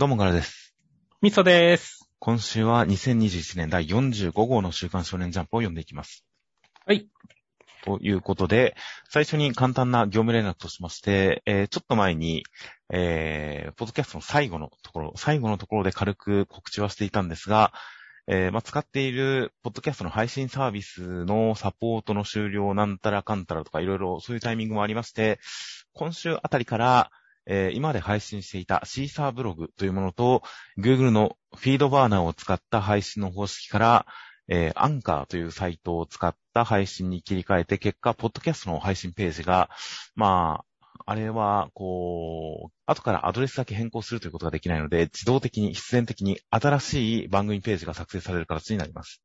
[0.00, 0.74] どうもからです。
[1.20, 2.08] みそです。
[2.20, 6.24] 今週は2021年第45号の週刊少年ジャンプを読んでいきます。
[6.86, 7.10] はい。
[7.84, 8.74] ということで、
[9.10, 12.44] 最初に簡単な業務連絡としまして、えーちょっと前に、
[12.90, 17.74] えーポッドキャストの最後のところ、最後のところで軽く告知はしていたんですが、
[18.26, 25.40] えーまあ、使っているポッドキャストの配信サービスのサポートの終了なんたらかんたらとかいろいろそういうタイミングもありまして、
[25.92, 27.10] 今週あたりから、
[27.52, 30.42] えー今まで配信していたシーサーブログというものと、
[30.78, 34.06] Google のフィードバーナーを使った配信の方式から、
[34.48, 39.68] えーアンカーというサイトを使った配信に切り替えて、結果、ポッドキャストの配信ページが、
[40.14, 40.64] まあ、
[41.06, 49.22] あれは、こう、後からアドレスだけ変更するということができないので、自動的に、必然的に新しい番組ページが作成される形になります。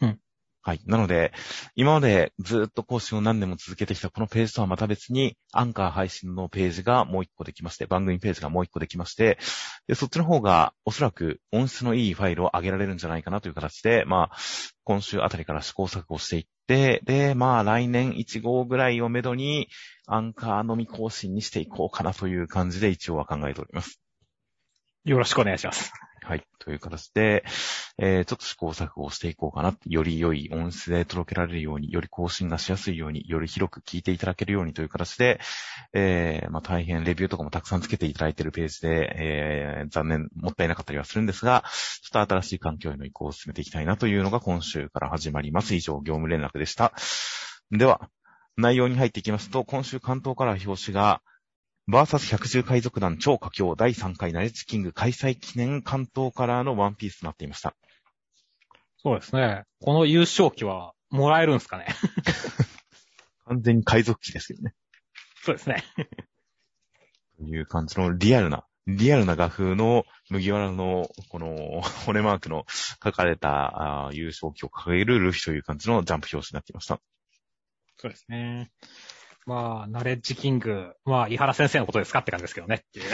[0.00, 0.20] うん。
[0.62, 0.80] はい。
[0.84, 1.32] なので、
[1.74, 9.38] 今までずっと更新を何年も続けてきたこのページとはまた別に、アンカー配信のページがもう一個できまして、番組ページがもう一個できまして、
[9.86, 14.36] で、そっちの方がおそらく音質のいいファイルを上げられるんじゃないかなという形で、まあ、
[14.84, 19.68] 今週あたりから試行錯誤していって、で、まあ、来年1号ぐらいをめどに、
[20.06, 23.98] アンカーのみ更新にしていこうかなという感じで一応は考えております。
[25.04, 25.90] よろしくお願いします。
[26.22, 26.44] はい。
[26.58, 27.44] という形で、
[27.98, 29.76] えー、ちょっと試行錯誤していこうかな。
[29.86, 35.40] より良い音質で届けられるように、より更新がしやすいように、より広く聞いていただけるようにという形で、
[35.94, 41.64] えー、まあ大変レビューとかもたくさんつけていただいているページで、えー、残念、もったいなかったりはするんですが、
[42.02, 45.74] ちょっと新しい環境への移行を進めていきたいなというのが今週から始まります。
[45.74, 46.92] 以上、業務連絡でした。
[47.70, 48.10] では、
[48.56, 51.22] 内容に入っていきますと、今週関東から表紙が、
[51.90, 57.74] バーサス百獣海賊団超佳境第3回ナレッジキング開催記念関東カラーのワンピースとなっていました。
[58.98, 59.64] そうですね。
[59.80, 61.86] この優勝旗はもらえるんですかね？
[63.46, 64.72] 完全に海賊機ですけどね。
[65.42, 65.82] そうですね。
[67.38, 72.66] という感じのリアルな、リアルな画風の麦わらのこの骨マークの
[73.02, 77.00] 書かれた優勝旗を掲げるルフィという感じのジャンプ表紙になっていました。
[77.96, 78.70] そうですね。
[79.46, 82.76] まあ、ナレッジキング、まあ、井原先生のことですかって感じですけどね。
[82.76, 83.06] っていう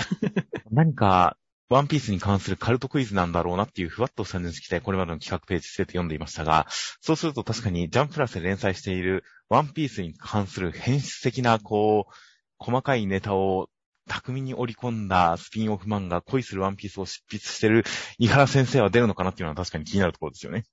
[0.70, 1.36] 何か、
[1.68, 6.66] ワンピースに関するカルトクイズなんだろうなっていうふわっとした認識でこれまでの企画ページすべて読んでいましたが、
[7.00, 12.12] そうすると確かにジャンププラスで連載しているワンピースに関する変質的な、こう、
[12.58, 13.68] 細かいネタを
[14.08, 17.84] 巧みに織り込んだスピンオフ漫画、恋するワンピースを執筆している
[18.18, 20.64] 井原先生は出るのかなっていうのは確かに気になるところですよね。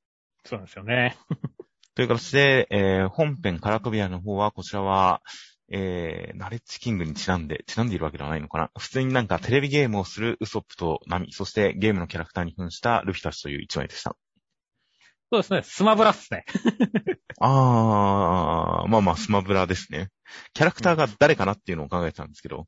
[0.46, 1.18] そうなんですよね。
[1.96, 5.22] という形で、えー本編カラトビアの方は、こちらは、
[5.72, 8.72] えー、ナレッジキングにちなんで、ちなんでいるわけではないのかな。
[8.78, 14.16] 普通になんかテレビゲームをするウソップとナミ、そしてゲームのキャラクターに扮したルフィたちという一枚でした。
[15.32, 15.62] そうですね。
[15.64, 16.46] スマブラっすね。
[17.40, 20.10] あー、まあまあ、スマブラですね。
[20.54, 22.68] キャラクターが誰かなっていうのを考えてたんですけど、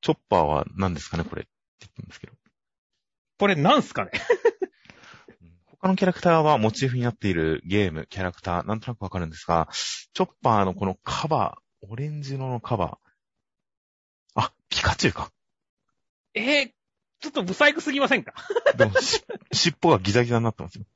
[0.00, 1.50] チョッパーは何ですかね、これって
[1.80, 2.34] 言ってるんですけど。
[3.38, 4.12] これなんすかね。
[5.84, 9.68] 他のキャラクターはモチーフになっているゲーム、キャラクター、なんとなくわかるんですが、
[10.14, 14.40] チョッパーのこのカバー、オレンジ色のカバー。
[14.40, 15.30] あ、ピカチュウか。
[16.32, 16.70] えー、
[17.20, 18.32] ちょっとブサイクすぎませんか？
[18.78, 19.22] でもし、
[19.52, 20.86] 尻尾がギザギザになってますよ。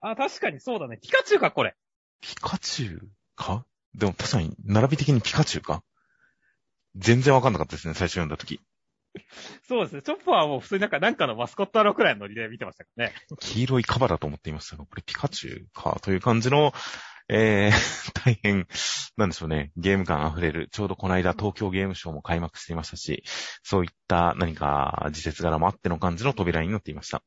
[0.00, 0.96] あ、確かにそうだね。
[0.96, 1.76] ピカチュウか、これ。
[2.22, 3.66] ピカチュウか？
[3.94, 5.82] でも確かに、並び的にピカチュウか？
[6.94, 8.58] 全然わかんなかったですね、最初読んだ時。
[9.68, 10.02] そうですね。
[10.02, 13.14] チョッパーはもう普通になんか、なんかのマスコットアローくらいのノリで見てましたからね。
[13.40, 16.72] 黄色いカバだと思っていましたが、これピカチュウかという感じの、
[17.28, 18.68] えー、 大変、
[19.16, 20.68] なんでしょうね、ゲーム感溢れる。
[20.70, 23.24] ちょうどこの間東京ゲームショウも開幕していましたし、
[23.62, 27.22] そういった何か時節柄もあっての感じの扉になっていました。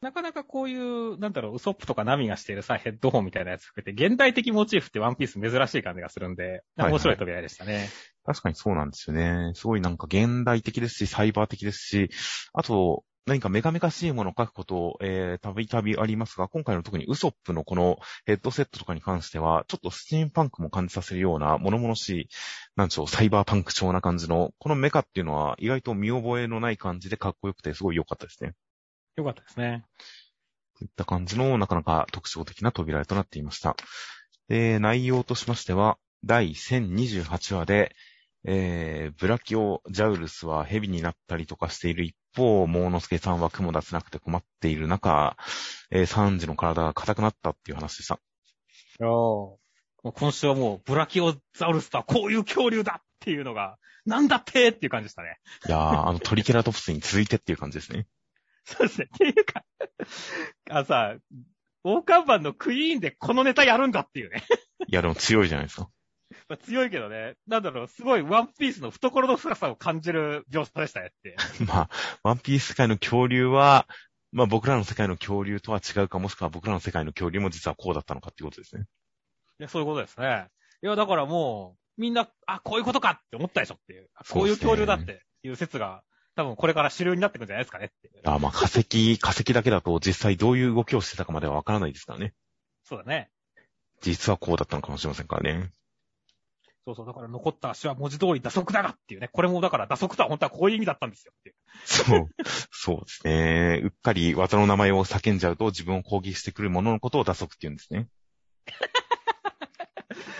[0.00, 7.88] なかなかこういう、なんだろう、ウソップとかナミがしてるさ、ヘッドホンみたいなやつ含めて、現代的モチーフってワンピース珍しい感じがするんで、面白い扉でしたね。
[8.24, 9.52] 確かにそうなんですよね。
[9.54, 12.10] すごいなんか現代的ですし、サイバー的ですし、
[12.52, 22.28] あと、何かメカメカしいものを書くこと、えー、たびたびありますが、今回の特にウソップのこのヘッドセットとかに関しては、ちょっとスチームパンクも感じさせるような、物々しい、
[22.74, 28.54] なんでしょう、サイバーパンク調な感じの、このメカっていうのは意外と見覚えのない感じでかっこよくて、すごい良かったですね。
[29.18, 29.84] よかったですね。
[30.78, 33.76] といった感じの、なかなか特徴的な扉絵となっていました。
[34.48, 37.94] で、内容としましては、第1028話で、
[38.44, 45.36] えー、ブラキオ・ジャウルスは蛇になったりとかしている一方、モーノスケさんは雲出せなくて困っている中、
[45.90, 48.14] えー、サンジの体が硬くなったっていう話でした。
[48.14, 48.18] い
[49.02, 49.56] やー
[50.14, 55.38] 今週はもう、ブラキオザウルスとはこういう恐竜だっていうのが、なんだってっていう感じでしたね。
[55.66, 58.06] いやー、あのトリケラトプスに続いてっていう感じですね。
[58.68, 59.08] そうですね。
[59.14, 59.64] っていうか、
[60.70, 61.16] あのさ、
[61.84, 64.42] 大看板のクイーンでこのネタやるんだっていうね。
[64.86, 65.88] いや、でも強いじゃないですか。
[66.48, 71.36] まあ、強いけどね、なんだろう、すごいワンピースの懐の深さを感じる描写でしたねって。
[71.66, 71.90] まあ、
[72.22, 73.88] ワンピース世界の恐竜は、
[74.30, 78.84] まあ僕らの世界の恐竜とは違うか、もしくは僕らの世界の恐竜も実はこうだったのかっていうことですね。
[79.60, 80.48] いや、そういうことですね。
[80.82, 84.10] いや、だからもう、みんな、あ、こういうことかって思ったでしょっていう。
[84.28, 86.02] こういう恐竜だっていう説が、
[86.38, 88.20] 多分これから主流になってくるんじゃないですかねって。
[88.24, 92.32] あまあ化石、 化石だけだと実際どういう動きをしてたかまではわからないですからね。
[92.84, 93.28] そうだね。
[94.02, 95.72] 実はこうだったのかもしれませんからね。
[96.84, 99.28] そうそう、だから残った足は文字通り打足だがっていうね。
[99.32, 101.56] これもだから打足とは本当はこういう意味だったんですよっていう。
[101.84, 102.28] そう。
[102.70, 103.80] そうですね。
[103.82, 108.06] うっかり技の名前を叫んじゃうと自分を攻撃してくるもののことを打足って言うんですね。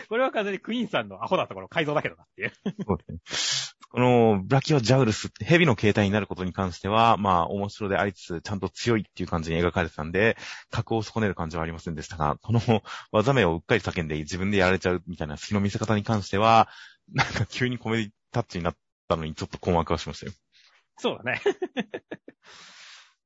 [0.08, 2.52] これは完全にクイーンさんのアホなところ改造だけどなっていう。
[2.86, 3.18] そうですね。
[3.90, 10.36] この、ブラキオジャウルスって蛇の形態になることに関しては、まあ、面白でありつつ、ちゃんと強いっていう感じに描かれてたんで、
[10.70, 12.60] 格を損ねる感じはありませんでしたが、この
[13.12, 16.68] 技名をうっかり叫んで自分でやられちゃうみたいな隙の見せ方に関しては、
[17.12, 18.76] なんか急にコメディタッチになっ
[19.08, 20.32] たのにちょっと困惑はしましたよ。
[20.98, 21.40] そうだね。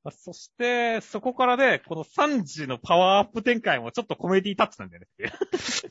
[0.05, 5.90] ま あそして、そこからね、この3時のパワーアップ展開もちょっとコメディタッチなんだよねってい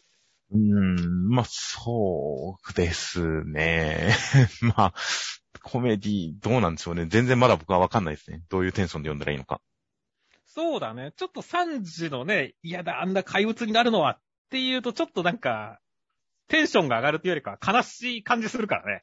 [0.51, 0.57] う。
[0.57, 4.15] ん、まあ、そうですね。
[4.61, 4.93] まあ、
[5.63, 7.05] コメディ、どうなんでしょうね。
[7.05, 8.41] 全然まだ僕はわかんないですね。
[8.49, 9.61] どういうテンションで読んだらいいのか。
[10.45, 11.13] そうだね。
[11.15, 14.19] ちょっと3時のね、いやだ、あんな怪物になるのはっ
[14.49, 15.79] ていうと、ちょっとなんか、
[16.49, 19.01] テンションが上がるというよりかは悲しい感じするからね。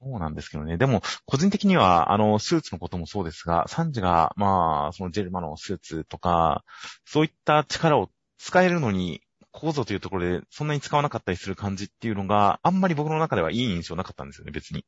[0.00, 0.78] そうなんですけどね。
[0.78, 6.64] でも、個人的には、あの、スーツのこともそうですが、サンジが、まあ、そのジェルマのスーツとか、
[7.04, 14.84] そういった力を使えるのに、構造というところで、そんなに使わなかったりする感じっていうのが、あんまり僕の中ではいい印象なかったんですよね、別に。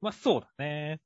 [0.00, 1.00] まあそうだね。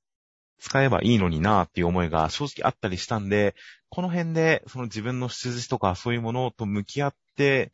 [0.58, 3.54] 使えばいいのになっていう思いが正直あったりしたんで、
[3.88, 7.72] この辺で、その自分の出自とかそういうものと向き合って、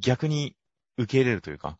[0.00, 0.56] 逆に
[0.96, 1.78] 受け入れるというか、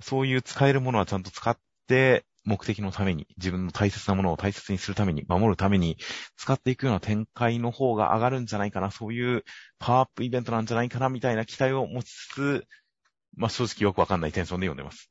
[0.00, 1.58] そういう使えるものはちゃんと使っ
[1.88, 5.98] て、目的のために、自分の大切なものを大切にするために、守るために、
[6.36, 9.44] 使っていくような展開の方が上がるんじゃないかな、そういう
[9.78, 12.66] パワーアップイベントなんじゃないかな、みたいな期待を持ちつつ、
[13.36, 15.10] まあ正直よくわかんないテンションで読んでます。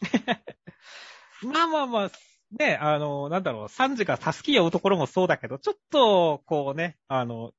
[1.42, 2.10] まあまあまあ、
[2.58, 7.52] ね、あの、なんだろう、サンジがタスキを追うところもそうだけど、ちょっと、こうね、あの、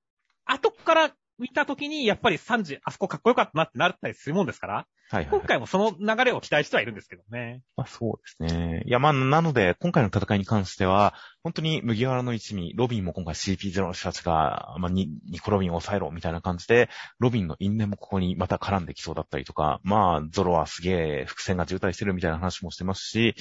[0.46, 5.39] 後から見たときに、やっぱりサンジ、あそこかっこよかったなってなったりするもんですから、はいはい、はい。
[5.39, 7.62] 今回もその流れを期待してはいるんですけどね。
[7.75, 8.84] まあそうですね。
[8.86, 11.13] いやまあなので、今回の戦いに関しては、
[11.44, 16.89] 本当に麦わらの一味、ロビンも今回 CP0 の人たちが、まあニニコロビンを抑えろみたいな感じで、
[17.19, 23.36] ロビンの因縁もここにまた絡んできそうだったりとか、まあゾロはすげえ伏線が渋滞してるみたいな話もしてますし、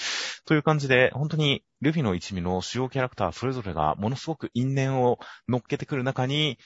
[0.44, 6.58] という感じで、本当にルフィの一味の主要キャラクターそれぞれがものすごく因縁を乗っけてくる中に、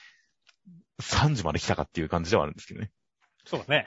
[1.01, 2.91] 3時まで来たかっていう感じではあるんですけどね。
[3.45, 3.85] そうだね。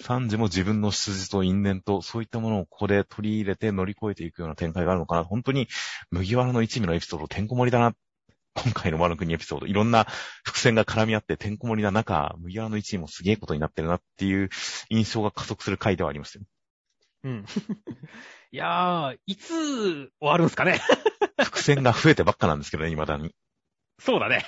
[0.00, 5.24] サンジも自分の出自と因縁と、そういったものをここで取り入れて乗り越えていくような展開があるのかな。
[5.24, 5.68] 本当に、
[6.10, 7.94] 麦わらの一味のエピソード、てんこ盛りだな。
[8.54, 10.06] 今回のワノ国エピソード、いろんな
[10.42, 14.48] 伏線が絡み合っててんこ盛りな中、麦わらの一味もすげえことになってるなっていう
[14.88, 16.46] 印象が加速する回ではありましたよ。
[17.24, 17.44] うん。
[18.52, 20.80] いやー、いつ終わるんすかね
[21.44, 23.34] 伏線が増えてばっかなんですけどね、未だに。
[23.98, 24.46] そうだね。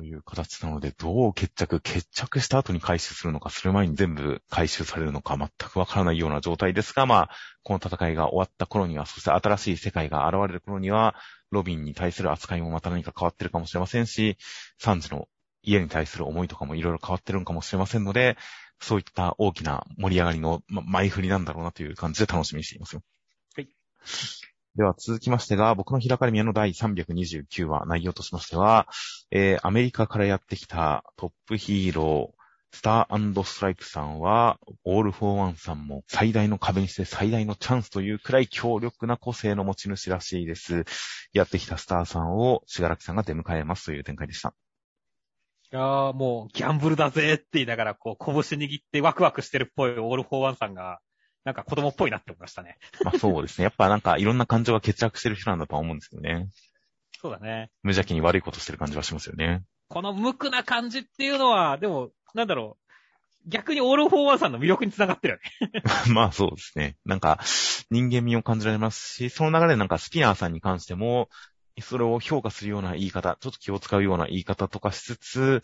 [0.00, 7.30] という形なので、どう決着、決着した後に回収するのか、する前に全部回収されるのか、全くわからないような状態ですが、まあ、
[7.64, 11.16] この戦いが終わった頃には、そして新しい世界が現れる頃には、
[11.50, 14.38] ロビンに対する扱いもまた何か変わってるかもしれませんし、
[14.78, 15.28] サンジの
[15.62, 18.38] 家に対する思いとかもいろいろ変わってるのかもしれませんので、
[18.80, 23.02] そういった大きな盛り上がりの、前振りなんだろうなという感じで楽しみにしていますよ。
[23.54, 23.68] はい。
[24.76, 28.86] では続きましてが、僕の開かれ宮の第329話、内容としましては、
[29.32, 32.40] えー、アメリカからやってきたトップヒーロー、
[32.72, 40.84] スターストライクさんは、オールフォーワンさんも最大の壁にして最大のチャンスというくらい強力な個性の持ち主らしいです。
[41.32, 44.54] やってきたスターさんを、しがらきさんが出迎えますという展開でした。
[45.72, 51.00] いやー、もう、ギャンブルだぜって言いながら、こう、拳握ってワクワクしてるっぽいオールフォーワンさんが、
[51.44, 52.78] なんか子供っぽいなって思いましたね。
[53.04, 53.64] まあそうですね。
[53.64, 56.48] やっぱなんかいろんな感情が欠落してる人なんだとは思うんですけどね。
[57.20, 57.70] そうだね。
[57.82, 59.62] 無邪気に悪いことしてる感じはしますよね。
[59.88, 62.90] この無垢な感じっていうのは、でも、なんだろう。
[63.46, 65.82] 逆にオールフォーワンさんの魅力につながってるよね。
[66.12, 66.96] まあそうですね。
[67.04, 67.40] なんか、
[67.90, 71.28] 人間味を感じられますし、その流れでなんかスピナーさんに関しても、
[71.80, 75.62] それを評価するような言い方、ちょっと気を使うような言い方とかしつつ、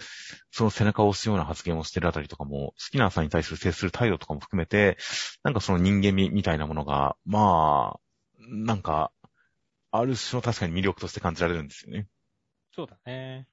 [0.50, 4.98] その背中を押すような発言をしてるあたりとかも、スピナーさんに対する接する態度とかも含めて、
[5.42, 8.00] なんかその人間味みたいなものが、まあ、
[8.40, 9.12] なんか、
[9.90, 12.06] ある種の確かに魅力として感じられるんですよね。
[12.74, 13.46] そうだね。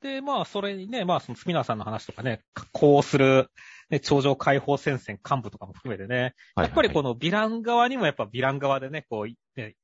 [0.00, 3.50] で、まあ、それにね、まあ、そのスピナーさんの話とかね、こうする、
[3.90, 9.74] ね、頂上解放戦線幹部とかも含めてね、やっぱりこのヴィラン側にもやっぱヴィラン側でね、こう、ね、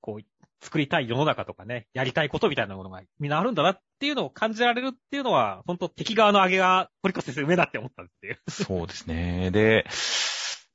[0.00, 0.24] こう、
[0.60, 8.38] 作りたい世の中とかね、やりたいことみたいなものがみんなあるんだなっていうのを感じられるっていうのは、本当敵側の上げが、堀越先生上だって思ったっていう。
[8.50, 9.50] そうですね。
[9.50, 9.86] で、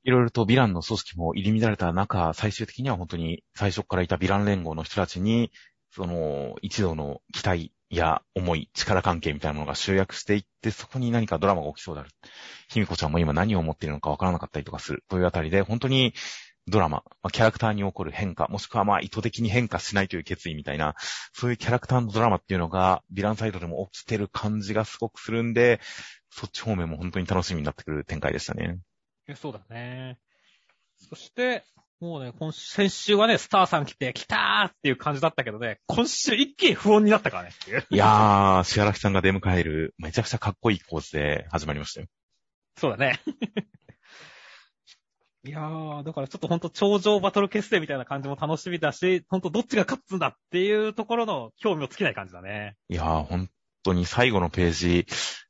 [0.03, 5.51] いろいろとヴィランの組織も入り乱れた中、最終的には本当に最初からいたヴィラン連合の人たちに、
[5.91, 12.09] その、一度の期待や思い、力関係みたいなものが集約していって、そこに何かドラマが起きそうである。
[12.69, 16.13] ひみこちゃんも今何を思っているのかわからなかったりとかするというあたりで、本当に
[16.67, 20.95] ドラマ、キャラクターに起こる変化、もしくはまあ意図的に変化しないという決意みたいな、
[21.33, 25.81] そういうキャラクターのドラマっていうのが、ヴィランサイドでも起きてる感じがすごくするんで、
[26.29, 28.79] そっち方面も本当に楽しみになってくる展開でしたね。
[29.35, 30.17] そうだね。
[31.09, 31.63] そして、
[31.99, 37.51] もうね、今先週はね、スターさん来て、来たーっていう感じだったけどね、今週一気に不穏になったからね
[37.89, 42.07] いやー、シアラキさんが出迎える、めちゃくちゃかっこいい構図で始まりましたよ。
[42.77, 43.21] そうだね。
[45.45, 52.77] いやー、だからちょっとほんと頂上バトル決戦みたいな感じも楽しみだし、ほんとどっちが勝つんだっていうところの興味を尽きない感じだね。
[52.87, 53.49] いやー、ほん
[53.83, 55.05] とに最後のページ、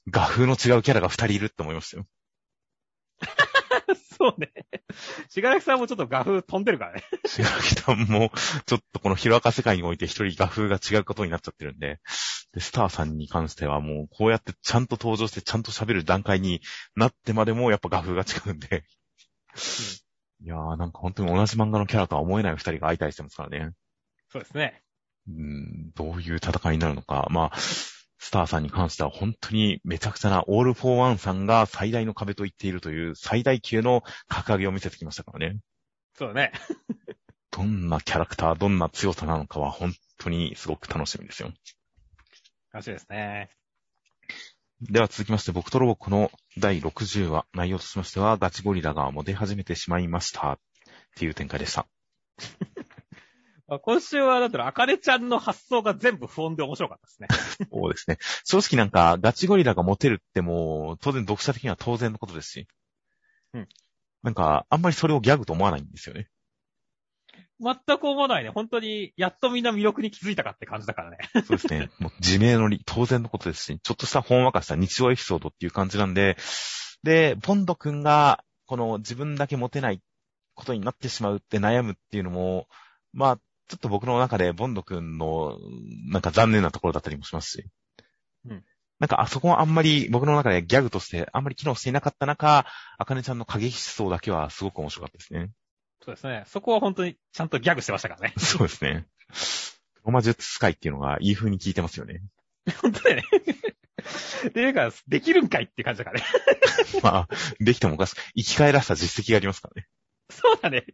[0.09, 2.07] 画風の違うキャラが二人いるって思いましたよ。
[4.17, 4.51] そうね。
[5.29, 7.03] しがらきさんもちょっと画風飛んでるからね。
[7.27, 8.31] しがらきさんも、
[8.65, 11.99] ちょっとこのヒロアカ世界において一人画風が違うことになっちゃってるんで、
[12.53, 16.61] で、スターさんに関してはもう、こうやってちゃんと登場してちゃんと喋る段階に
[16.95, 18.85] なってまでもやっぱ画風が違うんで、
[20.41, 23.71] いやー、なんか本当に同じ漫画のキャラとは思えない二人が相対してますからね。
[24.29, 24.81] そうですね。
[25.27, 27.27] うん、どういう戦いになるのか。
[27.29, 35.59] まあ、スターさんに関しては本当にめちゃくちゃなオールフォーワンさんが最大の壁と言っているという最大級の格上げを見せてきましたからね。
[36.17, 36.51] そうだね。
[37.51, 41.51] どんなキャラクター、どんな強さなのかは本当にすごく楽しみですよ。
[42.71, 43.49] 楽しみですね。
[44.81, 50.53] では続きまして、僕とロボコの第60話、内容としましては、ガチゴリラがも出始めてしまいました。
[50.53, 50.57] っ
[51.15, 51.87] ていう展開でした。
[53.81, 57.27] 今週は、だったら、あかねちゃんの発想が全部不穏で面白かったですね。
[57.71, 58.17] そうですね。
[58.43, 62.67] 正直なんか、ガチゴリラがモテるってもう、当然読者的には当然のことですし。
[63.53, 63.69] うん。
[64.21, 66.27] なんか、あんまりそれをギャグと思わないんですよね。
[67.63, 68.49] 全く思わないね。
[68.49, 71.17] 本当に、やっとみんな魅力に気づいたかって感じだからね。
[71.33, 71.89] そうですね。
[71.99, 76.37] もう自明のり、当然のことですし、ちょっとしたほんわかした日常エピソードっていう感じなんで、
[77.03, 80.01] で、ポンド君が、この自分だけモテない
[80.55, 82.67] ことになってしまうって悩むっていうのも、
[83.13, 85.57] まあ、ちょっと僕の中でボンド君の、
[86.11, 87.65] なんか残念なところだったりもしますし。
[88.45, 88.63] うん。
[88.99, 92.65] なんかあそこはあんまり僕の中でギャグとしてあんまり機能していなかった中、
[92.97, 95.51] あかねちゃんの過激思想だけはすごく面白かったですね。
[96.03, 96.43] そうですね。
[96.47, 98.33] そこは本当にちゃんとギャグしてましたからね。
[98.37, 99.05] そうですね。
[100.03, 102.21] ロマ術使いっていうのがいい風に聞いてますよね。
[102.81, 103.23] 本当だよね。
[104.53, 106.25] ていうか、できるんかいって感じだからね。
[107.01, 107.27] まあ、
[107.61, 109.87] できてもおかしく、生き返らせた実績がありますからね。
[110.29, 110.85] そうだね。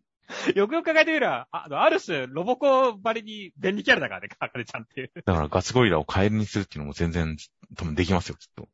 [0.53, 5.11] よくよく考えてみれば、あある種、ロボコばりに便利キャラだからね、かかねちゃんっていう。
[5.25, 7.35] だからガチゴリラをカエルにするっていうのも全然、
[7.75, 8.69] 多分できますよ、きっと。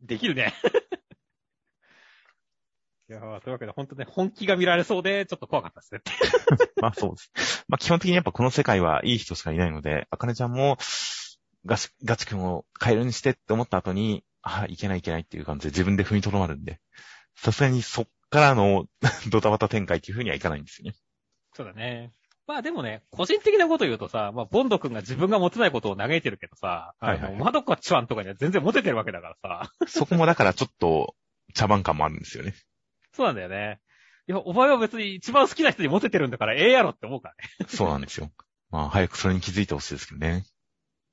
[0.00, 0.54] できるね。
[3.10, 6.00] いやー、というわけで本当ね、本気が見られそうで、ちょっと怖かったですね。
[6.80, 7.64] まあそうです。
[7.68, 10.78] まあ基本的にやっぱこの世界はいい人しかいないので、あかねちゃんも、
[11.66, 16.80] ガチ、ガチ君をカエルにしてって思った後に、あ、いけないいけないっていう感じで自分で踏みとどまるんで、
[17.36, 18.86] さすがにそっからの
[19.30, 20.96] ドタバタ展開っていう風にはいかないんですよね。
[21.52, 22.12] そうだね。
[22.46, 29.72] まあでもね、個人的なこと言うとさ、まあ、ボンド君が自分が持てないことを嘆いてるけどさ、はいはい、マドコチワンとかには全然持ててるわけだからさ。
[29.86, 31.14] そこもだからちょっと
[31.54, 32.54] 茶番感もあるんですよね。
[33.14, 33.80] そうなんだよね。
[34.26, 37.66] いや、お前は別に一番好きな人にモテてるんだからええやろって思うからね。
[37.68, 38.30] そうなんですよ。
[38.70, 40.44] まあ、早くそれに気づいてほしいですけどね。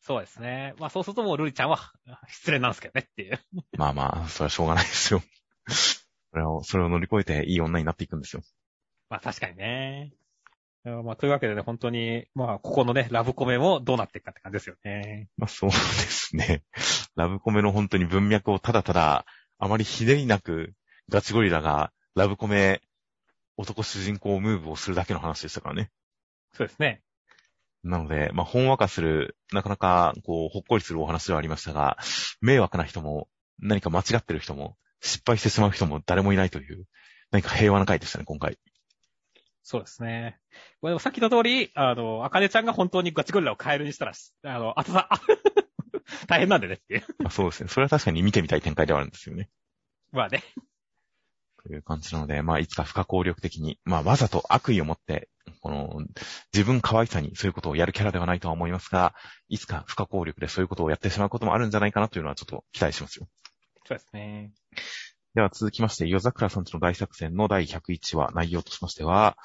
[0.02, 0.74] そうですね。
[0.80, 1.92] まあそうするともうルリちゃんは
[2.28, 3.40] 失礼なんですけどねっていう。
[3.78, 5.22] まあまあ、それはしょうがないですよ。
[5.68, 8.42] それを、それを乗り越えていい女になっていくんですよ。
[9.10, 10.14] まあ確かにね。
[10.84, 15.30] まあ、というわけでね、本当に、まあ、ここのね、ラブコメもどうなっていくかって感じですよね。
[15.38, 16.64] まあ、そうですね。
[17.16, 19.26] ラブコメの本当に文脈をただただ、
[19.60, 20.74] あまりひねりなく、
[21.10, 22.82] ガチゴリラが、ラブコメ、
[23.58, 25.92] 男主人公ムーブをするだけの話でしたからね。
[26.54, 27.02] そうですね。
[27.84, 31.98] なので、まあ、ほんわかする、なかなか、こう、ほっこりするお話ではありましたが、
[32.42, 33.28] 迷惑な人も、
[33.60, 36.86] 何か間違ってる人も、失敗してしまう人も誰もいないという、
[37.32, 38.60] 何か平和な回でしたね、今回。
[39.64, 40.40] そうですね。
[40.82, 45.10] まあ、でもさっきの通り、あの、あかねちゃんが本当にガチゴリラをカエルにしたら、あの、あとさ、
[46.28, 47.06] 大変なんでねっていう。
[47.20, 47.70] まあ、そうですね。
[47.70, 49.50] それは確かに見てみたい展開ではあるんですよね。
[50.12, 50.44] まあね。
[51.64, 55.30] という感じなので、まあ、いつか不可抗力的に、まあ、わざと悪意を持って、
[55.62, 56.02] この、
[56.54, 59.14] 自分可愛さにそういうことをやるキャラではないとは思いますが、
[59.50, 63.28] いつか不可抗力でそういうことをやってしまうこともあるんじゃないかなというのはちょっと期待しますよ。
[63.86, 64.52] そうですね。
[65.34, 69.38] では続きまして、夜桜さんちの大作戦の第101話、内容としましては、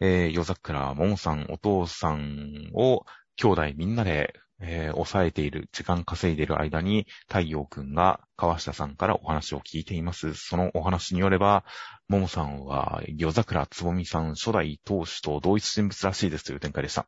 [0.00, 3.04] えー、夜桜、ももさん、お父さんを
[3.36, 10.34] 兄弟みんなで、えー、抑えている、時間稼いでいる間に、太陽くんが川下さんからお話を聞いています。
[10.34, 11.64] そのお話によれば、
[12.08, 17.06] ももさんは夜桜つぼみさん初代当主と同一人物らしいですという展開でした。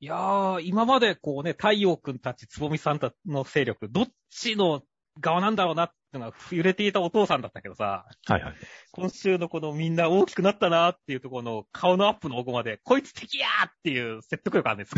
[0.00, 4.82] いやー、今までこうね、太陽くんたちつぼみさんたの勢力、どっちの
[5.20, 8.06] 側なんだろうなってのが揺れていたお父さんだったけどさ。
[8.26, 8.54] はいはい。
[8.92, 14.94] 今週のこのみんな大きくなったなっていうところの顔のアップの奥まで、こいつ敵やーっていう説得力あるんです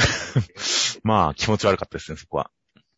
[1.02, 2.50] まあ、気持ち悪かったですね、そこは。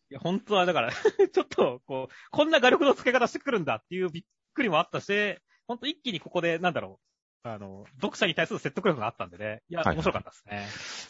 [0.09, 6.99] いや、本当はだから ちょっと、こう、こんな画力の付け方してくるんだっていうびっくりもあったし、ほんと一気にここで、なんだろ
[7.43, 9.61] う、あの、読者に対する説得力があったんでね。
[9.69, 10.67] いや、面白かったですね。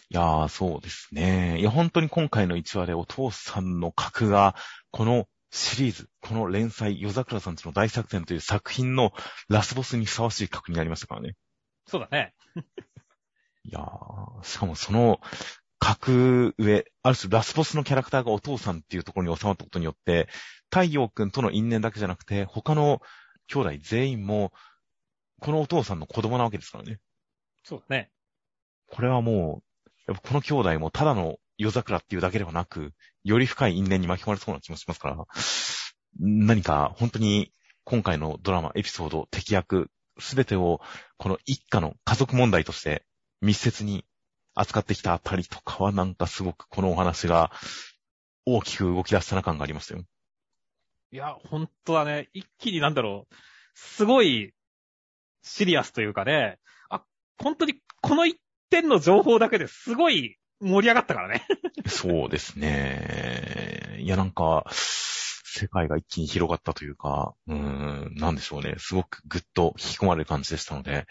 [0.10, 1.60] いやー、そうですね。
[1.60, 4.56] いや、本当に今回の1話でお父さんの格が、
[4.90, 9.14] このシリーズ、この連載、夜桜さんちの大作戦という作品の
[9.48, 11.36] ラスボスにふさわしい格になりましたからね。
[11.86, 12.34] そうだね。
[13.64, 15.22] いやー、しかもその、
[15.84, 20.30] 格上、ある種ラスボスのキャラクターがお父さんっていうところに収まったことによって、
[20.70, 23.02] 太陽くんとの因縁だけじゃなくて、他の
[23.48, 24.54] 兄弟全員も、
[25.42, 27.00] このお父さんの子供なわけですからね。
[27.66, 28.12] そうだね。
[28.88, 32.94] これはもう、やっぱこの兄弟もただの夜桜っていうだけではなく、
[33.26, 35.18] より深い因縁に巻き込まれそうな気もしますから、
[36.18, 37.52] 何か本当に
[37.84, 40.80] 今回のドラマ、エピソード、敵役、すべてを
[41.18, 43.04] この一家の家族問題として
[43.42, 44.06] 密接に
[44.56, 47.52] 扱ってきたあたりとかはなんかすごくこのお話が
[48.46, 50.04] 大きく動き出したな感がありましたよ。
[51.12, 53.36] いや、本当はね、一気になんだろう、
[53.76, 54.54] すごい
[55.44, 56.58] シリアスというかね、
[56.90, 57.04] あ、
[57.38, 61.46] 本当にこの一点の情報だけですごい盛り上がったからね。
[61.88, 63.98] そうですね。
[64.00, 68.76] いや、なんか、世界が一気に広がったというか、うーん、なんでしょうね。
[68.80, 71.06] すごくぐっと引き込まれる感じでしたので、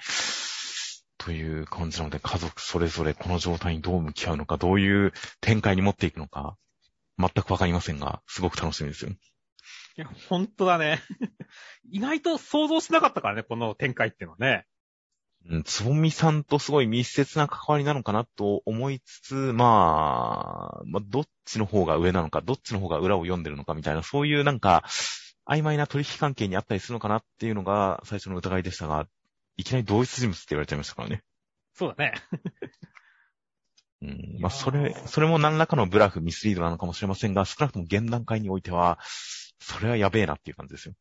[1.24, 6.56] という感じなので、家族それぞれこの状態にどう向き合うのか、どういう展開に持っていくのか、
[7.18, 9.10] 全くわかりませんが、すごく楽しみですよ。
[9.10, 9.14] い
[9.96, 11.00] や、ほんとだね。
[11.90, 14.66] 意外と想像しなかったからね、この展開っていうのはね。
[15.44, 24.84] うん、つぼみさんとすごい密接な関わりなのかなと思いつつ、まあ、まあ、どっちの方が上なのか、どっちの方が裏を読んでるのかみたいな、そういうなんか、
[25.46, 29.08] 曖昧な取引関係にあったりするのかなっていうのが最初の疑いでしたが、
[29.56, 31.22] いきなり同一人物って言われちゃいましたからね。
[31.74, 32.14] そうだね。
[34.02, 38.98] うん、まあ、それ、それも何らかのブラフ、ミスリードなのかもしれませんが、少なくとも現段階においては、
[39.60, 40.94] それはやべえなっていう感じですよ。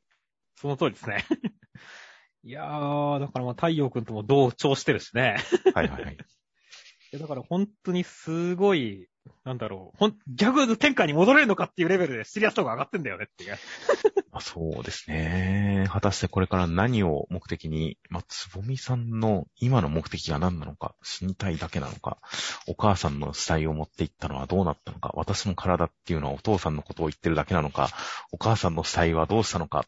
[0.55, 1.25] その通りですね。
[2.43, 5.37] いやー、だからまあ太陽くんとも同調してるしね。
[5.73, 6.17] はいはいはい。
[7.19, 9.07] だから本当にすごい、
[9.43, 13.57] なんだろう、ほん、ギャグの展開に戻れるのかっていうレベルでシリアス度が上がってんだよねっていう。
[14.31, 15.87] まあ、そうですね。
[15.89, 22.19] 果たしてこれから何を目的に、まあ、つぼみさんの今の目的が何なのか、死にたいだけなのか、
[22.67, 27.89] お母さんの死体を持っていったのはどうなったのか、私の体っていうのはお父さんのことを言ってるだけなのか、
[28.31, 29.85] お母さんの死体はどうしたのか、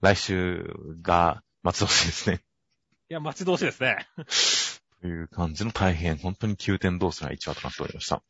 [0.00, 2.40] 来週が待ち遠しいですね。
[3.10, 4.06] いや、待ち遠しいですね。
[5.00, 8.22] という感じの大変、本当に急転動作な一話となっておりました。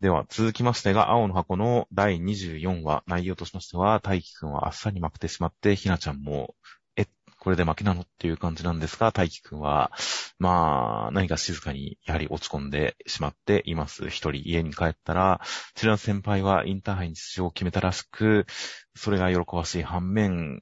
[0.00, 6.54] では、続きましてが、青の箱の第24話、内容としましては、大輝くんはあっさり負けてしまって、ひなちゃんも
[6.96, 7.06] え
[7.38, 9.90] これで負けなのっていう感じなんですが、大輝くんは、
[10.38, 14.08] まあ、何か静かにやはり落ち込んでしまっています。
[14.08, 15.40] 一人家に帰ったら、
[15.74, 18.46] チラ先輩はインターハイに出場を決めたらしく、
[18.94, 20.60] それが喜ばしい反面、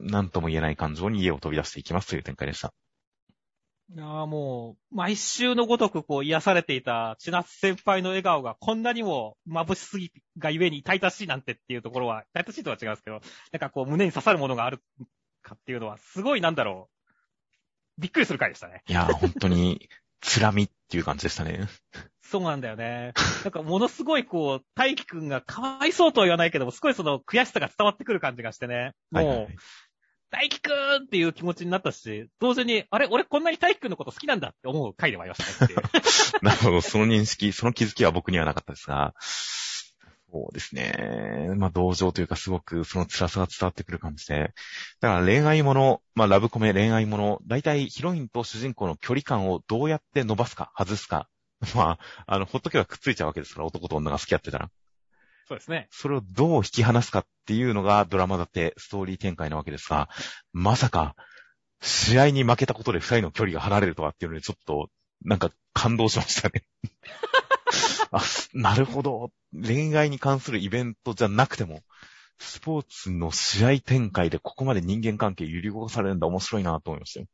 [0.00, 2.74] 何とも言えない感情に家を飛び出していきますという展開でした。
[3.90, 13.20] いやもう、毎週のごとくこう癒されていた千夏先輩の笑顔がこんなにも眩しすぎがゆえに痛々しいなんてっていうところは、痛々しいとは違うんですけど、
[13.52, 14.80] なんかこう胸に刺さるものがある
[15.42, 18.00] かっていうのは、すごいなんだろう。
[18.00, 18.82] びっくりする回でしたね。
[18.88, 19.88] いや、本当に、
[20.20, 21.68] つらみっていう感じでしたね。
[22.22, 23.12] そうなんだよね。
[23.44, 28.92] なんかものすごいこう、大輝くんがかわいそうとは言わないけども、すごいその悔しさが伝わってくる感じがしてね。
[29.10, 29.56] もう、はいはい、
[30.34, 30.70] 大輝く
[31.00, 35.74] んっていう気持ちになったし、同時に、あれ俺こんなに大輝くんのこと好きなんだって思う回でもありましたね
[36.42, 39.14] なるほど、その認識、その気づきは僕にはなかったですが、
[40.34, 41.52] そうですね。
[41.56, 44.52] まあ、同情というかすごくその辛さが伝わってくる感じで。
[45.00, 51.28] だから恋愛もの、まあ、ラブコメ恋愛もの、大体ヒロインと主人公の距離感をどうやって伸ばすか、外すか。
[51.76, 54.70] まあ、あの、ほっとけばくっついちゃうわけですから、男と女が付き合ってたら。
[55.46, 55.88] そうですね。
[55.90, 60.08] それをどう引き離すかっていうのがドラマだってストーリー展開なわけですが、
[60.52, 61.14] まさか、
[61.80, 64.88] 試合に負けたことで二人の距離が離れるとはっていうので、ちょっと、
[65.24, 66.62] なんか感動しましたね
[68.10, 68.22] あ、
[68.54, 69.30] なるほど。
[69.52, 71.82] 恋愛に関するイベントじゃなくても、
[72.38, 77.26] スポーツの試合展開でここまで人間関係揺り動かされるんだ面白いなと思いましたよ。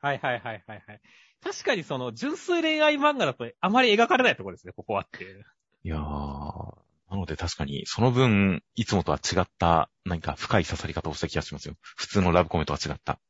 [0.00, 1.00] はいはいはいはいはい。
[1.42, 5.44] 確かにその純粋恋愛漫画だとあまり描かれないところですね、ここはっていう。
[5.84, 6.74] いやー、
[7.12, 11.74] なので確かにその分、いつもとは違った何か深い刺さり方をした気がしますよ。
[11.82, 13.20] 普通のラブコメとは違った。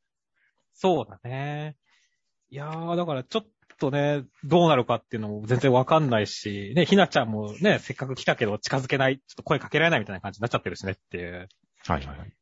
[0.72, 1.74] そうだね。
[2.48, 3.46] いやー、だからちょっ
[3.80, 11.48] とね、どうなるかっていうのも全然わかんないし、ね、ひなちゃんもね、せっかく来たけど近づけない、ちょっと声かけられないみたいな感じになっちゃってるしねっていう。
[11.84, 12.32] はいはいはい。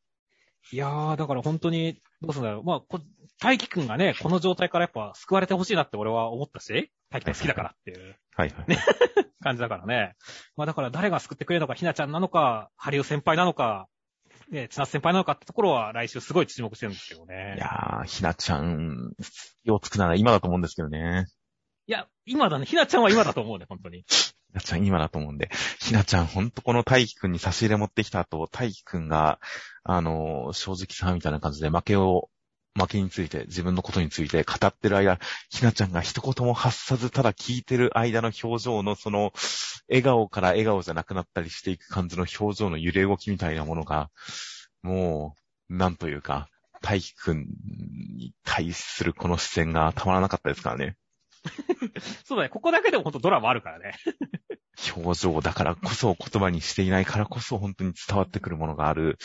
[0.71, 2.63] いやー、だから本当に、どうすんだろう。
[2.63, 2.99] まあ、こ
[3.41, 8.15] 大輝くんがね、この状態からやっぱ救われてほしいなって俺は思ったし、大輝くん好きだからっていう。
[8.35, 8.69] はいはい。
[8.69, 8.77] ね、
[9.41, 10.15] 感じだからね。
[10.55, 13.87] まあだから誰が救ってくれるのか、ひなちゃんなのか、ハリウ先輩なのか、
[14.51, 17.55] ね、千夏先輩なのかってところは来週すごい注目してるんですけどね。
[17.57, 19.13] いやー、ひなちゃん、
[19.63, 21.25] 気をつくなら今だと思うんですけどね。
[21.87, 22.65] いや、今だね。
[22.65, 24.05] ひなちゃんは今だと思うね、本当に。
[24.51, 25.49] ひなちゃん今だと思うんで。
[25.79, 29.39] ひなちゃん、ほんとこの大輝くんに差し入れ持ってきた後、大輝くんが、
[29.83, 32.29] あの、正直さみたいな感じで負けを、
[32.73, 39.33] 負けについて、自分のことについて語ってる間、ひなちゃんが一言も発さず、ただ聞いてる間の表情のその、
[39.89, 44.09] 笑顔から笑顔じゃなくなったりしていく感じの表情の揺れ動きみたいなものが、
[44.83, 45.35] も
[45.69, 46.49] う、なんというか、
[46.81, 47.45] 大輝くん
[48.15, 50.97] に対するこの視線がたまらなかったですからね。
[52.25, 52.49] そうだね。
[52.49, 53.95] ここだけでもほんとドラマあるからね。
[54.95, 59.17] 表情だからこそ言葉にしていないからこそ本当に伝わってくるものがある。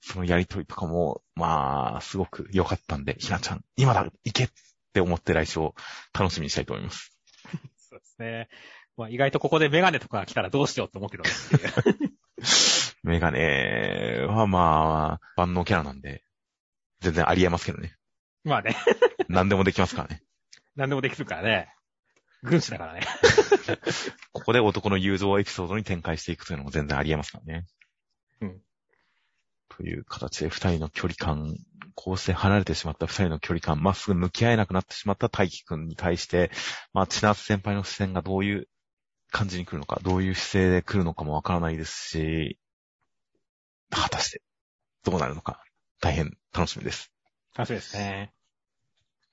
[0.00, 4.48] そのやりとりとかも、まあ、すごく良かったんで、ひなちゃん、今だ、行けっ
[4.92, 5.74] て思って来週を
[6.18, 7.12] 楽しみにしたいと思います。
[7.76, 8.48] そうですね。
[8.96, 11.30] まあ、意外とここでメガネとか来たらどうしようと思うけど、ね。
[13.02, 16.24] メガネはまあ、万能キャラなんで、
[17.00, 17.96] 全然ありえますけどね。
[18.44, 18.76] まあね。
[19.28, 20.22] 何でもできますからね。
[20.74, 21.72] 何でもできるからね。
[22.42, 23.00] 軍師だからね。
[24.32, 27.66] ここで男の友情エピソードに展開していくというのも全然ありえますからね。
[28.40, 28.62] うん。
[29.68, 31.56] という形で二人の距離感、
[31.94, 36.50] こうして離れてしまった二人の距離感、まっすぐ向き合えなくなってしまった大輝くんに対して、
[36.92, 38.68] まあ、千夏先輩の視線がどういう
[39.30, 42.58] 感じに来るのか、どういう姿勢で来るのかもわからないですし、
[43.90, 44.42] 果たして
[45.04, 45.64] どうなるのか、
[46.00, 47.12] 大変楽しみです。
[47.54, 48.32] 楽しみですね。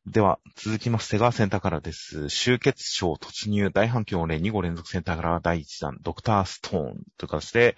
[0.08, 2.28] では、続きましてがセンターカラーです。
[2.28, 7.76] 終結賞突入大反響例2号連続センターカラー第1弾、ドクターストーンという形で、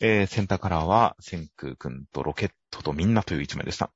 [0.00, 3.92] えー、センターカラーは、センク君とロケットとみんなという一枚でした。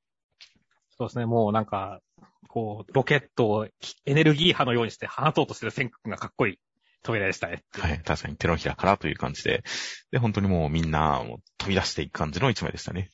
[0.96, 2.00] そうですね、もうなんか、
[2.46, 6.58] こう、ロケットをエネルギー波のようにして放とうとしてるセンク君がかっこいい
[7.02, 7.64] 扉でしたね。
[7.72, 9.64] はい、確かに手のひらからという感じで、
[10.12, 13.10] で、本当にもうみんなも飛び出していく感じの一枚でしたね。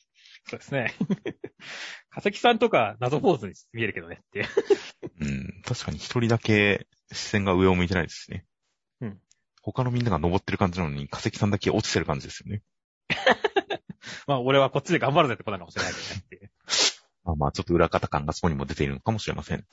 [0.47, 0.93] そうですね。
[2.09, 4.47] 化石さんとか謎ポーズに見えるけどねっていう。
[5.21, 8.45] うん、確かに一人だけ視線が上を向いてないですしね。
[9.01, 9.21] うん。
[9.61, 12.61] 他のみんなが登ってる感じなのに、化石さんだけ落ちてる感じですよね。
[14.27, 15.93] まあ、俺はこっちで頑張るぜってことなのかもしれない
[16.29, 16.51] けどね。
[17.23, 19.65] まあまあ、ちょっと裏方感がそこにも出ているのかもしれません。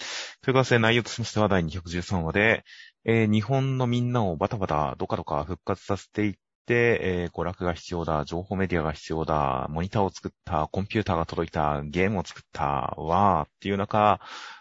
[0.43, 2.65] という形で内容としましては第213話で、
[3.05, 6.35] えー、日本のみんなをバタバタ、どかどか復活させていっ、
[6.75, 14.21] えー、娯楽が必要だ、情報メディアが必要だ、モニターを作った、コンピューターが届いた、ゲームを作った、わーっていう中、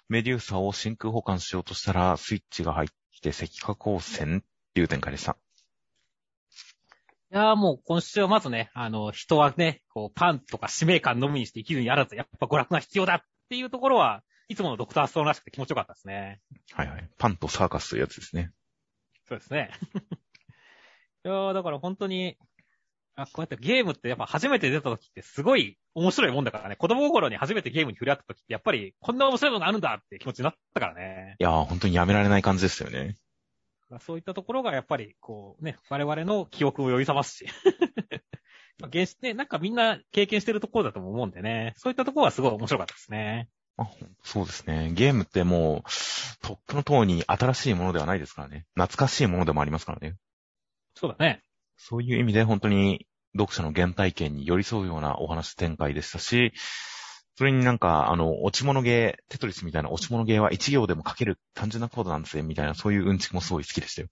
[0.10, 2.90] メデューサを真空保管しようとしたら、スイッチが入っ
[3.22, 5.38] て赤化光線っていう展開でした。
[7.30, 16.40] いやーもう今週はまずね、あの、人はね、こう、パンとか使命感のみにして生きるにあらず、やっぱ娯楽が必要だっていうところは、いつものドクターストーンらしくて気持ちよかったですね。
[16.72, 17.10] はいはい。
[17.18, 18.52] パンとサーカスというやつですね。
[19.28, 19.72] そうですね。
[21.28, 22.38] いやー、だから本当に、
[23.16, 26.78] あ、こうやってゲームってやっぱ初めて出た時ってすごい面白いもんだからね。
[26.78, 31.36] 子供心に初めてゲームに触れ合った時ってやっぱりこんな面白いものがあるんだって気持ちになったからね。
[31.38, 33.18] いやー、本当にやめられない感じですよね。
[34.00, 37.48] そういったところがやっぱりこうね、我々の記憶を呼び覚ますし。
[38.80, 41.74] まあ、原始ね、なんかみんな経験してるところだと思うんでね。
[41.76, 43.50] そういったところはすごい面白かったですね。
[43.78, 43.90] あ、
[44.24, 44.92] そうですね。
[44.94, 45.90] ゲームってもう、
[46.46, 48.66] トップの塔に新しいものではないですからね。
[48.76, 50.16] 懐かしいものでもありますからね。
[51.00, 51.44] そうだね。
[51.78, 53.06] そういう意味で本当に
[53.36, 56.54] 読者の原体験に寄り添うようなお話展開でしたし、
[57.38, 64.08] それになんか、あの、落ち物ゲー、テトリスみたいな落ち物ゲーは一行でも書ける単純なコードなんですよ、みたいな、そういううんちくもすごい好きでしたよ。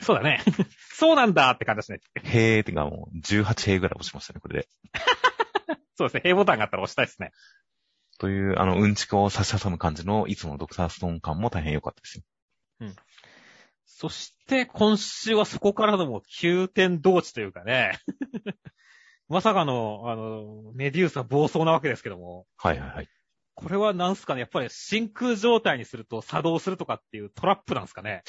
[0.00, 0.40] そうだね。
[0.94, 2.00] そうなんだって感じですね。
[2.22, 4.68] へーってかもう、18へーぐらい押しましたね、これで。
[5.98, 6.22] そうですね。
[6.24, 7.32] へーボタンがあったら押したいですね。
[8.18, 12.22] という、あの、うんちくを差し挟む感じの、いつものドクターストーン感も大変良かったですよ。
[14.02, 14.10] うん。
[14.10, 17.98] そして今週はそこからのもう急転同地というかね。
[19.28, 22.46] まさかの、あの、メデューサ暴走なわけですけども。
[22.56, 23.08] はいはいはい。
[23.54, 24.40] これはなんすかね？
[24.40, 28.22] やっぱり真空状態にすると作動するとかっていうトラップなんですかね？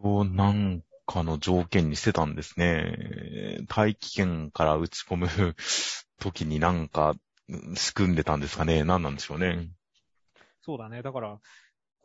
[0.00, 3.64] をなんかの条件にしてたんですね。
[3.68, 5.28] 大気圏から打ち込む
[6.20, 7.14] 時になんか
[7.74, 8.84] 仕組んでたんですかね？
[8.84, 9.70] 何なんでしょうね。
[10.62, 11.00] そうだね。
[11.02, 11.38] だから、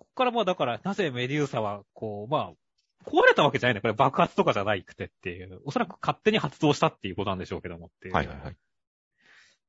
[0.02, 3.82] ここからまあだから、なぜメデューサは、こう、まあ、壊れたわけじゃないんだ。
[3.82, 5.62] これ爆発とかじゃないくてっていう。
[5.66, 8.14] おそらく勝手に発動したっていうことなんでしょうけどもっていう。
[8.14, 8.56] はいはいはい。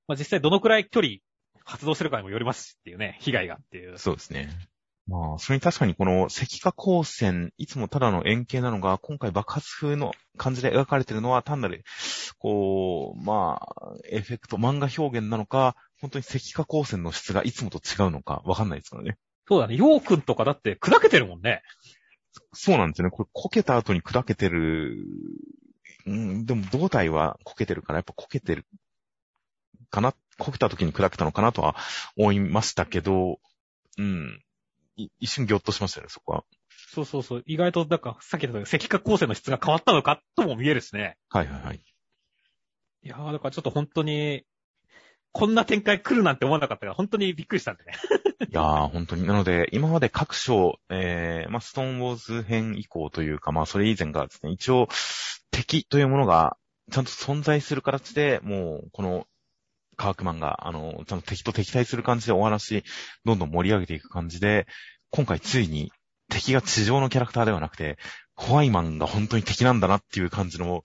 [0.08, 1.16] まあ実際どのくらい距離
[1.64, 3.98] 発動してるかにもよりますしっていうね、被害がっていう。
[3.98, 4.50] そうですね。
[5.08, 11.82] まあ、それに確かにこの石化光線、いつもただの円形なのが、今回爆発風の感じで描かれているのは単なる、
[12.38, 19.18] こう、まあ、エフェクト、漫画表現なのか、本当に石化光線の質がいつもと違うのか、わかんないですからね。
[19.52, 19.76] そうだね。
[19.76, 21.62] ヨーくんとかだって砕けてるもんね。
[22.54, 23.10] そうなんですよね。
[23.10, 24.96] これ、こけた後に砕けてる、
[26.06, 28.64] うん、でも胴体はこけてるから、やっぱこけてる
[29.90, 31.76] かな、こけた時に砕けたのかなとは
[32.16, 33.40] 思いましたけど、
[33.98, 34.42] うん。
[35.20, 36.44] 一瞬ギョッとしましたよね、そこは。
[36.94, 37.44] そうそうそう。
[37.46, 41.18] 意外と、なんか、さっき言った石化構成の質が変わったのかとも見えるしね。
[41.28, 41.76] はいはいはい。
[43.02, 44.46] いやー、だからちょっと本当に、
[45.32, 47.92] こんな展開来るなんて思わなかったから、本当にびっくりしたんでね。
[48.48, 49.26] いやー、本当に。
[49.26, 54.88] なので、今まで各章、えー、まあ、ストーンウォーズ編以降というか、まあ、それ以前がですね、一応、
[55.50, 56.56] 敵というものが、
[56.90, 59.26] ちゃんと存在する形で、もう、この
[59.96, 62.84] カークマンが、あの、ちゃんと敵と敵対する感じでお話、
[63.24, 64.66] どんどん盛り上げていく感じで、
[65.10, 65.92] 今回ついに
[66.28, 67.98] 敵が地上のキャラクターではなくて、
[68.34, 70.84] ホワイマンが本当に敵なんだなっていう感じの、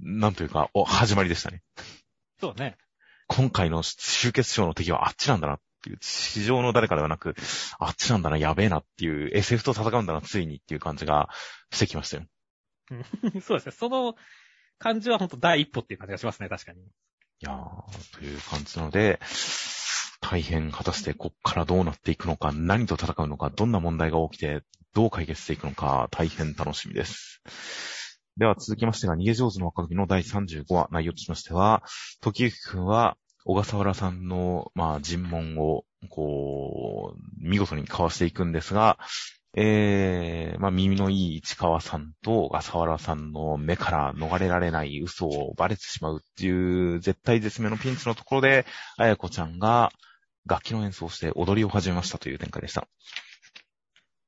[0.00, 1.62] なんというか、お、始まりでしたね。
[2.40, 2.76] そうね。
[3.28, 7.36] 今回の集結賞の敵はあっちなんだなっていう、地上の誰かではなく、
[7.78, 11.28] あっちなんだな、やべえなっていう、SF と戦うんだな、ついにっていう感じが
[11.70, 12.24] してきましたよ。
[13.42, 13.72] そうですね。
[13.72, 14.16] その
[14.78, 16.80] 感じは本当第一歩っていう感じがしますね、確かに。
[16.80, 16.84] い
[17.40, 19.20] やー、という感じなので、
[20.20, 24.62] 大変果たしてこっからどうなっていくのか、何と戦うのか、どんな問題が起きて、
[24.94, 27.42] どう解決していくのか、大変楽しみです。
[28.38, 31.82] では続きましてが、逃げ上手の若組の第35話、内容としましては、
[32.20, 38.96] 時行くんは、小笠原さんの、まあ、尋問を、こう、見事に交わしていくんですが、
[39.56, 48.66] えー、まあ、耳のいい市川さんと小笠原さんの目から逃れられない嘘をバレてしまうっていう絶対絶命のピンチのところで、
[48.98, 49.90] あやこちゃんが
[50.46, 52.86] 楽器の演奏をして踊りを始めましたという展開でした。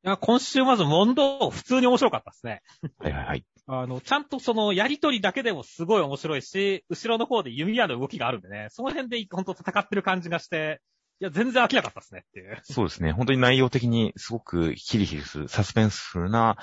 [0.02, 2.62] いや、今週まず問答、普通に面白かったですね。
[2.98, 3.44] はいはいはい。
[3.66, 10.80] あの、ちゃんとそのやりとりだけでもすごい面白いし、後ろの方で弓矢の動きがあるんでね、その辺で本当戦ってる感じがして、
[11.20, 12.58] いや、全然飽きなかったですねっていう。
[12.62, 13.12] そうですね。
[13.12, 16.56] 本当に内容的にすごくヒリヒリする、サスペンスフルな、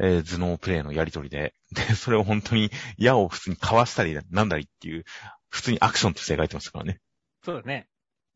[0.00, 5.04] えー、頭脳プレイのやりとりで、で、それを本当に矢を普通にかわしたりなんだりっていう、
[5.48, 7.00] 普通にアクションとして描いてましたからね。
[7.44, 7.86] そうだね。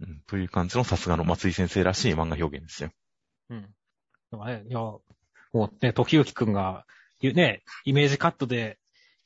[0.01, 2.90] うん、という感じのさすがの松井先生らしい漫画表現ですよ。
[3.51, 3.75] うん。
[4.35, 5.01] でもね、いや、も
[5.55, 6.85] うね、時行くんが、
[7.23, 8.79] ね、イメージカットで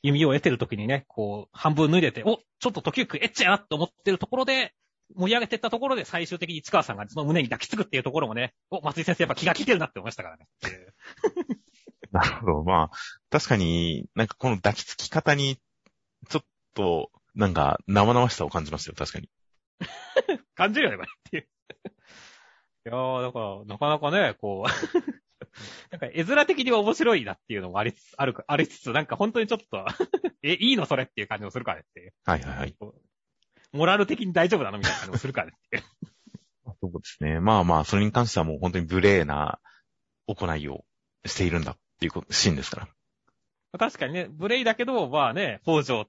[0.03, 4.75] 弓を得てる時にね、こう、半分脱いでて、おちょっと時行くエッチやなって思ってるところで、
[5.16, 10.47] 盛り上げていったところで最終的に市川さんがその胸に抱きつくっていうところもね、お、松井先生やっぱ気が利いてるなって思いましたからね。
[12.12, 12.62] なるほど。
[12.62, 12.97] まあ、
[13.31, 15.59] 確かになんかこの抱きつき方に、
[16.29, 16.44] ちょっ
[16.75, 19.31] と、なんか生々しさを感じましたよ、確かに。
[20.55, 21.49] 感じるよね、これっていう。
[22.88, 24.68] いやー、だから、なかなかね、こう
[25.90, 29.85] なんか絵面的には面白いなっていうのもありつつ、ある、ありつつ、なんか本当にちょっと
[30.42, 32.14] え、いいのそれっていう感じもするからねっていう。
[32.24, 32.77] はいはいはい。
[33.72, 35.83] モラル的に大丈夫なのみたいなのをするからって
[36.81, 37.40] そうですね。
[37.40, 39.61] まあまあ、それに関してはもう本当に無礼な
[40.27, 40.87] 行いを
[41.27, 42.88] しているんだっていうシーンですか
[43.72, 43.79] ら。
[43.79, 46.07] 確かにね、無礼だけど、まあね、北条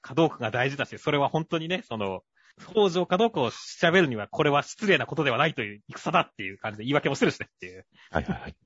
[0.00, 2.24] かどうかが大事だし、それは本当にね、その、
[2.60, 3.56] 北条かどうかを調
[3.92, 7.86] べるには、これは失礼なことではないという戦だっていう感じで言い訳もしてるしねっていう。
[8.10, 8.56] はいはいはい。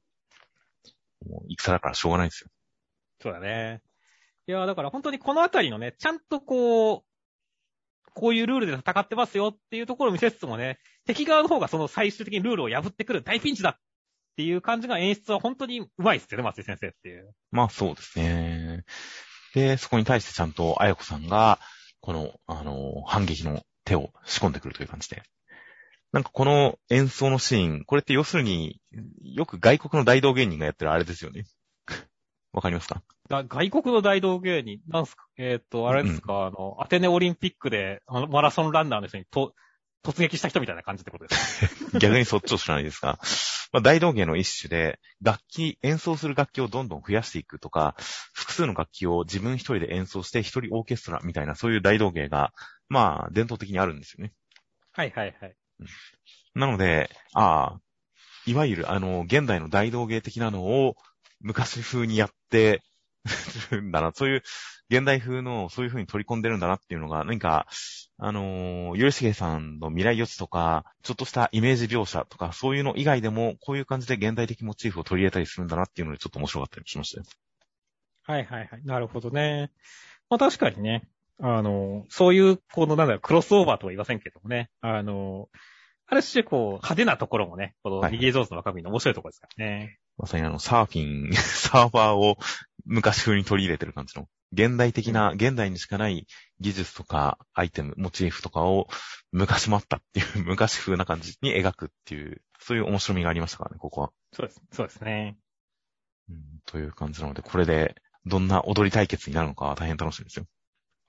[1.29, 2.51] もう戦だからしょうがないですよ。
[3.21, 3.83] そうだね。
[4.49, 7.03] いや、だから本当にこのあたりのね、ちゃんとこう、
[8.15, 13.79] こういうルールで戦ってますよっていうところを見せつつもね、敵側の方がその最終的にルールを破ってくる大ピンチだっ
[14.37, 17.35] ていう感じが演出は本当にうまいっすよね、松井先生っていう。
[17.51, 18.85] まあそうですね。
[19.55, 21.59] で、そこに対してちゃんとあやこさんが、
[22.01, 25.23] この、あの、反撃の手を仕込んでくるという感じで。
[26.13, 28.81] なんかこの演奏のシーン、これって要するに、
[29.23, 31.45] よく外国の大道芸人がやってるあれですよね。
[32.53, 33.03] わかりますか？
[33.29, 35.27] 外国の大道芸人、なんすか？
[35.37, 39.55] えっ、ー、と、あれですか、うん、あの、アテネオリンピックで、あの、マラソンランナーの人にと、
[40.05, 41.99] 突撃した人みたいな感じってことですか？
[41.99, 43.19] 逆にそっちを知らないですか？
[43.73, 47.95] まあ、大道芸の一種で、楽器、演奏する楽器をどんどん増やしていくとか、
[48.33, 52.53] 複数の楽器を自分一人で演奏して一人オーケストラみたいな、そういう大道芸が、
[52.89, 54.33] まあ、伝統的にあるんですよね。
[54.93, 55.57] はいはいはい。
[55.81, 55.87] うん、
[56.61, 57.81] なので、ああ、
[58.47, 60.97] いわゆるあの、現代の大道芸的なのを
[61.41, 62.83] 昔風にやって、
[63.71, 64.43] るんだな、そういう
[64.89, 67.67] 現代風のそういう風に取り込んでるんだなっていうのが、何か、
[68.19, 77.27] あのー、ゆるしげさんの未来予知とか、ちょっとしたイメージ描写とか、そういうの以外でも、こういう感じで現代的モチーフを取り入れたりするんだなっていうので、ちょっと面白かったりしましたよ。
[78.23, 78.85] はいはいはい。
[78.85, 79.71] なるほどね。
[80.31, 85.49] まあ確かにね、あの、そういう、このなんだろう、クロスオーバーとは言いませんけどもね、あの、
[86.07, 89.99] ある種こう、派手なところもね、この逃げ上手の若君の面白いところですからね。
[90.17, 92.37] まさにあの、サーフィン、 サーファーを
[92.85, 96.27] 昔風に取り入れてる感じの、現代的な、現代にしかない
[96.61, 98.89] 技術とかアイテム、モチーフとかを
[99.33, 104.13] 昔もあったっていう、 昔風な感じに描くっていう、そういう面白みがありましたからね、ここは。
[104.33, 105.37] そうです、そうですね。
[106.31, 110.47] うん、という感じなので、これでどんな踊り対決になるのか大変楽しみですよ。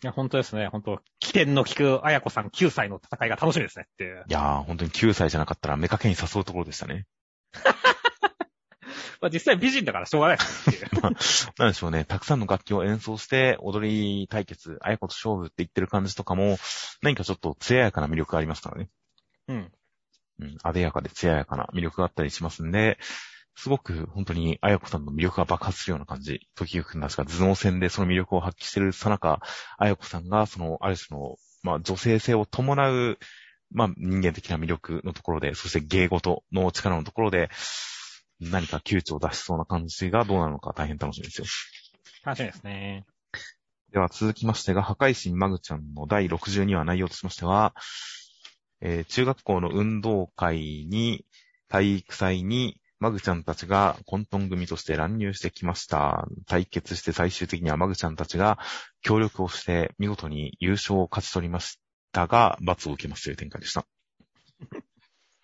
[0.03, 0.67] いや、本当ですね。
[0.67, 4.25] 本当起点の効く綾子さん9歳の戦いが楽しみですねっていう。
[4.27, 7.07] いやー、本当に9歳じゃなかったら目かけに誘うところでしたね。
[9.19, 10.87] まあ実際美人だからしょうがないっていう。
[11.01, 11.11] まあ、
[11.57, 12.05] なんでしょうね。
[12.05, 16.57] たくさんの楽器を演奏して踊り対決、綾子と勝負って言ってる感じとかも、
[17.01, 18.89] 何かちょっと艶やかな魅力がありますからね。
[19.47, 19.71] うん。
[20.39, 22.99] うん、艶やかで艶やかな魅力があったりしますんで、
[23.57, 26.47] すごく本当に、あやこさんの魅力が爆発するような感じ。
[26.53, 29.41] 時くん確か頭脳戦でその魅力を発揮してるさなか、
[29.79, 33.17] あやこさんが、その、ある種の、まあ、女性性を伴う、
[33.71, 37.49] まあ、人間的な魅力のところで、そして芸事の力のところで、
[38.39, 41.47] 何か窮地を出しそうな感じがどうなるのか大変楽しみですよ。
[42.23, 43.07] 楽しみですね。
[43.91, 47.73] では続きましてが、破壊神マグちゃんの第62話内容としましては、
[48.81, 51.25] えー、中学校の運動会に、
[51.69, 56.27] 体育祭に、マグちゃんたちが混沌組として乱入してきました。
[56.47, 58.57] 対決して最終的にはマグちゃんたちが
[59.01, 61.79] 協力をして見事に優勝を勝ち取りまし
[62.11, 63.85] たが、罰を受けますという展開でした。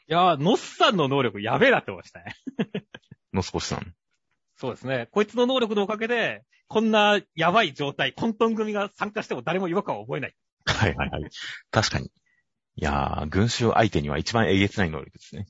[0.10, 2.36] いやー、ノスさんの能力やべえなって思いましたね。
[3.34, 3.96] ノスコシさん。
[4.56, 5.08] そうですね。
[5.12, 10.36] こいつの能力のおかげで、こんなやばい状態、混沌組が参加しても誰も違和感を覚えない。
[10.66, 11.30] はいはいはい。
[11.72, 12.08] 確かに。
[12.76, 15.48] いやー、群衆相手には一番えげつない能力ですね。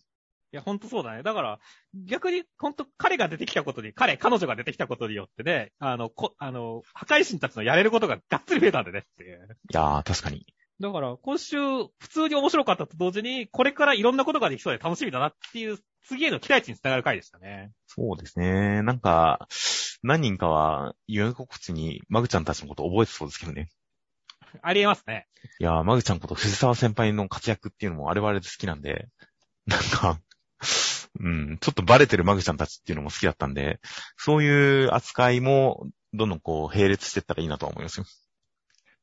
[0.54, 1.24] いや、ほんとそうだね。
[1.24, 1.60] だから、
[2.06, 9.48] 逆に、ほんと、彼が出てきたことに、彼、彼女が出てきたことによってね、あの、こ、あの、破壊神たちのやれることががっつり増えたんでねっていう。
[9.72, 10.46] いやー、確かに。
[10.80, 17.72] だから、今週、普通に面白かったと同時に、これからいろんなことができそうで楽しみだなっていう、次への期待値につながる回でしたね。
[17.88, 18.84] そうですね。
[18.84, 19.48] なんか、
[20.04, 23.70] 何人かは、予告地に、マグちゃんたちのこと覚えてそうですけどね。
[24.62, 25.26] ありえますね。
[25.60, 29.08] いやー、マグちゃんこと藤沢先輩の活躍っていうのも我々で好きなんで、
[29.66, 30.20] なんか、
[31.19, 33.80] うん、ちょっとバレてるマグちゃんたちっていうのも好きだったんで、
[34.17, 38.06] そういう扱いも、どんどんこう、並列していったらいいなと思いますよ。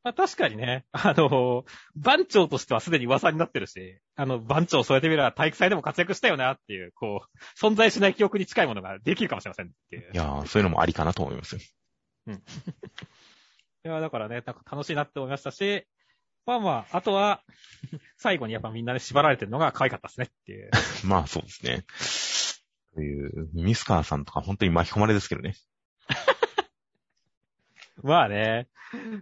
[0.03, 10.11] まあ確かにね、あの、番長としてはすでに噂になってるし、あの、番長を添えてみれば体育祭でも活躍したよなっていう、こう、存在しない記憶に近いものができるかもしれませんっていう。
[10.13, 11.61] いやー、そういうのもありかなと思いますよ。
[12.29, 12.35] うん。
[13.85, 15.87] いや、だからね、なんか楽しいなって思いましたし、
[16.47, 17.43] まあまあ、あとは、
[18.17, 20.71] 最後にやっぱみんなで縛られてるのが可愛かったですねっていう。
[21.05, 21.85] まあそうですね。
[22.95, 25.55] という、ミスカーさんとか本当に巻き込まれですけどね。
[28.03, 28.69] まあね。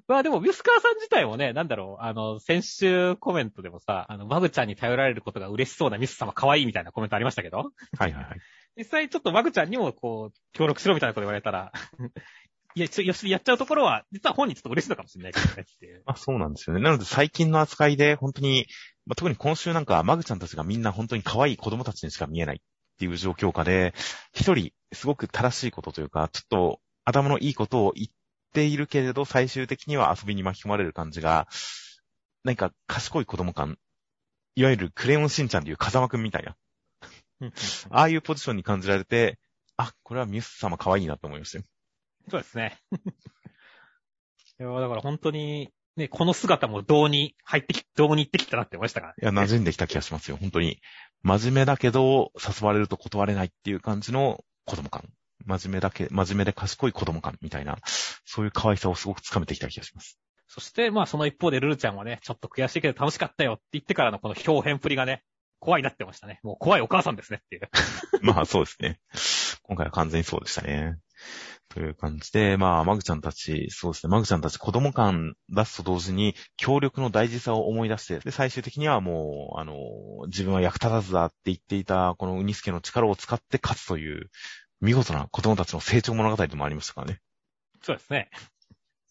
[0.06, 7.58] まあでも、ミスカーさん自体もね、なんだろう、あの、先週コメントでもさ、あの、マグちゃんに頼られることが嬉しそうなミス様可愛いみたいなコメントありましたけど。
[7.58, 8.40] はいはいはい。
[8.78, 12.10] 実際ちょっとマグちゃんにもこう、協力しろみたいなこと言われたらい
[12.74, 16.02] や、ちょ、やっちゃうところは、実は本人ちょっと嬉しいのかもしれないけど ねっていう。
[16.06, 16.82] あ、そうなんですよね。
[16.82, 18.66] なので最近の扱いで、本当に、
[19.06, 22.60] まあ、特に今週なんか、マグちゃんたちがみんな本当に可愛い子供たちにしか見えないっ
[22.98, 23.94] ていう状況下で、
[24.32, 28.08] 一人、すごく正しいことというか、ちょっと頭のいいことを言っ
[28.52, 31.48] ているけれど、最終的には遊びに巻き込まれる感じが、
[32.44, 33.78] 何か賢い子供感、
[34.54, 36.56] いわゆるクレヨンしんちゃんでいう風間くんみたいな。
[37.90, 39.38] ああいうポジションに感じられて、
[39.76, 41.64] あ、これはミス様可愛いなと思いましたよ。
[42.30, 42.78] そうですね。
[44.60, 49.16] いや、だから本当に、ね、この姿もどうに入ってき、どうに行ってきたなって思いましたから、ね。
[49.22, 50.36] いや、馴染んできた気がしますよ。
[50.36, 50.80] 本当に。
[51.22, 55.08] 真面目だけど、誘われると断れないっていう感じの子供感。
[55.44, 57.78] 真面目だけ、真面目で賢い子供感みたいな、
[58.24, 60.18] そういう可愛さをすごくつかめてきた気がします。
[60.46, 65.22] そして、まあその一方でルルちゃんはね、ちょっと悔しいけど楽しかったよって言ってからのこの表変プリがね、
[65.60, 66.40] 怖いなってましたね。
[66.42, 67.68] もう怖いお母さんですねっていう。
[68.22, 69.00] まあそうですね。
[69.62, 70.98] 今回は完全にそうでしたね。
[71.68, 79.74] という感じで、まあ、マグちゃんたち、そうですね、マグちゃんたち子供感出すと同時に、協力の大事さを思い出して、で、最終的にはもう、あの、
[80.26, 84.30] 自分は役立たずだって言っていた、このウニスケの力を使って勝つという、
[84.80, 87.20] 見事な子供たちの成長物語でもありましたからね。
[87.82, 88.30] そうですね。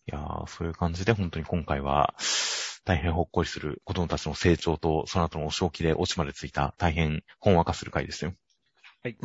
[0.09, 2.15] いやー、そういう感じで本当に今回は、
[2.85, 8.33] 大変ほっこりする子供たちの成長と、その後のお正気で落ちまでついた大変ほんわかする回ですよ。
[9.03, 9.17] はい。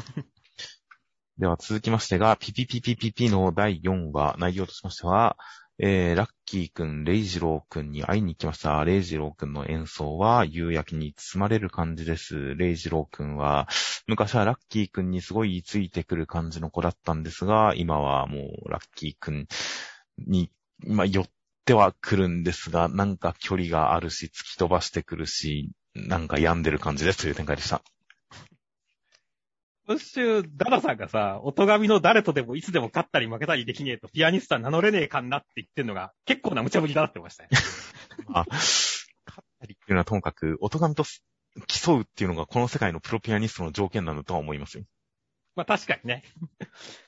[1.39, 5.39] では続きましてが、ピピピピピピの第4話、内容としましては、
[5.79, 8.85] えー、ラッキーくん、レイジローくんに会いに行きました。
[8.85, 12.55] レイジローくんの演奏は夕焼けに包まれる感じです。
[12.57, 13.67] レイジローくんは、
[14.07, 19.47] 昔はラッキーくんにすごいついてくる感じの子だったんですが、今はもうラッキーくん
[20.19, 20.51] に、
[20.87, 21.27] まあ、寄っ
[21.65, 27.83] てはくるんですが、なんか距離があるし、突き飛ばしてくるし、なんか病んでる感じですという展開でした。
[29.87, 37.49] 今週、ダダさんがさ、音神の誰とでもいつでも勝ったり負けたりできねえと、ピアニストは名乗れねえかんなって言ってんのが、結構な無茶ぶりだなってましたね。
[38.33, 41.05] あ、勝ったりっていうのはともかく、音神と
[41.67, 44.85] 競うっていうのがこの世界のプロピアニストの条件なんだとは思いますよ。
[45.57, 46.23] まあ確かにね。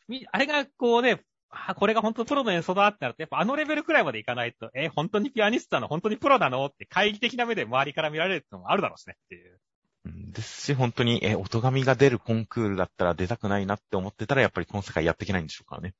[0.33, 1.21] あれがこうね、
[1.51, 9.61] あ、これが本当プロの演奏だってなると、やっぱあのレベルくらいまでいかないと、え、本当にピアニストなの本当にプロなのって懐疑的な目で周りから見られるってのもあるだろうしねっていう。
[10.05, 15.95] ですし、本当に、え、音神が出るコンクールだったら出たくないなって思ってたら、やっぱりこの世界やっていけないんでしょうからね。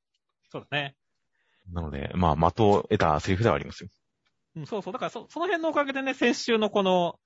[0.51, 0.95] そうだね。
[1.71, 3.89] なので、まあ、的を得たセリフではありますよ。
[4.57, 4.93] うん、そうそう。
[4.93, 7.19] だからそ、その辺のおかげでね、先週のこの、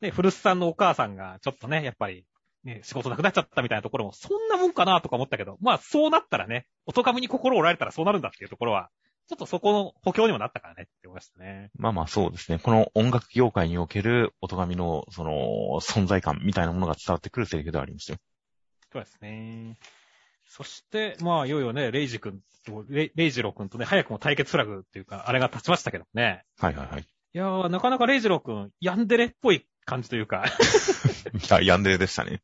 [0.00, 2.24] ね、古巣さんのお母さんが、ちょっとね、やっぱり、
[2.62, 8.90] ね、仕事なくなっちゃったみたいなところも、そんなもんかなとか思ったけど、まあ、そうなったらね、音神に心を折られたらそうなるんだっていうところは、
[9.30, 11.70] ちょっとそこの補強にもなったからねって思いましたね。
[11.78, 12.58] まあまあそうですね。
[12.58, 18.18] この音楽業界における音神のその存在感みたいなものが伝わってくるセリフではありますよ。
[18.92, 19.78] そうですね。
[20.48, 26.42] そして、まあ、いよいよね、レイジ君と、レイジロー君とね、早くも対決フラグっていうか、あれが立ちましたけどね。
[26.58, 27.02] はいはいはい。
[27.02, 27.04] い
[27.38, 30.44] やー、なかなかレイジロー君、ヤンデレっぽい感じというか。
[31.32, 32.42] いや、ヤンデレでしたね。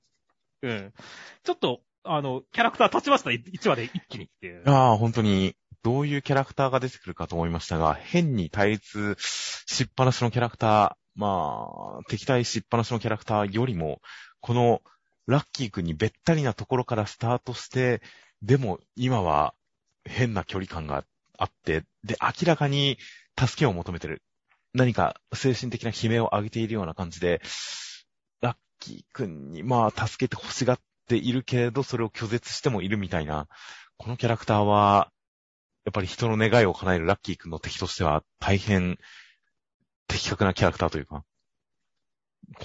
[0.62, 0.94] うん。
[1.42, 4.62] ちょっと、あの、キャラクター立ちましたね、1話で一気にっていう。
[4.70, 5.56] ああ、本当に、
[5.86, 11.68] どういうキャラクターが出てくるかと思いましたが、変に対立しっぱなしのキャラクター、ま
[12.00, 14.00] あ、敵対しっぱなしのキャラクターよりも、
[14.40, 14.82] この
[15.28, 18.02] ラッキー君にべったりなところからスタートして、
[18.42, 19.54] でも今は
[20.04, 21.04] 変な距離感が
[21.38, 22.98] あって、で、明らかに
[23.38, 24.24] 助けを求めてる。
[24.74, 27.40] 何か精神的な悲鳴を上げているような感じで、
[28.40, 33.46] ラッキー君にまあ助けて欲しがっているけれど、それを拒絶してもいるみたいな、
[33.98, 35.12] このキャラクターは、
[35.86, 38.98] やっぱり人の願いを叶えるラッキー君の敵としては大変
[40.08, 41.24] 的確なキャラクターというか、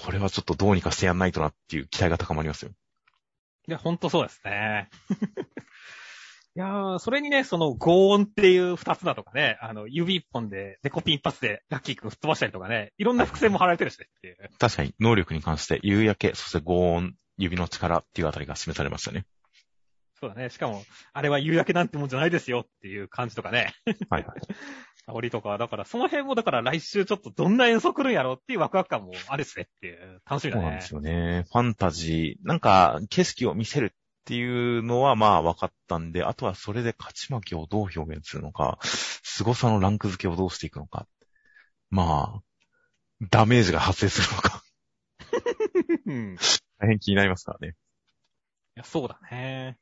[0.04, 2.72] これはちょっとどうにかしてやんないとなっていう期待が高まりますよ。
[3.68, 4.90] いや、ほんとそうですね。
[6.56, 14.38] いやー、それにね、その、ゴ音っていう二つだとかね、あの、指一本で、デコピン一発でラッキー君吹っ飛ばしたりとかね、いろんな伏線も貼られてるしねっていう。
[14.58, 19.26] 確かに、能力に関して、夕焼け、そしてゴ音、指の力っていうあたりが示されましたね。
[20.22, 20.52] そうだね。
[20.52, 23.74] しかも、あれは夕焼けなんてもんじゃないですよっていう感じとかね。
[24.10, 24.40] はいはい。
[25.08, 30.64] 煽りとか、だからその辺もだから来週ちょっとどんな演奏来るんやろっていうワクワク感もあるっすねっていう、楽しみだね。
[30.64, 31.46] そうなんですよね。
[31.52, 33.90] ファンタジー、なんか景色を見せるっ
[34.26, 41.08] ていうのはまあ分かったんで、あとはそれで勝ち負けをどう表現するのか、凄さのランク付けをどうしていくのか。
[41.90, 42.42] まあ、
[43.32, 44.64] ダメージが発生するのか。
[46.06, 46.36] うん、
[46.78, 47.76] 大変気になりますからね。
[48.78, 49.78] いや、そうだね。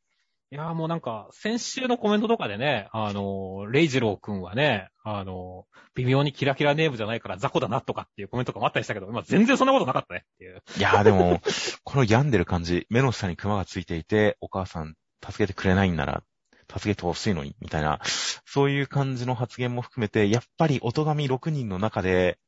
[0.52, 10.64] いや、もうなんか、先週のコメントとかでね、あの、レイジロー君はね、あの、微妙にキラキラネームじゃないから雑魚だなとかっていうコメントとかもあったりしたけど、今全然そんなことなかったねっていう。
[10.78, 11.40] いやーでも、
[11.84, 16.24] この病んでる感じ、目の下にクマがついていて、お母さん助けてくれないんなら、
[16.68, 18.00] 助けてほしいのに、みたいな、
[18.46, 22.40] そういう感じの発言も含めて、やっぱり音神6人の中で、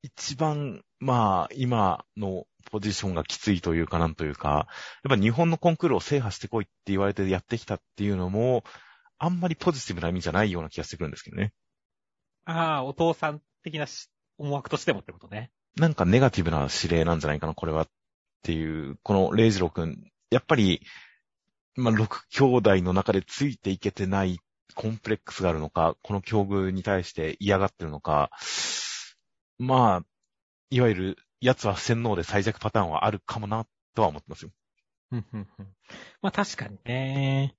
[0.00, 4.68] 一番、まあ、今のポジションがきついというかなんというか、
[5.04, 8.64] やっぱ日本のコンクールを制覇してこいって言われてやってきたっていうのも、
[9.18, 11.52] あんまりポジティブな意味じゃないような気がしてくるんですけどね。
[12.44, 13.86] ああ、お父さん的な
[14.38, 15.50] 思惑としてもってことね。
[15.76, 17.82] なんかネガティブな指令なんじゃないかな、これは。
[17.82, 17.88] っ
[18.42, 20.82] ていう、このレイジロ君、やっぱり、
[21.74, 24.38] まあ、6兄弟の中でついていけてない
[24.74, 28.30] コンプレックスがあるのか、この境遇に対して嫌がってるのか、
[29.58, 30.06] まあ、
[30.70, 34.50] いわゆる奴は洗脳で最弱パターンはあるかもな、とは思ってますよ。
[36.20, 37.54] まあ確かにね。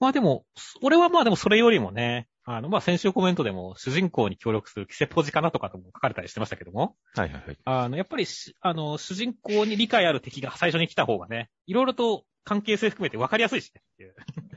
[0.00, 0.44] まあでも、
[0.82, 6.96] 俺はまあでもそれよりもね、あの、まあ先週コメントでも主人公に協力するキセポジかなとかとも書かれたりしてましたけども。
[7.14, 7.58] はいはいはい。
[7.64, 8.26] あの、やっぱり
[8.60, 13.82] あの、主人公に理解ある敵が最初に来た方がね、いろいろと関係性含めて分かりやすいしね。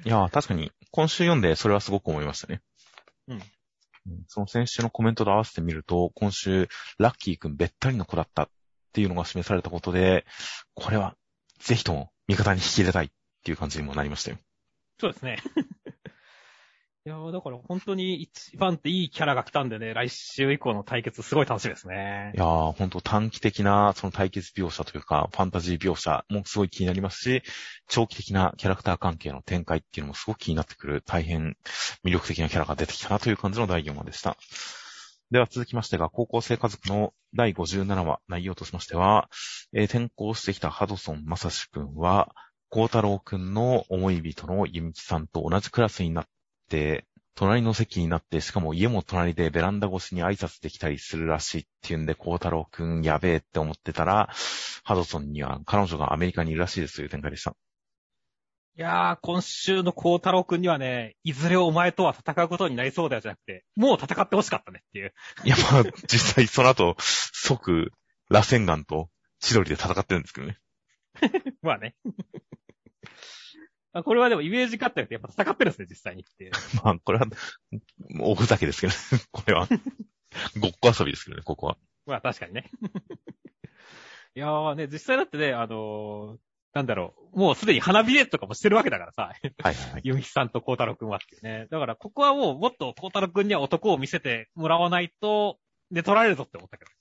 [0.05, 2.61] いや確かに、今週読んでそれはすごく思いましたね。
[3.27, 3.41] うん。
[4.27, 8.49] その先週のコメントと合わせてみると、今週、ラッキーくんべったりの子だったっ
[8.91, 10.25] ていうのが示されたことで、
[10.75, 11.15] これは
[11.59, 13.09] ぜひとも味方に引き入れたいっ
[13.43, 14.37] ていう感じにもなりましたよ。
[14.99, 15.37] そうですね。
[17.03, 22.31] いやだから本当に一番っていいキャラが来たんでね、来週以降の対決すごい楽しみですね。
[22.35, 27.41] いやー、本当短期的なその対決描写というか、ファンタジー描写もすごい気になりますし、
[27.87, 31.57] 長期的なキャラクター関係の展開っていうのもすごく気になってくる、大変
[32.05, 34.37] 魅力的なキャラが出てきたなという感じの第4話でした。
[35.31, 39.29] では続きましてが、高校生家族の第57話、内容としましては、
[39.71, 42.35] えー、転校してきたハドソン・マサシ君は、
[42.67, 46.27] 孝太郎君の思い人のユミキさんと同じクラスになっ
[46.67, 47.05] て、
[47.35, 54.29] 隣の席になって、しかも家も隣でベランダ越しに挨拶できたりするらしいっていうんで、孝太郎くんやべえって思ってたら、
[54.83, 57.55] ハドソンには彼女がアメリカにいるらしいですという展開でした。
[58.77, 65.13] いやー、今週の孝太郎くんにはね、いずれお前とは戦うことになりそうだよじゃなくて、もう戦ってほしかったねっていう。
[65.43, 67.91] いや、まあ、実際その後、即、
[68.29, 69.09] 螺旋岩と
[69.39, 70.57] 千鳥で戦ってるんですけどね。
[71.61, 71.95] まあね。
[74.05, 76.49] これはでもイメージ勝ったよってやっぱ戦ってるんですね、実際にって。
[76.81, 77.27] まあ、これは、
[78.21, 78.99] おふざけですけど、ね、
[79.31, 79.67] これは。
[80.59, 81.77] ごっこ遊びですけどね、ここは。
[82.05, 82.71] まあ確かにね。
[84.33, 86.37] いやーね、実際だってね、あのー、
[86.73, 89.23] なんだろう、もうすでに花火絵とかもしてるわけだからさ。
[89.23, 90.01] はいはい、はい。
[90.03, 91.67] ゆみひさんと孝太郎くんはっていうね。
[91.69, 95.57] だからここはもうもっと孝太郎くんには男を見せてもらわないと、
[95.91, 96.91] で、取られるぞって思ったけど。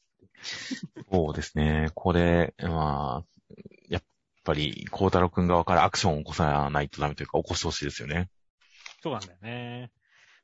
[1.12, 1.90] そうですね。
[1.94, 3.54] これ、まあ、
[3.88, 4.02] やっ
[4.44, 8.28] ぱり、孝太郎くん側からアクションを起こさないとダメというか、起こしてほしいですよね。
[9.02, 9.92] そうなんだよね。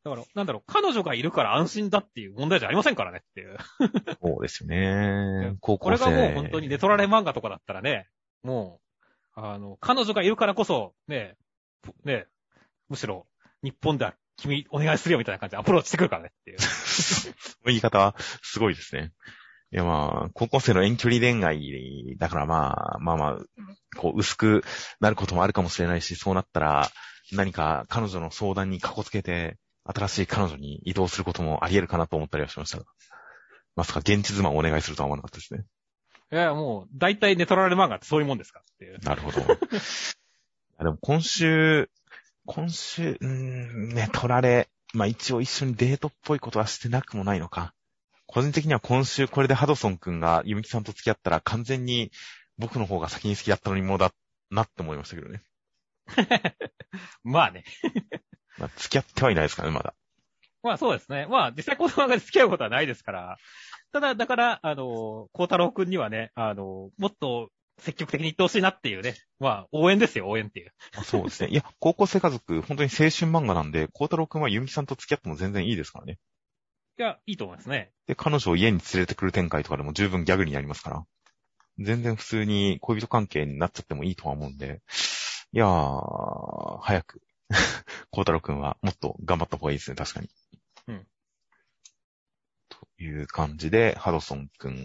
[0.04, 3.56] だから、なんだろう、彼女がいるから安心だっていう問題じゃありませんからねっていう。
[4.22, 5.56] そうですよね。
[5.60, 5.98] 高校生。
[5.98, 8.06] これがもう本当にネトラレ漫画とかだったらね、
[8.44, 8.85] もう、
[9.36, 11.36] あの、彼女がいるからこそ、ね、
[12.04, 12.26] ね、
[12.88, 13.26] むしろ、
[13.62, 16.58] 日本では君お願いするよみたいな感じでアプローチしてくるからねっていう。
[17.66, 19.12] 言い方はすごいですね。
[19.72, 23.38] いやまあ、高校生の遠距離恋愛だからまあ、まあまあ、
[23.96, 24.64] こう薄く
[25.00, 26.88] なることもあるかもしれないし、そうなったら
[27.32, 32.84] 何か彼女の相談にかこつけて、新しい彼女に移動することもあり得るかなと思ったりはしましたが。
[33.74, 35.64] まさか現地妻をお願いするとは思わなかったですね。
[36.32, 38.98] いや、もう、大体ネトラレ漫画ってそういうもんですかっていう。
[39.00, 39.40] なるほど。
[40.78, 41.90] でも今週、
[42.46, 47.74] 今週、うーん、ネトラレ、まあ一応一緒にデートっぽいことはしてなくもないのか。
[48.26, 52.10] 個人的には今週これでハドソン君がユミキさんと付き合ったら完全に
[52.58, 54.12] 僕の方が先に好きだったのにもうだ
[54.50, 55.42] なって思いましたけどね。
[57.22, 57.64] まあね。
[58.58, 59.94] まあ、付き合ってはいないですからね、まだ。
[60.62, 61.26] まあそうですね。
[61.26, 63.36] まあ実際この漫画で付き合うことはないですから。
[63.96, 69.14] ただ、だから、あの、孝太郎くんにはね、あの、もっと積極的に言ってほしいなっていうね。
[69.38, 70.72] まあ、応援ですよ、応援っていう。
[71.02, 71.48] そうですね。
[71.48, 76.18] いや、高校生家族、本当に青春漫画なんで、孝太郎くんはユミキさんと付き合っても全然いいですからね。
[76.98, 77.90] いや、いいと思いますね。
[78.06, 81.04] で、彼女を家に連れてくる展開とかでも十分ギャグになりますから。
[81.78, 84.82] 全然普通に恋人関係になっちゃってもいいとは思うんで。
[85.52, 87.22] いやー、早く。
[88.10, 90.28] 孝太郎くんはもっと頑張った方がいいですね、確かに。
[90.88, 91.06] うん。
[92.98, 94.76] という感じで、ハドソンくん、う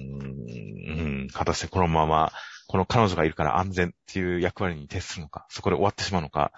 [1.26, 2.32] ん、果たしてこのまま、
[2.68, 6.51] この彼女がいるから安全っていう役割に徹するのか、そこで終わってしまうのか、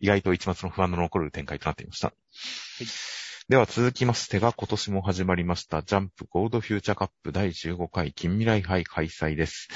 [0.00, 2.08] 意外と一末の不安の残る展開となっていました。
[2.08, 2.86] はい
[3.48, 9.68] では続きましてが今年も始まりましたジャンプゴールドフューチャーカップ第15回近未来杯開催です。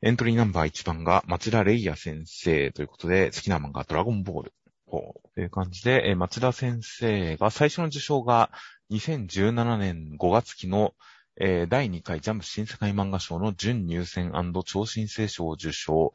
[0.00, 4.54] エントリーナンバー1番が町田レイヤ先生ということで好きな漫画ドラゴンボール。
[4.90, 8.50] という感じで、え町田先生が最初の受賞が
[8.90, 10.94] 2017年5月期の、
[11.38, 14.32] えー、第2回ジャンプ新世界漫画賞の準入選
[14.64, 16.14] 超新星賞を受賞。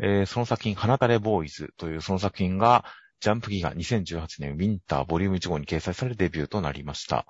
[0.00, 2.84] えー、その作品、花垂れボーイズというその作品が
[3.20, 7.26] ジャンプギガ2018年ウィンターボリューム1号に掲載されデビューとなりました。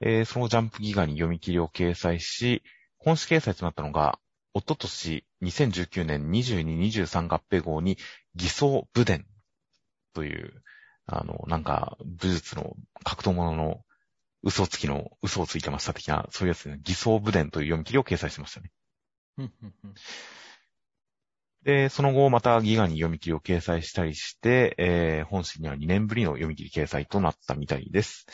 [0.00, 2.62] えー、そのジャンプギガに読み切りを掲載し、
[2.98, 4.18] 本誌掲載となったのが、
[4.54, 7.96] おととし2019年22、23合併号に
[8.34, 9.24] 偽装武伝
[10.14, 10.62] という、
[11.06, 13.82] あの、なんか武術の格闘者の
[14.42, 18.70] 嘘つきの嘘をついてました的な、そういうやつで、ね、偽装武伝という読み切りを掲載しましたね。
[21.62, 28.26] で、その後またギガに読み切りを掲載したりして、えー、本誌には2年ぶりの読み切り掲載となったみたいです。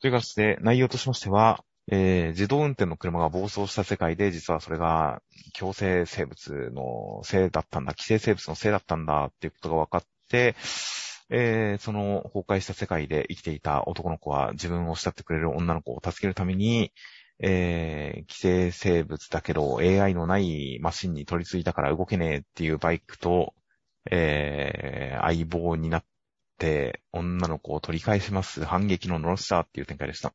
[0.00, 5.22] という形で、内容としましては、えー、自動運転の車が暴走した世界で、実はそれが
[5.54, 10.56] 強制生物のせいだったんだ、寄生生物のせいだったんだっていうことが分かって、
[11.30, 16.92] えー、その崩壊した世界で生きていた男の子は自分を慕ってくれる女の子を助けるために、
[17.40, 23.54] えー、寄生生物だけど AI のないマシンに取り付いたから動けねえっていうバイクと、
[24.10, 26.04] えー、相棒になっ
[26.58, 30.32] て女の子を取り返します反撃のノロスターっていう展開でした。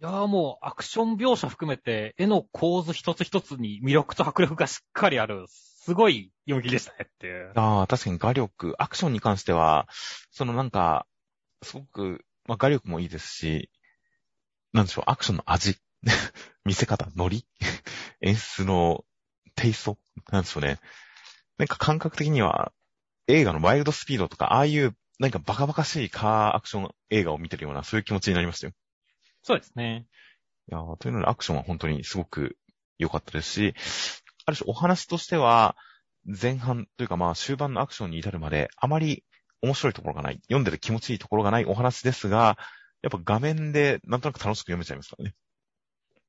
[0.00, 5.46] いやーもうアクション描写含めて絵の構図一つ一つに魅力と迫力がしっかりある、
[5.84, 7.52] すごい読み切りでしたねっていう。
[7.54, 9.86] ああ、確かに画力、アクションに関しては、
[10.30, 11.06] そのなんか、
[11.62, 13.70] すごく、まあ、画力もいいですし、
[14.72, 15.76] なんでしょう、アクションの味、
[16.64, 17.46] 見せ方、ノリ、
[18.22, 19.04] 演出の
[19.56, 19.98] テイスト、
[20.30, 20.80] なんでしょうね。
[21.58, 22.72] なんか感覚的には、
[23.26, 28.72] 映画のワイルドスピードとか、ああいうなんかバカバカしいカーアクション映画を見てるような、そういう気持ちになりましたよ。
[29.42, 30.06] そうですね。
[30.70, 32.56] いやというのでアクションは本当にすごく
[32.96, 33.74] 良かったですし、
[34.46, 35.76] ある種お話としては、
[36.26, 39.24] 前半というかまあ終盤のアクションに至るまで、あまり
[39.62, 42.58] 面白いところがない、読んでる気持ちいいところがないお話ですが、
[43.02, 45.34] やっぱ画面でなんとなく楽しく読めちゃいますからね。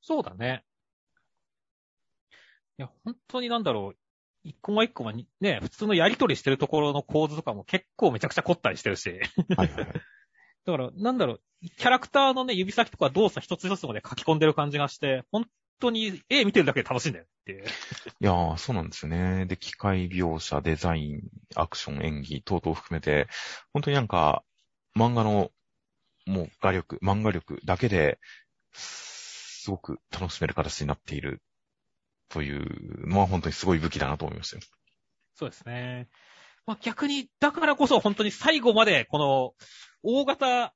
[0.02, 0.64] そうだね。
[2.78, 3.98] いや、本当になんだろう。
[4.44, 5.12] 一個も一個も
[5.42, 9.10] ね、普通のやりとりしてるところの構図とかも結構めちゃくちゃ凝ったりしてるし。
[9.10, 9.20] はい
[9.58, 9.68] はい、
[10.66, 15.48] だから、なんだろう、キャラクターのね、指先とか動作一つ一つまで書き込んでる感じがして、本
[15.80, 17.64] 当に絵見てるだけで楽しいんだよっていう。
[17.64, 17.66] い
[18.20, 19.46] やー、そうなんですよね。
[19.46, 21.22] で、機械描写、デザイン、
[21.56, 23.28] アクション、演技等々含めて、
[23.74, 24.44] 本当になんか、
[24.98, 25.52] 漫画の、
[26.26, 28.20] もう画力、漫画力だけで、
[28.74, 31.42] すごく楽しめる形になっている
[32.30, 34.64] というのは本当にすごい武器だなと思いましたよ。
[35.36, 36.08] そうですね。
[36.66, 39.54] まあ、逆に、だからこそ本当に最後まで、この、
[40.02, 40.74] 大型、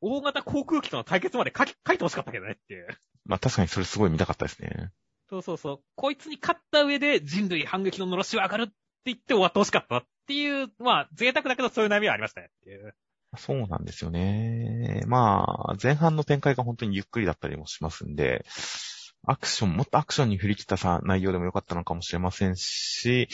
[0.00, 2.88] 大型航空機との対決まで書き、書いてほしかったけどねっていう。
[3.30, 4.90] まあ確かにそれすごい見たかったですね。
[5.28, 5.80] そうそうそう。
[5.94, 8.72] こいつに勝った上で人類反撃ののろしは上がるって
[9.04, 12.92] 言って終わってほしかったっていう、まあ贅沢だけどそういう悩みはありましたねっていう。
[13.38, 15.04] そうなんですよね。
[15.06, 18.44] まあ、前半の展開が本当にゆっくりだったりもしますんで、
[19.24, 23.28] アクション、もっとアクションに振り切ったさ、内容でもよかったのかもしれませんし、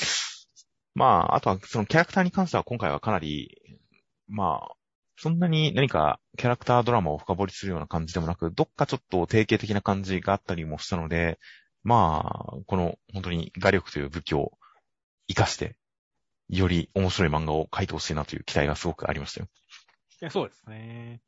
[0.94, 3.80] まあ、あとはそのキャラクターに関しては今回はかなり、
[4.28, 4.76] まあ、
[5.16, 11.38] そんなに何かキャラクタードラマを深掘りするような感じでもなく、どっかちょっと定型的な感じがあったりもしたので、
[11.82, 14.52] まあ、この本当に画力という武器を
[15.28, 15.76] 活かして、
[16.48, 19.48] より面白い漫画を描いてほしいなという期待がすごくありましたよ。
[20.20, 21.20] いや、そうですね。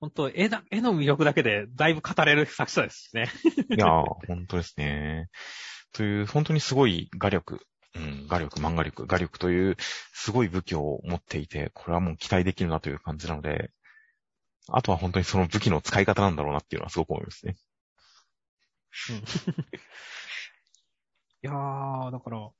[0.00, 3.30] 本当絵だ、絵の魅力だけでだいぶ語れる作者ですしね。
[3.70, 5.28] いやー、本当ですね。
[5.92, 7.60] という、本当にすごい画力、
[7.96, 9.76] うん、画力、漫画力、画力という
[10.12, 13.70] すごい武器を持っていて、これはもう期待できるなという感じなので、
[14.68, 17.56] あとは本当にその武器の使い方なんだろうなっていうのはすごく思いますね。
[19.10, 19.20] うん、 い
[21.42, 22.50] やー、だから、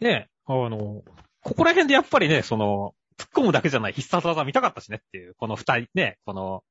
[0.00, 1.02] ね、あの、
[1.42, 6.64] ここら辺でやっぱりね、その、突っ込むだけじゃない必殺技見たかったしねっていう、この二人ね、この、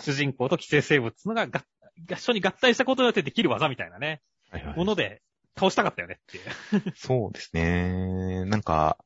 [0.00, 1.64] 主人公と寄生生物のがが
[2.10, 5.20] 合唱に合体したことによってできる技みたいなね、はいはい、もので
[5.56, 6.94] 倒したかったよねっていう。
[6.96, 8.44] そうですね。
[8.46, 8.98] なんか、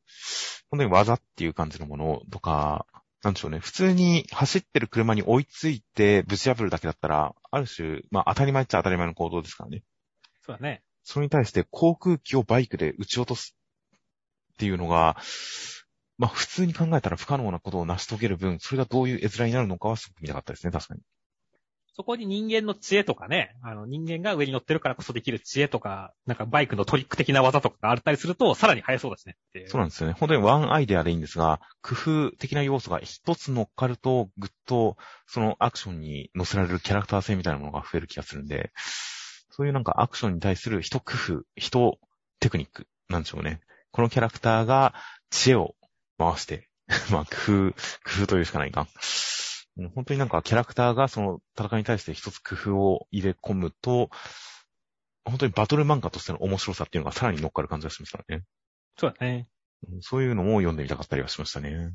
[0.71, 2.87] 本当に技っていう感じのものとか、
[3.23, 3.59] なんでしょうね。
[3.59, 9.83] 普通に走ってる車に追いついてぶち破るだけだったら、ある種、まあ当たり前っちゃ当たり前の行動ですからね。
[10.43, 10.83] そうだね。
[11.03, 13.57] それに対して航空機をバイクで撃ち落とす
[14.55, 15.17] っていうのが、
[16.19, 21.01] まあ普通に考えたら不可能なことを成し遂げる分、それがどういう絵面になるのかはすごく見たかったですね、確かに。
[21.97, 29.37] そこに人間の知恵とかね、あの人間が上に乗ってるからこそできる知恵とか、なんかバイクのトリック的な技とかがあったりすると、さらに速そうですね
[29.69, 30.13] そうなんですよね。
[30.13, 31.95] 本当にワンアイデアでいいんですが、工
[32.29, 38.73] 夫的な要素が一つ乗っかると、ぐっとそのアクションに乗せられるキャラクター性みたいなものが増える気がするんで、
[39.49, 41.99] そういうなんかアクションに対する一工夫、一
[42.41, 43.61] テクニックなんでしょうね。
[43.91, 44.93] このキャラクターが
[45.31, 45.75] 知恵を
[46.19, 46.69] 回して、
[47.11, 48.87] まあ工夫、工夫というしかないか。
[49.95, 54.11] 本当になんかキャラクターがその戦いに対して一つ工夫を入れ込むと、
[55.25, 58.45] 本当にバトル漫画としての面白さっていうのがさらに乗っかる感じがしましたね。
[58.97, 59.49] そうだね。
[60.01, 61.93] そういうのも読んでみたかったりはしましたね。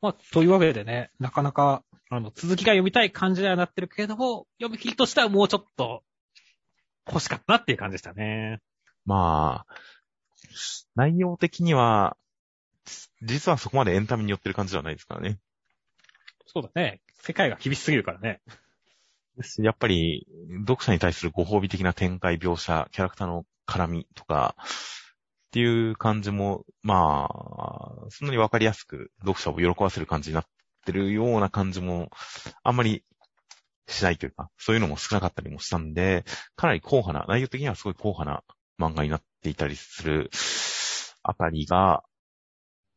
[0.00, 6.04] まあ、というわけでね、なかなか、あの、続きが読みたい感じにはなってるけれども、読み切りとしてはもうちょっと
[7.08, 8.60] 欲しかったなっていう感じでしたね。
[9.04, 9.74] まあ、
[10.94, 12.16] 内容的には、
[13.22, 15.38] 実はそこまでエンタメに寄ってる感じではないですからね。
[16.46, 17.00] そうだね。
[17.26, 18.40] 世界が厳しすぎるからね。
[19.58, 20.26] やっぱり、
[20.60, 30.44] 読者に対するご褒美的な展開描写、キャラクターの絡みとか、っていう感じも、まあ、そんなにわかりやすく読者を喜ばせる感じになっ
[30.84, 32.10] てるような感じも、
[32.62, 33.02] あんまり
[33.88, 36.24] しないというか、そういうのも少なかったりもしたんで、
[36.54, 38.44] かなり硬派な、内容的にはすごい硬派な
[38.78, 40.30] 漫画になっていたりする
[41.24, 42.04] あたりが、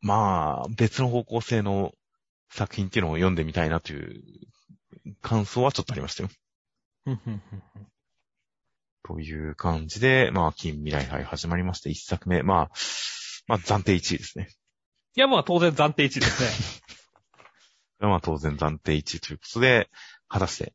[0.02, 1.92] まあ、別の方向性の
[2.50, 4.22] 作品っていうのを読んでみたいなという
[5.22, 6.28] 感想はちょっとありましたよ。
[9.02, 12.70] という感じで、まあ、近未来杯始まりまして、一作目、まあ、
[13.46, 14.48] まあ、暫定1位ですね。
[15.16, 16.50] いや、まあ、当然暫定1位ですね。
[17.98, 19.90] まあ、当然暫定1位ということで、
[20.28, 20.74] 果たして、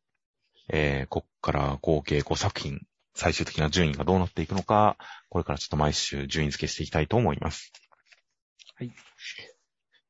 [0.68, 2.80] えー、こっから合計5作品、
[3.14, 4.98] 最終的な順位がどうなっていくのか、
[5.30, 7.72] これからちょっと毎週順位付けしていきたいと思います。
[8.74, 8.92] はい。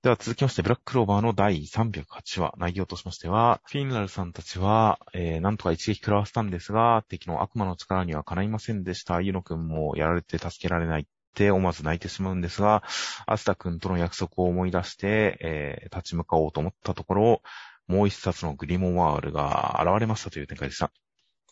[0.06, 9.20] では続きまして、ブラッククローバーの第308話、内容としましては、フィンラルさんたちは、えー、なんとか一撃食らわせたんですが、敵の悪魔の力にはかないませんでした。
[9.20, 11.04] ユノ君もやられて助けられないっ
[11.34, 12.84] て思わず泣いてしまうんですが、
[13.26, 17.42] アスタ君との約束を思い出して、えー、立ち向かおうと思ったところ、
[17.88, 20.92] もう一冊のグリモワールが現れましたという展開でした。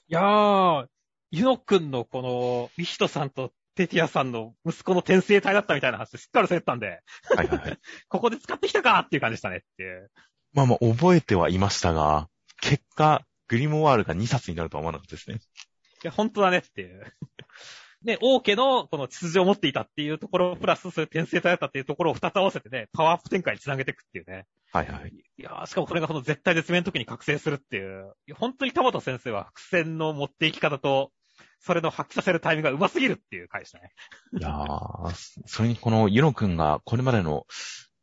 [0.07, 0.87] いやー、
[1.33, 7.01] ユノ君のこの、リヒトさんとテティアさんの息子の転生体だったみたいな話ですっかりされたんで。
[7.37, 7.79] はいはいはい。
[8.09, 10.11] ここで使ってきたかっていう感じでしたねっていう。
[10.53, 12.29] まあまあ、覚えてはいましたが、
[12.61, 15.37] 結果、グリモワールが2冊になるとは思わなかったですね。
[15.37, 15.41] い
[16.03, 17.05] や、本当だねっていう。
[18.05, 24.47] ね、王家のこの秩序を持っていたっていうところ、プラスそういう転生体だったっていうところを二つ合わせてね、パワーアップ展開につなげていくっていうね。
[24.73, 25.11] はいはい。
[25.11, 28.13] いやーしかもそれがその絶対絶命の時に覚醒するっていう。
[28.27, 31.13] いや本当に田畑先生は伏線の持っていき方と、
[31.65, 33.91] それの発揮させるタイミングが上手すぎるっていう回でしたね。
[34.39, 35.15] いやー、
[35.47, 37.47] それにこのユノ君がこれまでの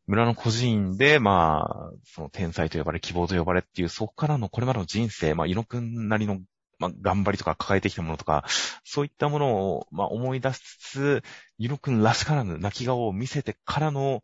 [0.07, 6.39] 村の孤児院で、まあ、その天才と呼ばれ、希望と呼ばれっていう、そこからのこれまでの人生、まあ、ユノ君なりの、
[6.79, 8.45] まあ、頑張りとか抱えてきたものとか、
[8.83, 11.23] そういったものを、まあ、思い出しつつ、
[11.59, 14.23] ユノ君らしからぬ泣き顔を見せてからの、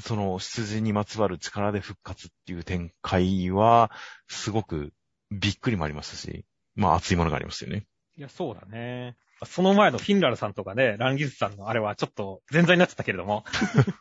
[0.00, 3.92] その、出自にまつわる力で復活っていう展開は、
[4.26, 4.92] すごく
[5.30, 7.86] びっくりもありましたし、まあ熱いものがありましたよね。
[8.22, 9.16] いや、そうだね。
[9.44, 13.42] その前のフィンラルさんとかね、ランギスさんのあれはちょっと前座になってたけれども。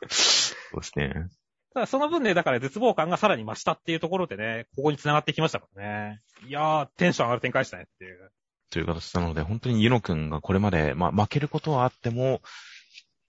[0.07, 1.27] そうですね。
[1.73, 6.21] ただその分ね、だから絶望感がさらに増したっていうところでね、ここに繋がってきましたからね。
[6.45, 8.31] いやー、テンション上がる展開したねっていう。
[8.69, 12.41] という形なので、本当にユノ君がこれまで、まあ負けることはあっても、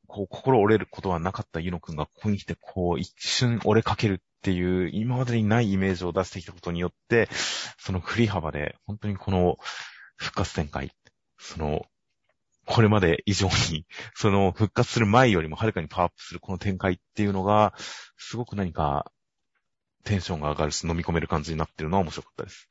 [0.06, 7.30] こう、心折れることはなかったユノ君がここに来て、こう、一瞬折れかけるっていう、今までにないイメージを出してきたことによって、
[7.78, 9.56] その振り幅で、本当にこの、
[10.22, 10.92] 復活展開。
[11.38, 11.84] その、
[12.64, 17.74] これまで以上に、 その復活する前よりもはるかにパワーアップするこの展開っていうのが、
[18.16, 19.10] すごく何か
[20.04, 22.68] テンションが上がるし飲み込める感じになってるのは面白かったです。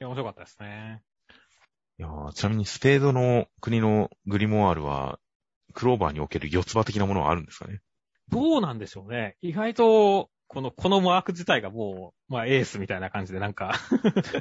[0.00, 1.02] いや、面白かったですね。
[1.98, 5.18] いやちなみにスペードの国のグリモワールは、
[5.72, 7.80] クローバーにおける四つ葉的なものはあるんですかね？
[8.28, 9.36] どうなんでしょうね。
[9.40, 13.74] 意外と、この、このマーク自体がもう、まあエースみたいな感じでなんか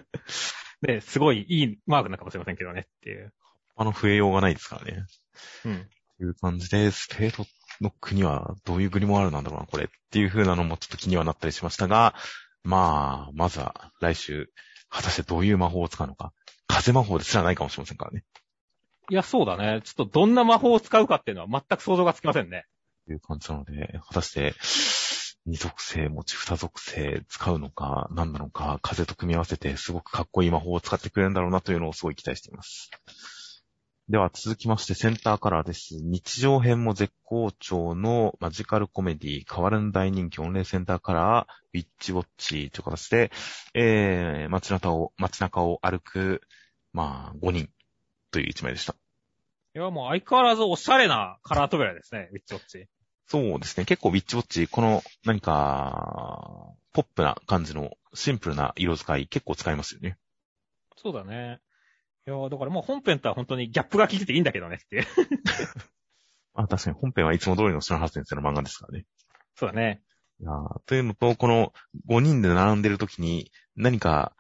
[0.88, 3.34] ね、すごいいいマークなのかもしれませんけどねっていう。
[3.76, 5.06] あの増えようがないですからね。
[5.66, 5.90] うん。
[6.18, 7.46] という感じで、スペード
[7.82, 12.16] の国はどういうグリモワールなんだろうな、これっていう風なのもちょっと気にはなったりしましたが、
[12.64, 14.52] まあ、まずは来週、
[14.90, 16.34] 果たしてどういう魔法を使うのか。
[16.68, 18.24] 風魔法ですらないかもしれませんからね。
[19.10, 19.82] いや、そうだね。
[19.84, 22.66] ちょっとどんな魔法を使うかっていうのは全く想像がつきませんね。
[23.06, 24.54] という感じなので、果たして、
[25.46, 32.92] 二属性、持ち二属性使うのか、何なのか、風と組み合わせてすごくかっこいい魔法を使ってくれるんだろうなというのをすごい期待しています。
[34.10, 35.96] では続きましてセンターカラーです。
[36.02, 43.32] 日常編も絶好調のマジカルコメディ、変わらぬ大人気オンレイセンターカラー、ウィッチウォッチという形で、
[43.74, 46.42] えー、街中を、街中を歩く、
[46.92, 47.70] まあ、5人
[48.32, 48.96] という一枚でした。
[49.76, 52.88] いや、もう相変わらずおしゃれなカラー扉ですね、ウィッチウォッチ。
[53.32, 53.86] そうですね。
[53.86, 60.18] 結構ウィッチウォッチ、この何か、ポップな感じのシンプルな色使い結構使いますよね。
[60.98, 61.62] そうだね。
[62.28, 65.08] いやだからもう本編とは本当にギャップが効いてていいんだけどねって。
[66.56, 69.06] あ、確かに本編はいつも通りの篠原先生の漫画ですからね。
[69.56, 70.02] そうだね。
[70.42, 70.52] いや
[70.86, 71.72] というのと、この
[72.10, 74.36] 5人で並んでる時に何か、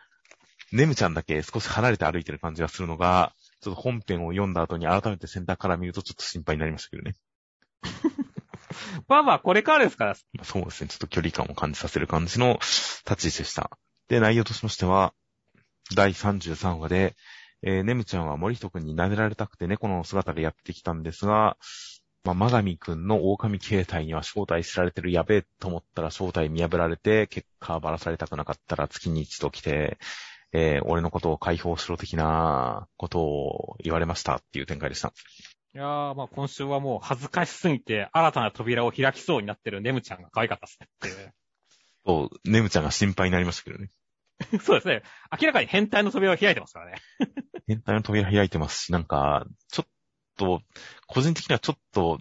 [0.74, 7.16] ネムちゃんだけ少し離れて歩いてる感じがするのが、ちょっと本編を読んだ後に改めてセンターから見るとちょっと心配になりましたけどね。
[9.08, 10.16] まあまあ、これからですから。
[10.44, 10.88] そうですね。
[10.90, 12.60] ちょっと距離感を感じさせる感じの
[13.10, 13.72] 立ち位置でした。
[14.08, 15.14] で、内容としましては、
[15.96, 17.16] 第33話で、
[17.64, 21.58] えー、ネムちゃんは森人くんに撫でられたくて猫の姿でやってきたんですが、
[22.24, 29.98] まあ、マガミくんの狼形態には正体知られてるやべえと思ったら正体見破られて、結果ばらされたくなかったら月に一度来て、
[30.54, 35.14] えー、俺のことを解放しろ的なことを言われましたっていう展開でした。
[35.74, 41.34] いやー、まあ今週はもう恥ずかしすぎて、新たな扉を開きそうになってるネムちゃんが可愛かったっすね。
[42.06, 43.90] そう、ネムちゃんが心配になりましたけどね。
[44.64, 45.04] そうですね。
[45.40, 46.98] 明らかに変態の扉を開いてますからね。
[47.68, 49.90] 変態の扉開いてますし、なんか、ちょっ
[50.36, 50.62] と、
[51.08, 52.20] 個人的にはちょっと、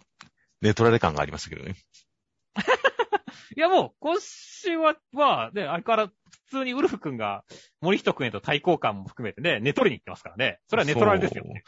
[0.61, 1.75] ネトラレ感がありましたけどね。
[3.57, 6.13] いやもう、今週は、まあ、ね、あれから普
[6.51, 7.45] 通にウルフ君が
[7.81, 10.61] 森人君へと対抗感も含めてね、寝取りに行ってますからね。
[10.69, 11.65] それは寝取られですよね。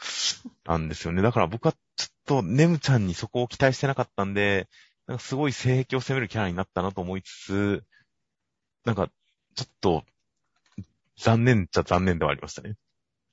[0.65, 1.21] なんですよね。
[1.21, 4.67] だから僕はちょっとネムちゃんにそこを期待してなかったんで、
[5.07, 7.83] なんかすごい性癖を責めるキャラになったなと思いつつ、
[8.85, 9.09] なんか、
[9.55, 10.03] ちょっと、
[11.17, 12.75] 残念っちゃ残念ではありましたね。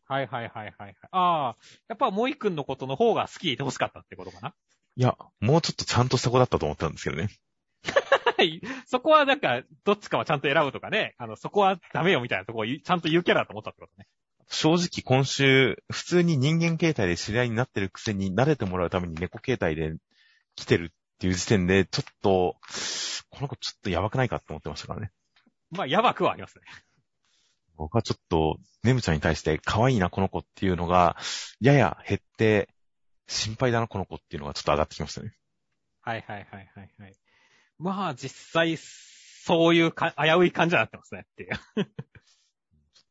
[0.07, 0.96] はいはいはいはい。
[1.12, 1.57] ああ、
[1.88, 4.55] やっぱモイ君のことの方が好きで欲しかったってことかな？
[4.96, 7.28] いや、もうちょっとちゃんとした子だったと思ったんですけどね。
[8.86, 14.07] そこはなんか、どっちかはちゃんと選ぶとかね、あの、そこはダメよみたいなとこをちゃんと言うキャラだと思ったってことね。
[14.49, 19.95] 正直今週、普通に人間形態で知り合いになってるくせに慣れてもらうために猫形態で
[20.57, 22.57] 来てるっていう時点で、ちょっと、
[23.30, 25.12] この子ちょっとやばくないかって思ってましたからね。
[25.70, 26.64] まあ、やばくはありますね。
[27.76, 31.16] 僕はちょっと、ネムちゃんに対して可愛いな、この子っていうのが、
[31.61, 32.68] やや減って、
[33.28, 35.32] 心配だな、この子っていうのがちょっと上がってきましたね。
[36.03, 37.14] はいはいはいはいはい。
[37.81, 41.51] まあ、実際、そういうか、危うい感じになってますねっていう。
[41.55, 41.59] ち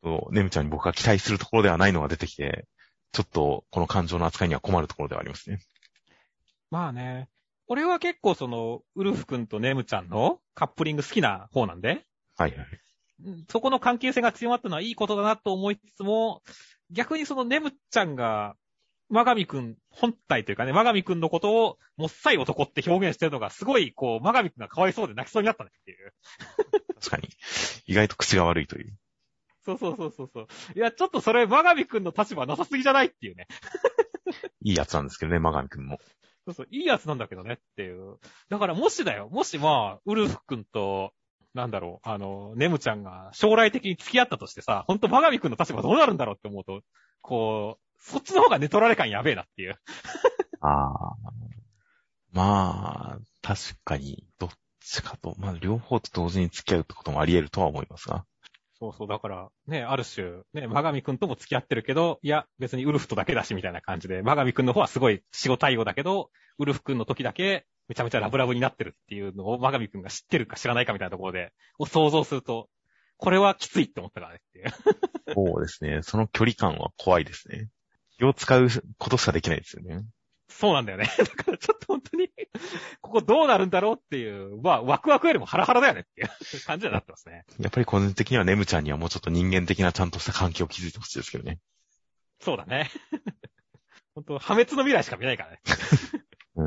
[0.04, 2.68] ょっと、ネムちゃんに僕が期待するところではないのが出てきて、
[3.12, 5.60] ちょっと、この感情の扱いには困るところではありますね。
[6.70, 7.30] まあね。
[7.68, 12.06] 俺は結構その、ウルフ君とネムちゃんのカップリング好きな方なんで。
[12.38, 12.68] はいはい。
[13.50, 16.42] そこの関係性が強まったのはいいことだなと思いつつも、
[16.92, 18.56] 逆にそのネムちゃんが、
[19.10, 26.14] マガミくん本体というかね、マガミくんのことを、もっさい男って表現してるのが、すごい、こう、マガミくんがかわいそうで泣きそうになったねっていう。
[27.02, 27.28] 確かに。
[27.88, 28.98] 意外と口が悪いという。
[29.66, 30.48] そうそうそうそうそう。
[30.76, 33.48] いや、ちょっとそれ、マガミくんの立場なさすぎじゃないっていうね。
[34.62, 36.00] いいやつなんですけどね、マガミくんも。
[36.46, 38.18] そうそう、いいやつなんだけどねっていう。
[38.50, 41.14] だからもしだよ、もしまあ、ウルフくんと、
[41.54, 46.82] なんだろう、あの、ネムちゃんが将来的に付き合ったとしてさ、ほんとマガミくんの立場どうなるんだろうって思うと、
[47.22, 49.80] こう、そっちの方がネトラレ感やべえなっていう。
[50.62, 51.16] ああ。
[52.32, 54.50] まあ、確かに、どっ
[54.82, 58.26] ちかと、まあ、両方と同時に付き合うってこともあり得るとは思いますが。
[58.80, 66.30] そうそう、だから、ね、ある種、ね、マガミくんとも付き合ってるけど、いや、別にウルフとだけだし、みたいな感じで、マガミくんの方はすごい死後対応だけど、
[66.60, 72.70] ウルフくんの時だけ、めちゃめちゃラブラブになってるっていうのを、マガミくんが知ってるか知らないかみたいなところで、を想像すると、
[73.18, 75.34] これはきついって思ったからねっていう。
[75.34, 76.02] そうですね。
[76.02, 77.68] その距離感は怖いですね。
[78.20, 80.04] 気を使うことしかできないですよね。
[80.50, 81.06] そうなんだよね。
[81.18, 82.30] だからちょっと本当に、
[83.00, 86.30] ここどうなるんだろうっていう、まあ、ワクワクよりもハラハラだよねっていう
[86.66, 87.46] 感じになってますね。
[87.60, 91.60] やっぱり個人的にはネムちゃんにはもうちょっと人間的なちゃんとした関係を築いてほしいですけどね。
[92.42, 92.90] そうだね。
[94.16, 95.62] 本当破滅の未来しか見ないからね。
[96.56, 96.64] う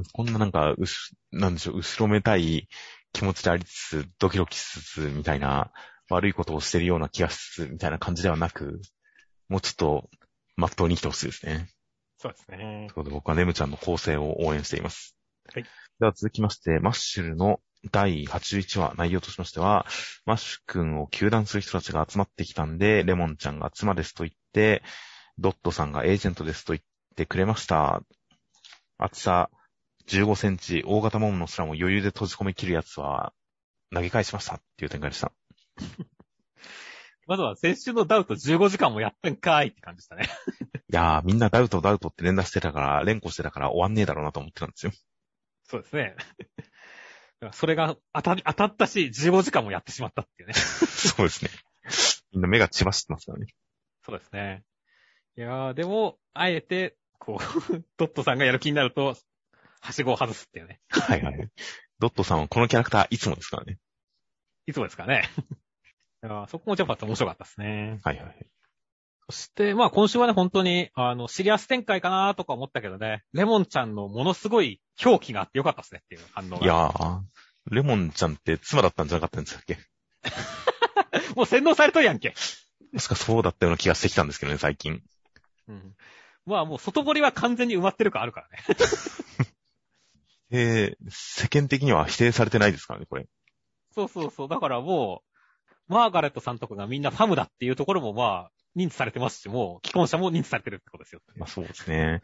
[0.00, 2.68] ん、こんななんか、うし、なんでしょう、後ろめたい
[3.14, 5.72] 気持ちでありつつ、ドキドキしつつ、みたいな、
[6.10, 8.82] 悪いことをしてるような気がしつつ、みたいな感じではなく、
[9.48, 10.10] もうちょっと、
[10.56, 11.68] まっとうに来てほしいですね。
[12.18, 12.56] そうですね。
[12.58, 15.16] ということで僕はネムちゃんの構成を応援しています。
[15.52, 15.62] はい。
[15.62, 19.86] では続きまして、マッシュルの第81話内容としましては、
[20.26, 24.82] マッシュ君を求断する人たちが集まってきたんで、レモンちゃんが妻ですと言って、
[25.38, 26.82] ドットさんがエージェントですと言っ
[27.16, 28.02] てくれました。
[28.98, 29.50] 厚さ
[30.08, 33.32] 15センチ、大型モモのスラムを余裕で閉じ込め切るやつは、
[33.94, 35.32] 投げ返しましたっていう展開でした。
[37.30, 40.28] まずは先週のダウト15時間もやってんかーいって感じでしたね。
[40.92, 44.92] いやー、みんなダウトダウトって連打してたから、連呼してたから終わんねえだろうなと思ってたんですよ。
[45.62, 46.16] そうですね。
[47.52, 50.54] それが当た当たったし、15時間もやってしまったっていうね。
[50.58, 51.50] そうですね。
[52.32, 53.46] みんな目が血走ってますからね。
[54.04, 54.64] そうですね。
[55.36, 59.16] いやー、でも、あえて、こう、ドットさんがやる気になると、
[59.80, 60.80] はしごを外すっていうね。
[60.88, 61.48] はいはい。
[62.00, 63.78] ドットさんはこのキャラクターいつもですからね。
[64.66, 65.30] いつもですかね。
[66.48, 67.98] そこもちょっと面白かったですね。
[68.04, 68.46] はいはい。
[69.28, 76.64] そして、まあ今週はね、本当に、あの、シリアス展開かなとか思ったけどね、レモンちゃんのものすごい表記があってよかったですねっていう反応が。
[76.64, 77.20] いやー、
[77.70, 79.78] レモンちゃんって妻だったんじゃなかったんですっけ？
[81.36, 82.34] もう洗脳されとるやんけ。
[82.96, 85.00] 確かそうだったような気がしてきたんですけどね、最近。
[85.68, 85.94] うん。
[86.44, 88.58] まあもう外堀は完全に埋まってるかあるからね。
[90.52, 93.28] えー、世間的には否定されてないですからね、これ。
[93.94, 94.48] そうそうそう。
[94.48, 95.29] だからもう、
[95.90, 101.20] マーガレットさんとかがみんなファムだっていうところもまあ、認知されてますし、もう、既婚者も認知されてるってことですよ。
[101.34, 102.20] まあそうですね。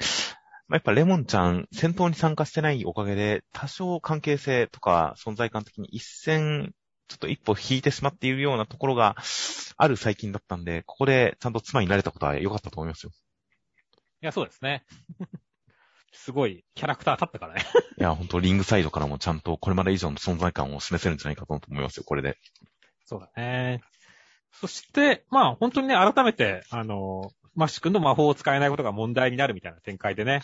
[0.69, 6.75] まあ、やっぱレモンちゃん、戦闘に参加してないおかげで、多少関係性とか存在感的に一線、
[7.09, 9.17] ちょっと一歩引いてしまっているようなところが
[9.77, 13.11] ある最近だったんで、ここでちゃんと妻になれたことは良かったと思いますよ。
[14.23, 14.85] いや、そうですね。
[16.13, 17.65] すごい、キャラクター立ったからね。
[17.99, 22.39] いや、ほんと、リングサイドからもちゃんとこれまで以上の存在感を示せるんじゃないかと思いますよ、これで。
[23.07, 23.81] そうだね。
[24.53, 30.43] そして、まあ、本当にね、改めて、あの、マッシュ君の魔法を使えないことが問題になるみたいな展開でね、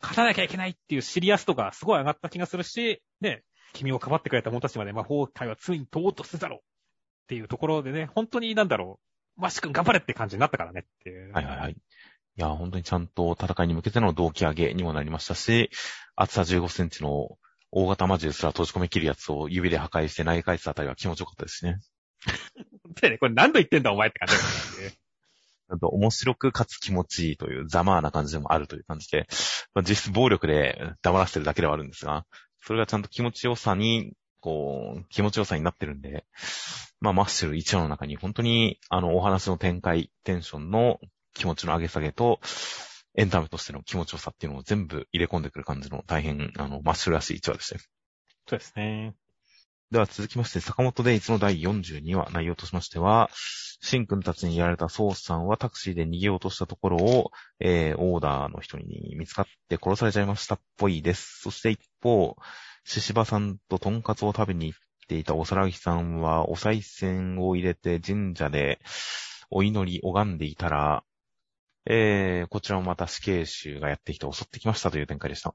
[0.00, 3.42] 勝たなきゃいけないっていうシリアス度がすごい上がった気がするし、ね、
[3.72, 6.62] 君をかばってくれた者たちまで魔法界はついに通おうとするだろうっ
[7.28, 9.00] ていうところでね、本当になんだろ
[9.38, 11.32] う、マッシュ君頑張れって感じになったからねっていう。
[11.32, 11.72] はいはいはい。
[11.72, 11.76] い
[12.36, 15.70] や、本当にちゃんと戦いに向けての動機上げにもなりましたし、
[16.16, 17.38] 厚さ15センチの
[17.70, 21.78] 大型魔獣すら閉じ込め切るやつを指で破壊して投げ返すあたりは気持ちよかったですね。
[23.02, 24.94] ね、これ何度言ってんだお前って感じだね。
[25.68, 29.26] なんと面白くかつ気持ちいいというざまあな感じでもあるという感じで、
[29.74, 32.26] まあ、実質暴力で黙らせてるだけではあるんですが、
[32.60, 34.12] それがちゃんと気持ちよさに
[34.42, 36.26] こう、気持ちよさになってるんで、
[37.00, 40.98] まあ、マッシュル一話の中に本当に、あの、お話の展開、テンションの
[41.32, 42.40] 気持ちの上げ下げと、
[43.14, 47.80] エンタメとしての気持ちよさっていうのを全部入れ込んでくる感じの大変、あの、マッシュルらしい一話でしたよ。
[48.48, 49.14] そうですね。
[49.92, 57.30] では続きまして、坂本デイツの第42話、内容としましては、シン君たちにやられたソースさんはタクシーで逃げようとしたところを、
[57.60, 61.40] えー、オーダーの人に見つかって殺されちゃいましたっぽいです。
[61.42, 62.36] そして一方、
[62.84, 64.78] 獅子場さんとトンカツを食べに行っ
[65.08, 68.80] ていたおさらぎさんは、お賽銭を入れて神社で
[69.50, 71.04] お祈り拝んでいたら、
[71.84, 75.54] えー、こちらもまた死刑囚がやってきて襲ってきましたという展開でした。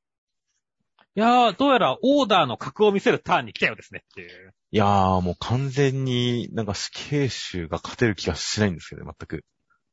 [1.18, 4.54] いやー、どうやらオーダーの格を見せるターンに来たようですねっていう。
[4.70, 9.44] いやー、もう完全になんか死刑囚が勝てる気がしないんですけど、全く。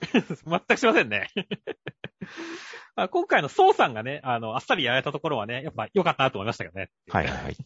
[0.45, 1.31] 全くしませんね。
[2.95, 6.91] まあ、今回のソウさんがね、あの、あっさりやられたところはね、やっぱ良かったなと思いましたけどね。
[7.09, 7.57] はいはいはい。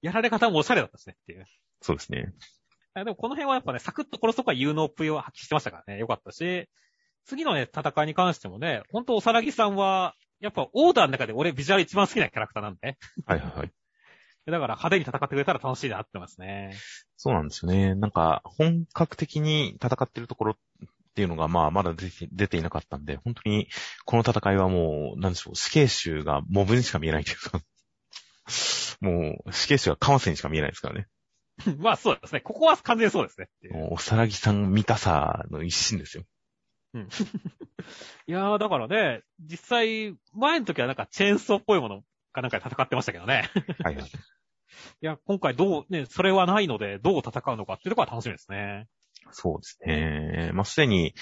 [0.00, 1.44] やられ方もおしゃれだったですねっていう。
[1.80, 2.32] そうですね。
[2.94, 6.68] でもこの辺はやっぱね、サクッと殺すとか有能っぷりを発揮してましたからね、良かったし、
[7.24, 12.98] 次のね、戦いに関してもね、ほんとおさらぎさんは、やっぱオーダーの中で俺ビジュアル一番好きなキャラクターなんで。
[13.26, 13.72] はいはいはい。
[14.44, 16.76] だから派手に戦ってくれたら楽しいなってますね。
[17.16, 17.94] そうなんですよね。
[17.94, 20.56] なんか、本格的に戦ってるところっ
[21.14, 23.68] ていうのが、まあ、まだ出て出ていなかったんで、本当に、
[24.04, 27.60] この戦いはもう、なんでしょう、死刑囚がモブにしか見えないというか、
[29.00, 31.06] もう、死刑囚はカマセにしか見えないですからね。
[31.78, 32.40] まあそうですね。
[32.40, 33.48] ここは完全にそうですね。
[33.90, 36.24] おさらぎさん見たさの一心ですよ。
[36.94, 37.08] うん。
[38.26, 43.50] いやー、だからね、実際、前の時はなんかチェーンソーっぽいものかなんかで戦ってましたけどね。
[43.82, 44.04] はいはい。
[45.00, 48.88] いや、今回どう、ね、それはないので、どう戦うのかっていうところは楽しみですね。
[49.30, 50.50] そうですね。
[50.54, 51.14] まあ、すでに、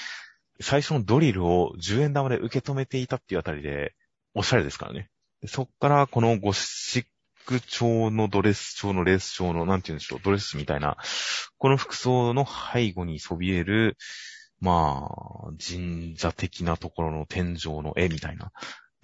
[0.60, 3.94] 最初のドリルを10円玉で受け止めていたっていうあたりで、
[4.34, 5.10] おしゃれですからね。
[5.46, 7.04] そっからこのゴシッ
[7.46, 10.96] ク調のドレス調のレース調の、なんて言うんでしょう、ドレスみたいな、
[11.58, 13.96] この服装の背後にそびえる、
[14.60, 15.10] ま
[15.48, 18.52] あ、神社的なところの天井の絵みたいな、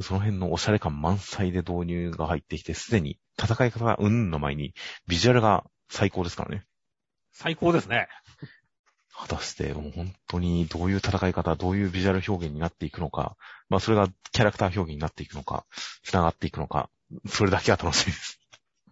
[0.00, 4.74] その辺のおしゃれ感満載で導入が入ってきて、すでに戦い方がうんの前に、
[5.08, 6.64] ビジュアルが最高ですからね。
[7.32, 8.08] 最高ですね。
[9.14, 13.36] 果たして、もう本当にどういう戦い方、どういうビジュアル表現になっていくのか、
[13.70, 15.64] まあそれがキャラクター表現になっていくのか、
[16.04, 16.90] 繋がっていくのか、
[17.26, 18.38] それだけは楽しみです。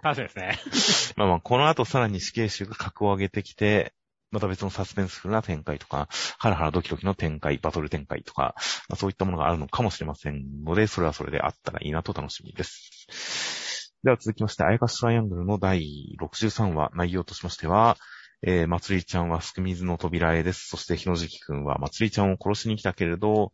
[0.02, 1.14] 楽しみですね。
[1.16, 3.92] まあまあ、この後さらに死刑囚が格を上げてきて、
[4.34, 6.08] また別のサスペンスフルな展開とか、
[6.38, 8.54] ハラハラドキドキの展開、バトル展開とか、
[8.88, 13.94] まあ、そういったものがあるのかもしれませんので、それはそれであったらいいなと楽しみです。
[14.02, 17.96] では続きまして、あやかしトライアングルの第63話、内容としましては、
[18.42, 20.68] えー、まつりちゃんはすく水の扉絵です。
[20.68, 23.52] そして、ひのじきくんはまつりちゃんを殺しに来たけれど、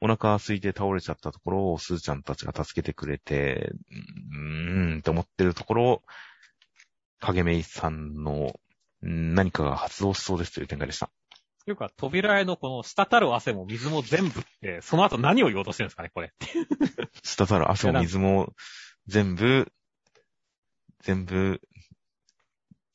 [0.00, 6.02] お腹空いて倒れちゃったところをすーちゃんたちが助けてくれて、うーんって思ってるところ、
[7.20, 8.52] 影めいさんの
[9.02, 11.10] 何かが発動しそうですという展開でした。
[11.64, 16.32] というか、扉絵のこの滴る汗も水も全部って、その後何を言おうとしてるんですかね、これ。
[17.22, 18.52] 滴る汗も水も
[19.06, 19.70] 全部、
[21.02, 21.60] 全部、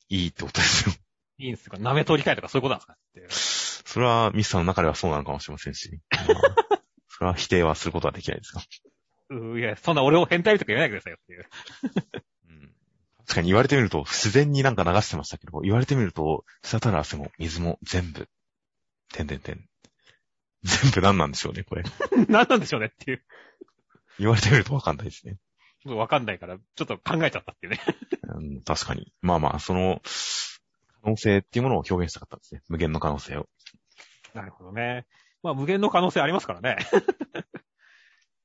[0.08, 0.94] いいってことですよ。
[1.38, 1.76] いいんですか？
[1.78, 3.88] 舐め取り替えとかそういうことなんですか？
[3.90, 6.00] それはミスさんの中ではそうなのかもしれませんし。
[7.08, 8.60] それは否定はすることはできないですか？
[9.30, 11.46] ういや、そんな俺を変態とか言わないでくださいよっていう。
[13.26, 18.28] 確かに言われてみると、自然になんか流してましたけど、言われてみると、滴る汗も水も全部、
[19.12, 19.68] てんてんてん。
[20.62, 21.84] 全部何なんでしょうね、これ。
[22.28, 23.24] 何なんでしょうねっていう。
[24.18, 25.38] 言われてみるとわかんないですね。
[25.84, 27.80] わかんないから、ちょっと考えちゃったっていうね
[28.22, 28.62] うん。
[28.62, 29.12] 確かに。
[29.20, 30.00] まあまあ、その、
[31.02, 32.62] 可能性っていうものを表現したかったんですね。
[32.68, 33.48] 無限の可能性を。
[34.32, 35.06] なるほどね。
[35.42, 36.78] まあ、無限の可能性ありますからね。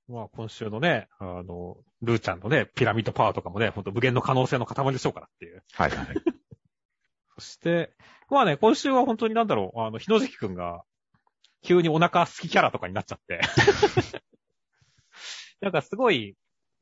[0.09, 5.63] まあ今週のね、あの、ルーちゃんのね、ピラミッドパワーとかもね、ほんと無限の可能性の塊でしょうからっていう。
[5.73, 6.07] はいはい。
[7.37, 7.93] そして、
[8.29, 10.83] まあね、今週は本当になんだろう、あの、日野関くんが、
[11.61, 13.41] 急にお腹好きキャラとかになっちゃって
[15.61, 16.35] なんかすごい、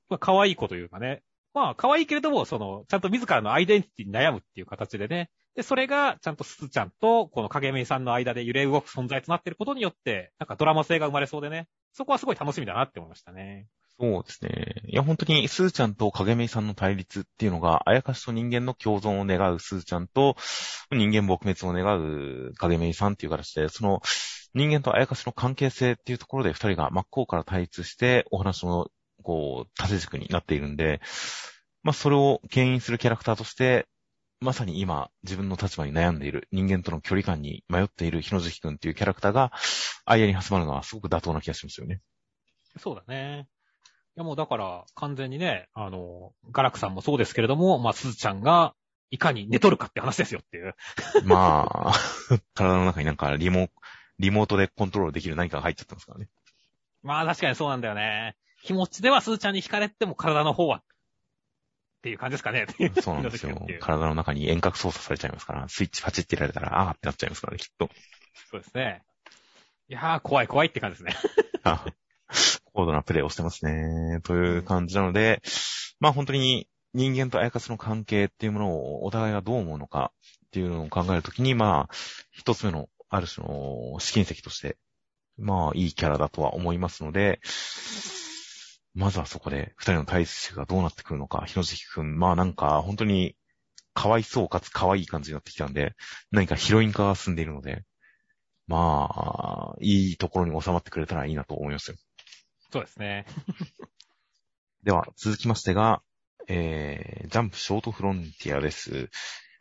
[0.07, 1.21] まあ可愛い子というかね、
[1.53, 13.67] まあ可愛いけれども、その、ちゃんと自らのアイデンティティに悩むっていう形でね、で、それが、ちゃんとすずちゃんと、この影めいさんの間で揺れ動く存在となっていることによって、なんかドラマ性が生まれそうでね、そこはすごい楽しみだなって思いましたね。
[13.99, 14.81] そうですね。
[14.85, 20.35] いや、本当に、すーちゃんと影めさんの対立っていうのが、あやかしと人間の共存を願うすーちゃんと、
[20.91, 24.01] 人間撲滅を願う影めさんっていう形で、その、
[24.53, 28.87] 人間とあやかしの関係性っていうところで二人が真っ向から対立して、お話の、
[29.23, 31.01] こう、縦軸になっているんで、
[31.81, 33.87] まあ、それを牽引するキャラクターとして、
[34.39, 39.51] まさに今、自分の立場に悩んでいる、人間との距離感に迷っている日野月くんっていうキャラクターが、
[40.07, 42.01] 間に挟まるのはすごく妥当な気がしますよね。
[42.77, 43.47] そうだね。
[44.17, 48.73] やもうだから完全にね、あの、ガラクさんもそうですけれども、まあ、すずちゃんが
[49.11, 50.75] いかに寝とるかって話ですよっていう。
[51.23, 51.93] まあ、
[52.55, 53.69] 体の中になんかリモ、
[54.17, 56.29] リモートでコントロールできる何かが入っちゃったんですからね。
[57.03, 58.35] まあ確かにそうなんだよね。
[58.63, 60.81] 気持ちではすずちゃんに惹かれても体の方は、っ
[62.01, 62.65] ていう感じですかね。
[63.01, 63.67] そうなんですよ。
[63.79, 67.89] 体の中に遠隔操作されちゃいますから、スイッチパチってやられたら、あーってなっちゃいますからね、きっと。
[68.49, 69.03] そうですね。
[69.89, 71.15] いやー、怖い怖いって感じですね。
[72.73, 74.19] 高度なプレイをしてますね。
[74.23, 75.41] という感じなので、
[76.01, 80.11] まあ本当に人間とアヤカスの関係っていうものをお互いがどう思うのか
[80.47, 81.95] っていうのを考えるときに、まあ、
[82.31, 84.77] 一つ目のある種の試金石として、
[85.37, 87.39] まあいいキャラだとは思いますので、
[88.93, 93.37] まずはそこで二人の対峙がどうなってくるのか、ひのじきくん、まあなんか本当に
[93.93, 95.93] かわいそうかつかわいい感じになってきたんで、
[96.31, 97.83] 何かヒロイン化が進んでいるので、
[98.67, 101.97] まあ、いいところに収まってくれたらいいなと思いますよ。
[102.71, 103.25] そうですね。
[104.83, 106.01] では、続きましてが、
[106.47, 109.09] えー、ジャンプショートフロンティアです。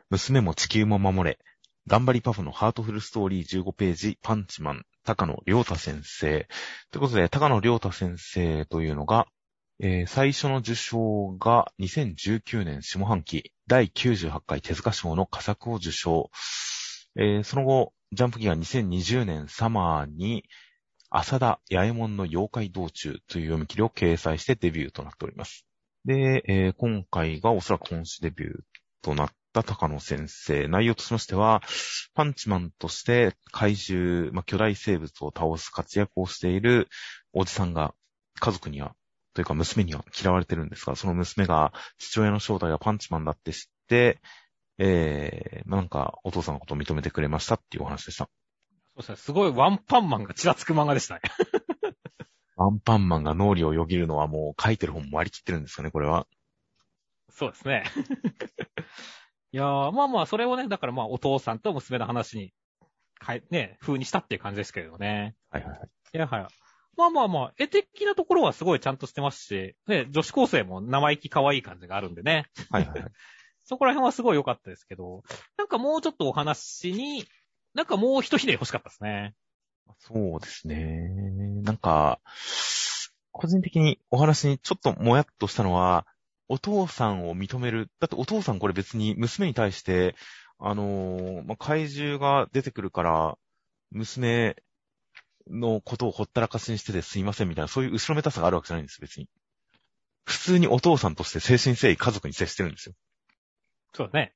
[0.09, 1.39] 娘も地球も守れ。
[1.87, 6.47] 頑張りパフのハートフルストーリー15ページ、パンチマン、高野良太先生。
[6.91, 9.27] ということで、高野良太先生というのが、
[9.79, 16.29] えー、最初の受賞が2019年下半期、第98回手塚賞の佳作を受賞。
[17.15, 20.45] えー、その後、ジャンプギア2020年サマーに、
[21.09, 25.65] 浅田八右衛門の妖怪道中という読み切りを掲載してデビューとなっております。
[26.05, 28.53] で、えー、今回がおそらく本誌デビュー
[29.01, 30.69] となった高野先生。
[30.69, 31.61] 内容としましては、
[32.13, 36.87] パンチマンとして怪獣、まあ、巨大生物を倒す活躍をしている
[37.33, 37.93] おじさんが
[38.39, 38.95] 家族には、
[39.33, 44.19] というか娘には嫌われてるんですが、その娘が父親の正体がパンチマンだって知って、
[44.79, 48.29] えー、なんかお父さんのことを認めてくれましたっていうお話でした。
[48.95, 49.15] そうですね。
[49.17, 51.21] すごいワンパンマンがちらつく漫画でしたね。
[52.55, 56.27] ワンパンマンが脳裏をよぎるのはもう書いてる本も割り切ってるんですかね、これは。
[57.29, 57.83] そうですね。
[59.53, 62.53] いやー、まあまあ、それをね、だからまあ、お父さんと娘の話に、
[63.19, 65.35] はい、ね、風にしたっていう感じですけれどね。
[65.51, 65.89] はいはいはい。
[66.13, 66.47] いや、はい。
[66.97, 72.47] まあまあまあ、絵的なところはすごいちゃんとしてますし、ね、女子高生も生意気可愛い感じがあるんでね。
[72.71, 73.11] はいはいはい。
[73.67, 75.23] そこら辺はすごい良かったですけど、
[75.57, 77.25] なんかもうちょっとお話に、
[77.73, 79.35] なんかもう一ひねり欲しかったですね。
[79.99, 81.09] そうですね。
[81.63, 82.21] なんか、
[83.31, 86.07] 個人的にお話にちょっともやっとしたのは、
[86.47, 87.89] お父さんを認める。
[87.99, 90.15] だってお父さんこれ別に娘に対して、
[90.59, 93.37] あのー、まあ、怪獣が出てくるから、
[93.91, 94.55] 娘
[95.49, 99.27] のことをほったらかしにしててすいませんみたいな、そういう後ろめたさがあるわけじゃないんです、別に。
[100.23, 102.95] 普通にお父さんとして精神誠意家族に接してるんですよ。
[103.93, 104.33] そうね。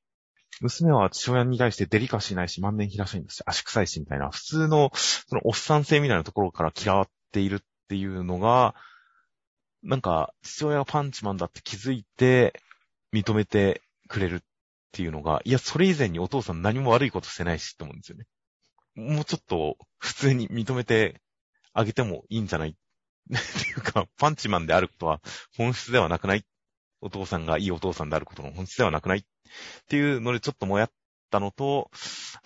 [0.60, 8.74] 娘は父親に対してデリカシーないし、万年平しいんですし、足臭いし、みたいな、普通の、その、おっさん性みたいなところから嫌わっているっていうのが、
[9.82, 12.60] なんか、父親がパンチマンだって気づいて、
[13.12, 14.40] 認めてくれるっ
[14.92, 18.26] ていうのが、いや、それ以前にお父さん何も悪いことしてないしって思うんですよね。
[18.94, 21.20] もうちょっと、普通に認めて
[21.72, 22.76] あげてもいいんじゃない？
[22.76, 22.76] っ
[23.62, 25.20] ていうか、パンチマンであることは
[25.56, 26.44] 本質ではなくない？
[27.00, 29.24] お父さんがいいお父さんであることの本質ではなくない？
[29.88, 30.90] ていうのでちょっともやっ
[31.30, 31.90] たのと、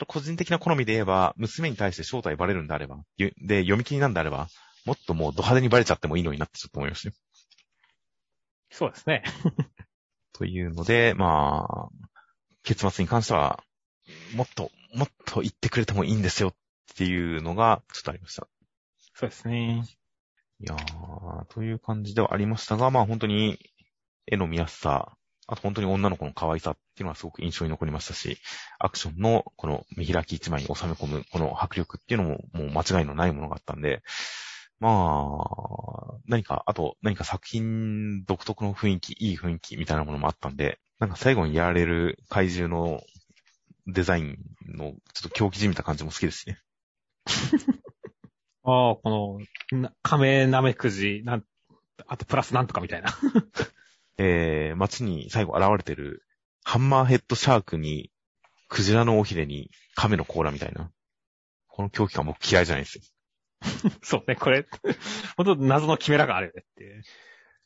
[0.06, 4.48] 個人的な好みで言えば、娘に対して正体バレるんであれば、で、読み切りなんであれば、
[4.84, 7.14] もっともうド派手にバレちゃってもいいのになってちょっと思いましたよ。
[8.70, 9.22] そうですね。
[10.32, 11.88] というので、まあ、
[12.62, 13.62] 結末に関しては、
[14.34, 16.54] もっと、もっと言ってくれてもいいんですよっ
[16.96, 18.46] ていうのが、ちょっとありました。
[19.14, 19.84] そうですね。
[20.60, 23.58] いやー、という感じではありましたが、まあ本当に、
[24.26, 25.16] 絵の見やすさ、
[25.48, 28.38] あと本当に女の子の可愛さっていうのはすごく印象に残りましたし、
[28.78, 34.02] アクションのこの見開き一枚に収め込むこの迫力っていうのももう間違いのないものがあったんで、
[34.78, 43.00] まあ、何か、あと何か作品独特の雰囲気、いい雰囲気みたいなものもあったんで、なんか最後にやられる怪獣の
[43.86, 46.58] デザインのちょっと狂気じみた感じも好きですね。
[48.64, 49.40] ああ、こ
[49.72, 51.44] の、亀なめくじ、なん、
[52.06, 53.10] あとプラスなんとかみたいな。
[54.18, 56.22] えー、街に最後現れてる、
[56.64, 58.10] ハンマーヘッドシャークに、
[58.68, 60.90] クジラの尾ひれに、亀の甲羅みたいな。
[61.68, 63.04] この狂気感僕嫌いじゃないですよ。
[64.02, 64.66] そうね、これ、
[65.36, 67.00] ほんと謎のキメラがあるよねっていう。
[67.00, 67.02] っ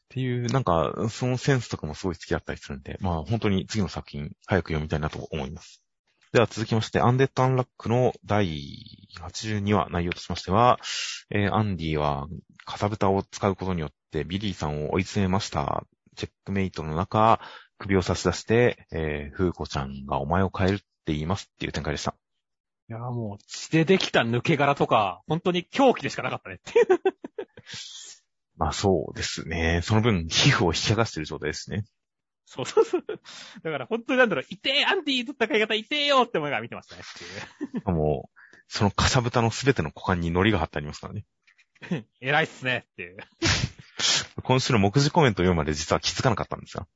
[0.08, 5.82] ていう、なんか、そのセンスとかもすごい好きだったりするんで、まあ本当に次の作品、早く読みたいなと思います。
[6.32, 8.46] では続きまして、アンデッド・アンラックの第
[9.20, 10.78] 82話内容としましては、
[11.30, 12.28] えー、アンディは、
[12.64, 15.84] かさぶたを使うことによってビリーさんを追い詰めました。
[16.16, 17.40] チェックメイトの中、
[17.78, 22.14] 首を差し出して、えー、フーコちゃんがお前を変えるって言いますっていう展開でした。
[22.88, 26.86] いや、もう、血でできた抜け殻とか、本当に狂気でしかなかったねっていう。
[28.56, 29.80] まあそうですね。
[29.82, 31.84] その分、皮膚を引き剥がしてる状態ですね。
[32.44, 33.04] そうそうそう。
[33.62, 37.94] だから本当になんだろう、いてー、アンディの戦い方いてーよって思いが見てましたねっていう。
[37.94, 41.24] もう、そのかさぶたのすべての股間に海苔が貼ってありますからね。
[42.20, 43.18] 偉いっすねっていう。
[44.42, 46.86] 今週の目次コメント読むまで実は気づかなかったんですよ。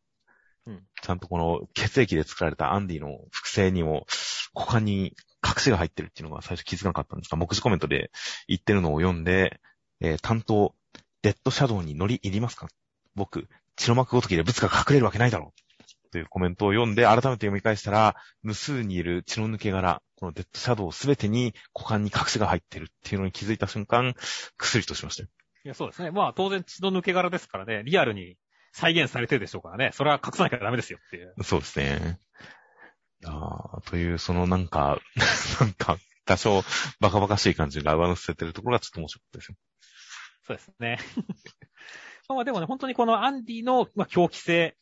[0.67, 0.83] うん。
[1.03, 4.07] ちゃんとこの血液で作られたアンディの複製にも
[4.55, 5.15] 股間に
[5.47, 8.11] 隠しが入ってるっていうのが最初気づかなかったんですが、目次コメントで
[8.49, 9.61] 言ってるのを読んで、
[10.01, 10.75] えー、担当、
[11.23, 12.69] デッドシャドウに乗り入りますか？
[13.15, 16.11] 僕、血の膜ごときで物が隠れるわけないだろう。
[16.13, 24.15] というコメントを読んで、改めて読み返したら、無数にいる血の抜け殻、このデッドシャドウすべてに股間に隠しが入ってるっていうのに気づいた瞬間、
[24.57, 25.29] 薬としましたよ。
[25.65, 26.11] いや、そうですね。
[26.11, 28.37] まあ当然血の抜け殻ですからね、リアルに
[28.73, 29.91] 再現されてるでしょうからね。
[29.93, 31.35] それは隠さなきゃダメですよっていう。
[31.43, 32.19] そうですね。
[33.25, 35.01] あという、そのなんか、
[35.61, 35.97] なんか、
[36.27, 36.63] 多少
[37.01, 39.57] バカバカしい感じが上乗せてるところがちょっと面白かったですよ。
[40.47, 40.99] そうですね。
[42.29, 44.77] まあでもね、本当にこのアンディの、まあ、狂気性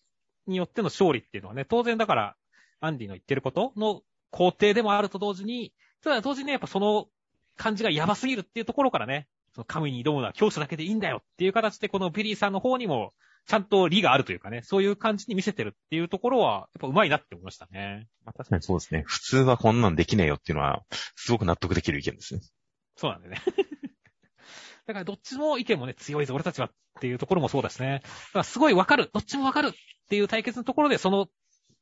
[0.47, 2.37] によっての勝利っていうのはね、当然だから、
[2.81, 4.03] アンディの言ってることの
[4.33, 5.73] 肯定でもあると同時に、
[6.03, 7.09] ただ同時にね、やっぱその
[7.57, 13.13] 感じがやばすぎるっていうところからね、その神に挑むのは強者だけでいいんだよっていう形で、このビリーさんの方にも、
[13.47, 18.09] ちゃんと理があるというかね、そういう感じに見せてるっていうところは、やっぱ上手いなって思いましたね。
[18.25, 19.03] まあ確かにそうですね。
[19.07, 20.83] 普通はこんなんできねえよっていうのは、
[21.17, 22.41] すごく納得できる意見ですね。
[22.97, 23.37] そうなんでね。
[24.87, 26.71] だからどっちも意見もね、強いぞ、俺たちはっ
[27.01, 28.01] ていうところもそうですね。
[28.03, 29.73] だからすごいわかる、どっちもわかるっ
[30.09, 31.29] ていう対決のところで、その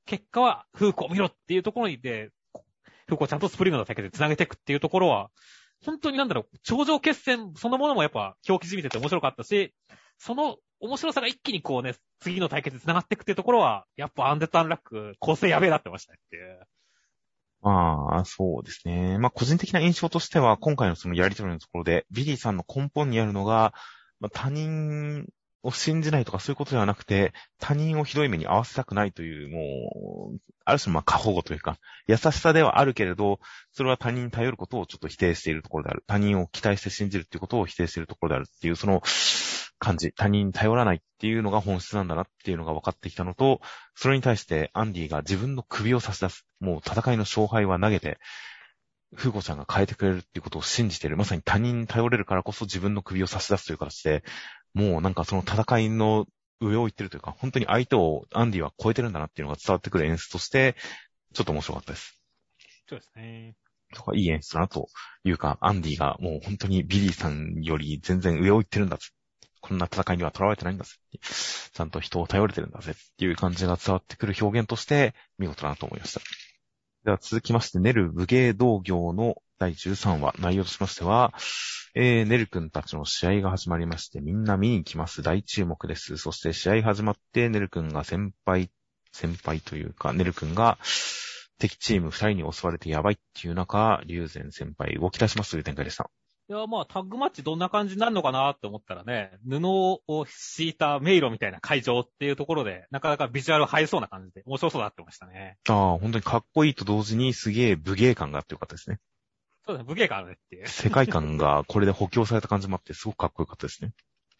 [0.07, 2.31] 結果は、風子を見ろっていうところにで、
[3.07, 5.31] 風子をちゃんとスプリングの対決で繋げていくっていうところは、
[5.85, 9.75] 本当になんだろう、頂上決戦そのものもやっぱ表記じみてて面白かったし、
[10.19, 16.61] その面白さが一気にこうね、次の対決に繋がっていくっていうところは、やっぱアンデッドアンラック、構成やべえなってなりましたねっていう。
[17.63, 19.19] まあ、そうですね。
[19.19, 23.75] まあ、個人的な印象としては、今回のそのやりとりのところで、ビリーさんの根本にあるのが、
[24.19, 25.27] まあ、他人
[25.63, 33.41] を信じないとかそういうことではなくて、他人をひどい目に合わせたくないという、もう、ある種まあ過保護というか、優しさではあるけれど、
[33.73, 36.05] それは他人に頼ることをちょっと否定しているところである。
[36.07, 39.03] 他人を期待して信じるっていうことを否定しているところであるっていう、その
[39.79, 40.13] 感じ。
[40.13, 43.61] 他人に頼らないっていうのが本質なんだなっていうのが分かってきたのと、
[43.95, 46.47] それに対してアンディが自分の首を差し出す。
[46.61, 48.19] もう戦いの勝敗は投げて、
[49.15, 51.17] フーゴちゃんが変えてくれるっていうことを信じている。
[51.17, 54.23] まさに他人に頼れるからこそ自分の首を差し出すという形で、
[54.75, 56.27] もうなんかその戦いの
[56.61, 60.77] 上を行ってるというか、本当に相手をアンディは超えてるんだなっていうのが伝わってくる演出として、
[61.33, 62.21] ちょっと面白かったです。
[62.89, 63.55] そうですね。
[63.95, 64.89] とか、いい演出だなと
[65.25, 69.09] いうか、アンディがもう本当にビリーさんより全然上を行ってるんだぜ。
[69.61, 70.93] こんな戦いには囚われてないんだぜ。
[71.21, 76.21] ちゃんと人を頼れてるんだぜっていう感じが伝わってくる表現として見事だなと思いました。
[77.05, 81.35] では続きまして、ネルの武芸道業の第13話、内容としましては、
[81.95, 85.23] えー、ネル君たちの試合が始まりまして、みんな見に来ます。
[85.23, 86.17] 大注目です。
[86.17, 88.71] そして試合始まって、ネル君が先輩、
[89.13, 90.79] 先輩というか、ネル君が
[91.59, 96.11] 敵チーム二人に襲われてやばいっていう中、竜禅先輩動き出しますという展開でした。
[96.49, 105.59] いや、まあ、タッグマッチどんな感じになるのかなって思ったらね、布を敷いた迷路みたいな会場っていうところで、なかなかビジュアル映えそうな感じで、面白そうだってましたね。
[105.69, 109.01] ああ、本当にかっこいいと同時にすげえ武芸感があってよかったですね。
[109.71, 110.67] そうですね、武芸感あるねっていう。
[110.67, 113.93] 世界観がこれで補強された感じもあって、すごくかっこよかったですね。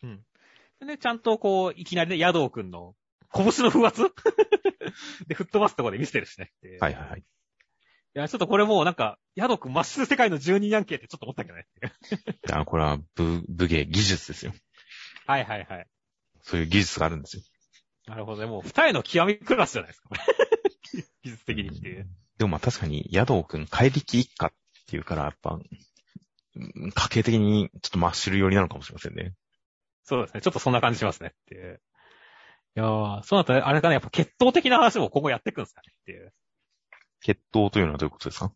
[0.03, 0.21] うん。
[0.81, 2.95] でね、ちゃんとこう、いきなりね、ヤドウくんの
[3.33, 4.03] 拳の風圧
[5.29, 6.53] で、吹っ飛ばすところで見せてるしね。
[6.81, 7.21] はいはいはい。
[7.21, 7.25] い
[8.15, 11.67] や、ちょっとこれもうなんか、ヤドウくんマッシュ世界の住人やんけってちょっと思ったけどね。
[12.49, 14.53] いや、これは武、武芸、技術ですよ。
[15.27, 15.87] はいはいはい。
[16.43, 17.43] そういう技術があるんですよ。
[18.07, 18.49] なるほどね。
[18.49, 20.09] もう二重の極みクラスじゃないですか。
[21.23, 22.07] 技術的に来て。
[22.39, 24.53] でもまあ確かに、ヤドウくん怪力一家っ
[24.91, 25.61] っていうから、やっぱ、
[26.57, 29.35] 家計的にちょっとマッシュル寄りなのかもしれませんね。
[30.03, 30.41] そうですね。
[30.41, 31.81] ちょっとそんな感じしますねっていう。
[32.77, 36.33] いやー、そうなったら、あれかね、やっぱ血統的な話も今後やっていくんですかねっていう。
[37.23, 38.47] 血統というのはどういうことですか？
[38.47, 38.51] い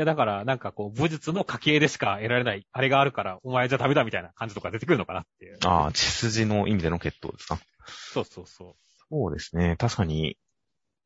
[0.00, 5.58] や、だから、なんかこう、武術の家系でしか得られない、あれがあるから、お前じゃダメだみたいな感じとか出てくるのかなっていう。
[5.64, 7.60] ああ、血筋の意味での血統ですか？
[7.86, 8.74] そうそうそう。
[9.08, 9.76] そうですね。
[9.78, 10.38] 確かに、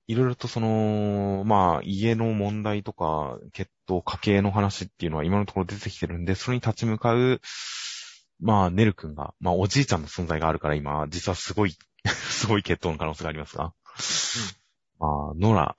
[0.09, 7.41] いろいろとその、まあ、家の問題とか、血統、家計の話っていうのは今のところ出てきてるんで、それに立ち向かう、
[8.41, 11.77] まあ、ネル君が、まあ、おじいちゃんの存在があるから今、実はすごい
[12.07, 13.71] すごい血統の可能性がありますが、うん、
[15.01, 15.77] まあ、ノラ、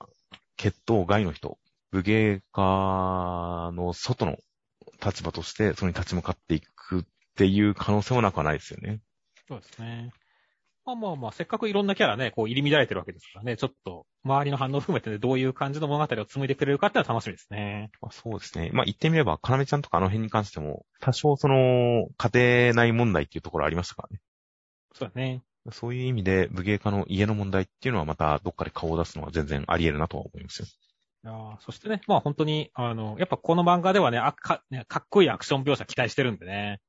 [0.56, 1.58] 血統外の人、
[1.90, 4.36] 武芸家の外の
[5.02, 9.00] 立場として、それに立ち向かっていくっていう可能性もなくはないですよね。
[9.46, 10.12] そうですね。
[10.88, 17.90] まあまあまあ、せっかくいろんなキャラね、こう入り乱れてるわけですからね、ちょっと、周りの反応を含めて、ね、どういう感じの物語を紡いでくれるかっていうのは楽しみですね。
[18.00, 18.70] まあ、そうですね。
[18.72, 24.20] まあ言ってみれば、かなめちゃんとかあの辺に関しても、多少その、家庭内問題っていうところありましたからね。
[24.94, 25.42] そうだね。
[25.72, 30.68] そういう意味で武芸家の家の問題っていうのはまたどっかで顔を出すのは全然あり得るなとは思いますよ。
[31.26, 36.80] あそしてね、まあ本当に、あの、やっぱこの漫画ではね、あかねかっこいいアクション描写期待してるんでね。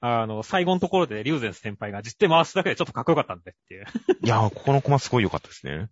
[0.00, 3.84] あの、最後のところでリュウゼン先輩が実手回すだけでちょっとかっこよかったんでっていう。
[4.22, 5.88] いやー、ここのコマすごい良かったですね。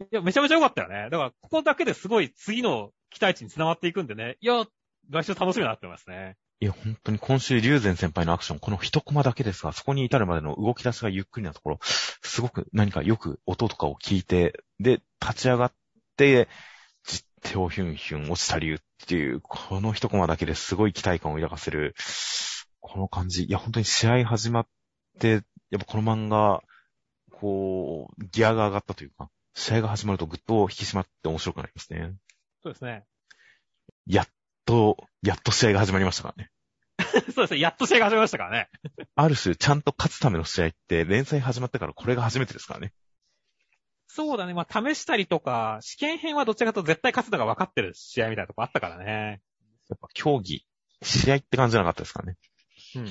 [0.00, 1.10] いや、めちゃめちゃ良かったよね。
[1.10, 4.38] だから、ここだけですごい次の期待値に繋がっていくんでね。
[4.40, 4.64] いや、
[5.10, 6.36] 来週楽しみになってますね。
[6.62, 15.72] いや、本当に今週、リュウゼン先輩のアクション、この一コマだけですが、そこに至るまでの動き出しがゆっくりなところ、すごく何かよく音とかを聞いて、で、立ち上がっ
[16.16, 16.48] て、
[17.04, 21.94] 実手をヒュンヒュン落ちた理由っていう、この一コマだけですごい期待感を抱かせる、
[22.80, 23.44] この感じ。
[23.44, 24.66] いや、本当に試合始まっ
[25.18, 26.62] て、やっぱこの漫画、
[27.32, 32.14] こう、ギアが上がったというか、試合が始まるとぐっと引き締まって面白くなりますね。
[32.62, 33.04] そうですね。
[34.06, 34.28] やっ
[34.64, 36.50] と、やっと試合が始まりましたからね。
[37.34, 37.60] そうですね。
[37.60, 38.68] やっと試合が始まりましたからね。
[39.14, 42.92] ある種、ちゃんと勝つための試合って、連載始まってからこれが初めてですからね。
[44.06, 44.54] そうだね。
[44.54, 49.40] まあ、試したりとか、試験編はどちらかと絶対勝つのが分かってる試合みたいなとこあったからね。
[49.88, 50.66] やっぱ競技、
[51.02, 52.36] 試合って感じじゃなかったですからね。
[52.96, 53.04] うん。
[53.04, 53.06] っ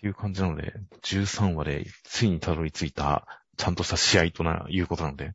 [0.00, 3.26] ていう感じなので、13話でついにたどり着いた、
[3.56, 5.32] ちゃんとした試合とな、いうことなので、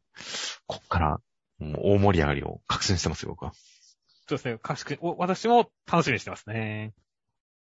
[0.65, 1.22] こっから、
[1.60, 3.53] もう大盛り上がりを確信してますよ、僕は。
[4.27, 4.57] そうですね。
[4.61, 6.94] 確信、私も楽しみにしてますね。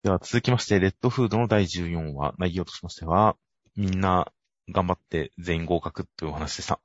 [0.03, 3.37] では続きまして、レッドフードの第14話、内容としましては、
[3.75, 4.31] みんな
[4.69, 6.79] 頑張って全員合格というお話でした。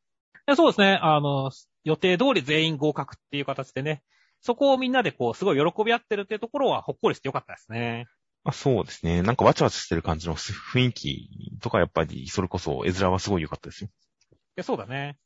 [0.56, 0.98] そうですね。
[1.00, 1.50] あの、
[1.84, 4.02] 予定通り全員合格っていう形でね、
[4.40, 8.06] そこをみんなでこう、すごい喜び合ってるっていうところはほっこりしてよかったですね。
[8.44, 9.22] あそうですね。
[9.22, 11.28] なんかわちゃわちゃしてる感じの雰囲気
[11.60, 13.90] とかやっぱり、それこそ絵面はすごい良かったですよ。
[14.32, 15.18] いや、そうだね。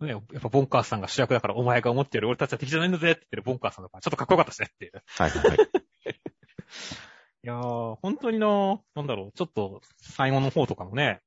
[0.00, 4.92] ね、やっぱボンカーさんが主役だからお前が思ってる俺たちは敵じゃないんだぜって言ってるボンカーさんだからちょっとかっこよかったですねっていう。
[5.06, 5.58] はいはいはい。
[7.44, 11.20] いやー、本当にななんだろう、ちょっと最後の方とかもね、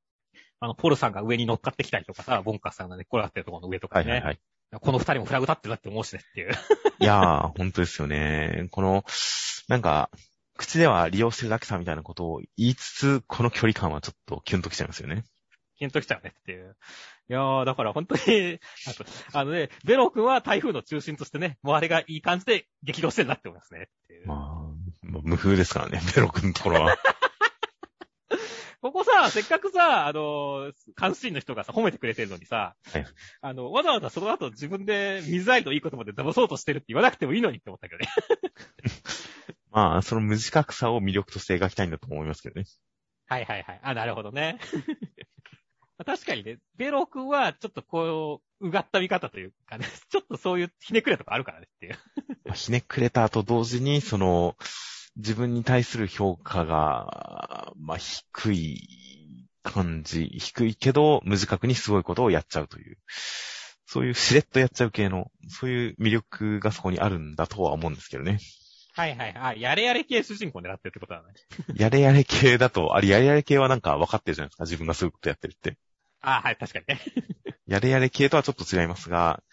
[0.59, 4.11] あの、ポルさんが上に乗っかってきたりとかさ、ボンカーさんがね、これってるところの上とかね。
[4.11, 4.39] はいはいはい。
[4.81, 6.51] この二人もフラグ立ってるって思うしねっていう。
[6.99, 8.68] いやー、本当ですよね。
[8.72, 9.05] この、
[9.69, 10.09] なんか、
[10.57, 15.23] 口では利用してるだけさみたいなことを言いつつ、この距離感はちょっとキュンときちゃいますよね。
[15.77, 16.75] キュンときちゃうねっていう。
[17.29, 18.59] いやー、だから本当に、
[19.34, 23.89] あのね、ベロ君は台風の中心としてね、周りがいい感じで激怒してるなって思いますね。
[24.25, 26.97] まあ、無風ですからね、ベロ君のところは。
[28.81, 33.05] ここさ、せっかくさ、あの、監視員の人がさ、褒めてくれてるのにさ、はい、
[33.41, 38.07] あの、わざわざその後自分で水合いのいいことまで騙そうとしてるって言わなくてもいいのにって思ったけどね。
[39.78, 42.66] まあ、その無自覚さを魅力として描きたいんだと思いますけどね。
[43.28, 43.80] はいはいはい。
[43.84, 44.58] あ、なるほどね。
[46.04, 51.99] 確かにね、ベロ君はちょっとこう、うがった見方というかね、 ちょっとそういうひねくれとかあるからねっていう。
[52.56, 54.58] ひねくれたと同時に、その、
[55.16, 62.98] 自分に対する評価が、まあ、低い感じ、低いけど、無自覚にすごいことをやっちゃうという、
[63.86, 68.40] そういうしれっとやっちゃう系の、そういう魅力がそこにあるんだとは思うんですけどね。
[68.98, 69.61] はいはいはい。
[69.61, 71.28] やれやれ系主人公狙ってるってことだね。
[71.80, 74.64] やれやれ系だと、あれやれやれ系はなんか分かってるじゃないですか。
[74.64, 75.78] 自分がそういうことやってるって。
[76.19, 77.02] あはい、確かにね。
[77.68, 79.44] やれやれ系とはちょっと違いますが、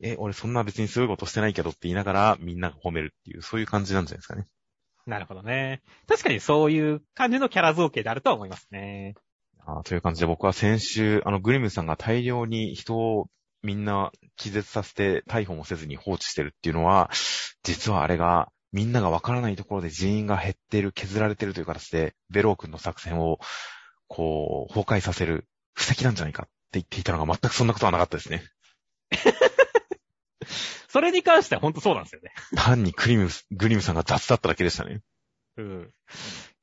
[0.00, 4.46] え、俺そんな別にすごいことしてないけどって言いながらみんなが褒めるっていう、そういう感じなんじゃないですかね。
[5.06, 5.82] なるほどね。
[6.06, 9.16] 確かにそういう感じのキャラ造形であるとは思いますね。
[9.66, 13.26] あという感じで僕は先週、あの、グリムさんが大量に人を
[13.64, 17.10] みんな気絶させて逮捕もせずに放置してるっていうのは、
[17.64, 23.38] 実はあれがみんながわからないところで人員が減っている、削られているという形で、ベロー君の作戦を、
[24.08, 28.44] こう、崩壊させる布石なんじゃないかって言っていたのが全くそんなことはなかったですね。
[30.88, 32.32] それに関しては本当そうなんですよね。
[32.56, 35.00] 単にクリム、グリムさんが雑だっただけでしたね。
[35.56, 35.92] うん。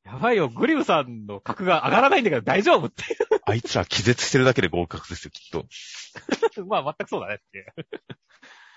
[0.06, 3.04] やばいよ、グリムさんの格が上がらないんだけど大丈夫って
[3.46, 5.68] あいつら気絶してるだけで合格ですよ、きっと。
[6.66, 7.74] まあ、全くそうだねって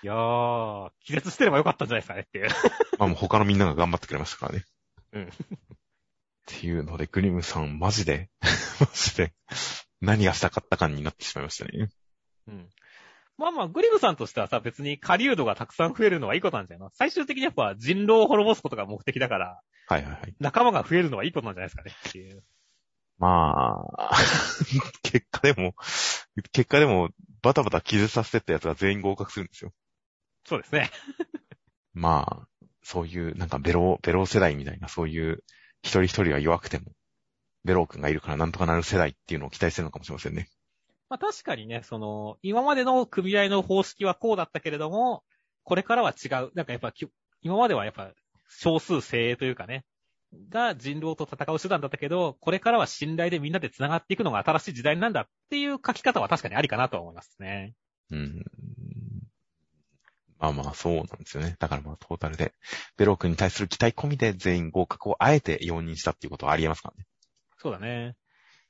[0.03, 2.49] いやー、気絶してればよかったんじゃないですかねっていう。
[2.99, 4.65] まあもう他のみんなが頑張ってくれましたからね。
[5.13, 5.23] うん。
[5.25, 5.29] っ
[6.47, 8.29] ていうので、グリムさん、マジで、
[8.81, 9.33] マジで、
[10.01, 11.89] 何がしたかった感になってしまいましたね。
[12.49, 12.69] うん。
[13.39, 20.35] まあまあ、グリムさんとしてはさ、別に狩人がたくさん増えるのはいいことなんじゃないの最終的にやっぱ人狼を滅ぼすことが目的だから、はいはいはい。
[20.41, 22.43] 仲間が増えるのはいいことなんじゃないですかねっていう。
[23.19, 24.17] まあ、
[25.03, 25.75] 結果でも、
[26.53, 27.11] 結果でも、
[27.41, 29.73] バタバタ傷させてったやつが全員合格するんですよ。
[30.45, 30.91] そうですね。
[31.95, 35.45] まあ、そういう、なんかベロー、ベロー世代みたいな、そういう
[35.83, 36.93] 一人一人が弱くても、
[37.65, 40.49] ベロー君がいるからなんとかなる世代っていうのを期待してるのかもしれませんね。
[41.09, 45.23] まあ確かにね、その、今までの組合の方式はこうだったけれども、
[45.63, 46.51] これからは違う。
[46.55, 46.93] なんかやっぱ、
[47.43, 48.13] 今まではやっぱ
[48.49, 49.85] 少数精鋭というかね、
[50.49, 57.75] が人狼と戦う手段だったけど、これからは信頼でみんなで繋がっていくのが新しい時代なんだっていう書き方は確かにありかなと思いますね。
[58.11, 58.45] うん。
[60.43, 61.57] まあまあ、そうなんですよね。
[61.61, 62.53] だからまあ、トータルで、
[62.97, 67.07] ベロー君に対する期待込みで全員合格をあえて容認したっていうことはありえますからね。
[67.59, 68.17] そうだね。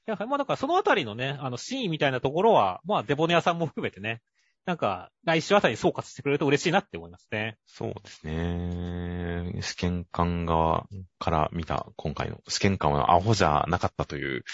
[0.06, 4.20] いや、まあだからそのあたりのね、あの、シーンみたいなところは、まあ、デボネアさんも含めてね、
[4.64, 7.56] なんか、来週あたりに総括してくれると嬉しいなって思いますね。
[7.66, 9.60] そうですね。
[9.60, 10.86] 試験官側
[11.18, 14.44] から見た今回の試験官はアホじゃなかったという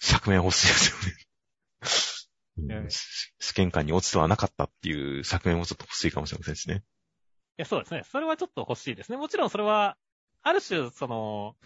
[0.00, 1.25] 釈明欲しいですよね。
[3.38, 6.84] 試験官に落ちてはなかったっていう釈明もちょっと欲しいかもしれませんしね。
[7.58, 8.02] いや、そうですね。
[8.10, 9.18] それはちょっと欲しいですね。
[9.18, 9.96] もちろんそれは、
[10.42, 11.56] ある種、その、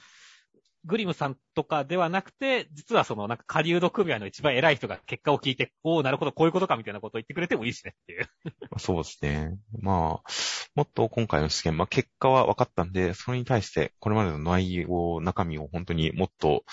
[0.85, 8.29] グリムさんとかではなくて、実はそのなんか狩人組合の一番偉い人が結果を聞いて、おおなるほど、こういうことかみたいなことを言ってくれてもいいしねっていう。
[8.79, 9.59] そうですね。
[9.79, 10.31] まあ、
[10.75, 16.65] もっと今回の試験、まあ結果は分かったんで、それに対してこれまでの内容、中身を本当にもっと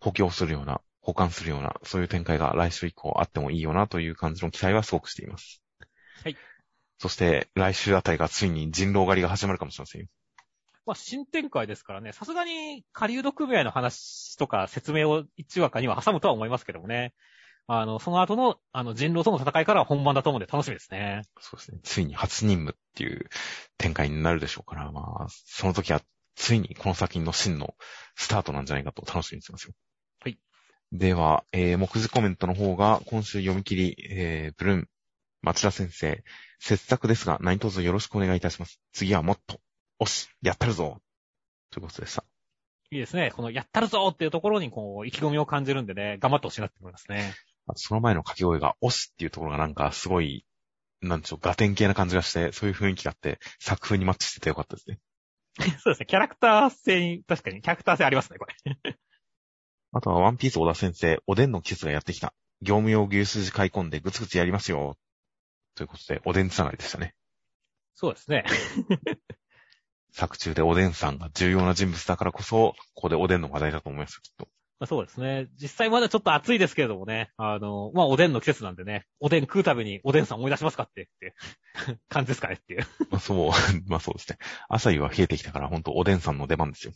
[0.00, 5.62] 補強するような、保管するような、そういう展開が来週以降あってもいいよなという感じの期待はすごくしています。
[6.22, 6.36] はい。
[6.98, 10.08] そして来週あたりがついに人狼狩りが始まるかもしれませんよ。
[10.86, 17.14] まあ、新展開ですからね、さすがに狩人組合の話とか説明を一話かには挟むとは思いますけどもね。
[17.72, 21.22] あの、その後の、あの、人狼との戦いからは本番だと思うんで楽しみですね。
[21.38, 21.78] そうですね。
[21.84, 23.28] ついに初任務っていう
[23.78, 26.02] 展開になるでしょうから、まあ、その時は、
[26.34, 27.76] ついにこの先の真の
[28.16, 29.74] スタートなんじゃないかと楽しみにしてますよ。
[30.92, 30.98] はい。
[30.98, 34.88] では、えー、目次コメントの方が、今週読み切り、えー、ブルーン、
[35.42, 36.22] 町田先生、
[36.58, 38.80] 切削ですが、何卒よろしくお願いいたします。
[38.92, 39.60] 次はもっと、
[39.98, 41.00] おし、やったるぞ
[41.70, 42.24] ということでした。
[42.92, 43.30] いいですね。
[43.30, 47.34] このやったるぞっていうところにこう、意気込みを感じるんでね、頑張ってほしいなって思いますね。
[47.76, 50.44] その前の掛け声が、おしっていうところがなんかすごい、
[51.00, 54.98] なんでしょう、ガテン系な感じがして、そういう雰囲気があって、作風にマッチしててよかったですね。
[55.80, 56.06] そうですね。
[56.06, 58.98] キャラクター性に、確かにキャラクター性ありますね、これ。
[59.92, 62.32] あとは、ワンピース小田先生、おでんの季節がやってきた。
[62.62, 64.96] 業務用牛筋買い込んでぐつぐつやりますよ。
[65.74, 67.14] ということで、おでんつながりでしたね。
[67.94, 68.44] そうですね。
[70.12, 74.48] 作中でおでんさんが重要な人物だからこそ、ここでおでんの話題だと思いますきっと。
[74.78, 75.48] まあ、そうですね。
[75.60, 77.30] 実際まだちょっと暑いですけれどもね。
[77.36, 79.06] あの、まあ、おでんの季節なんでね。
[79.20, 81.34] おでん食うたびにおでんさん思い出しますかってって
[82.08, 83.50] 感じですかねっていうまあ、そう、
[83.86, 84.38] まあそうですね。
[84.68, 86.92] 朝夕は冷えてきたから、ほんとおでんさんの出番ですよ。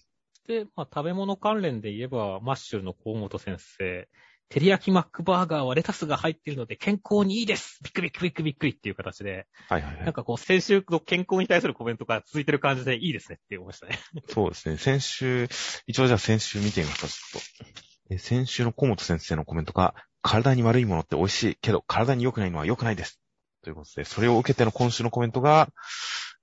[0.46, 4.08] で、まあ、食べ物関連で言えば、マッシュルの河本先生、
[4.50, 9.46] 照り焼きマックバーガーはレタスが入っているので健康にいいですびっくりびっくりびっくりびっていう形で。
[9.68, 10.04] はいはいはい。
[10.04, 13.98] なんかこう、先週の健康に対するコメントが続いてる感じでいいですねって思いましたね。
[14.28, 14.76] そうですね。
[14.76, 15.48] 先週、
[15.86, 18.18] 一応じゃあ先週見てみますか、ちょっと。
[18.18, 23.20] 先週の小本先生のコメントが、体に悪いものって美味しいけど、体に良くないのは良くないです。
[23.62, 25.70] ということで、それを受けての今週のコメントが、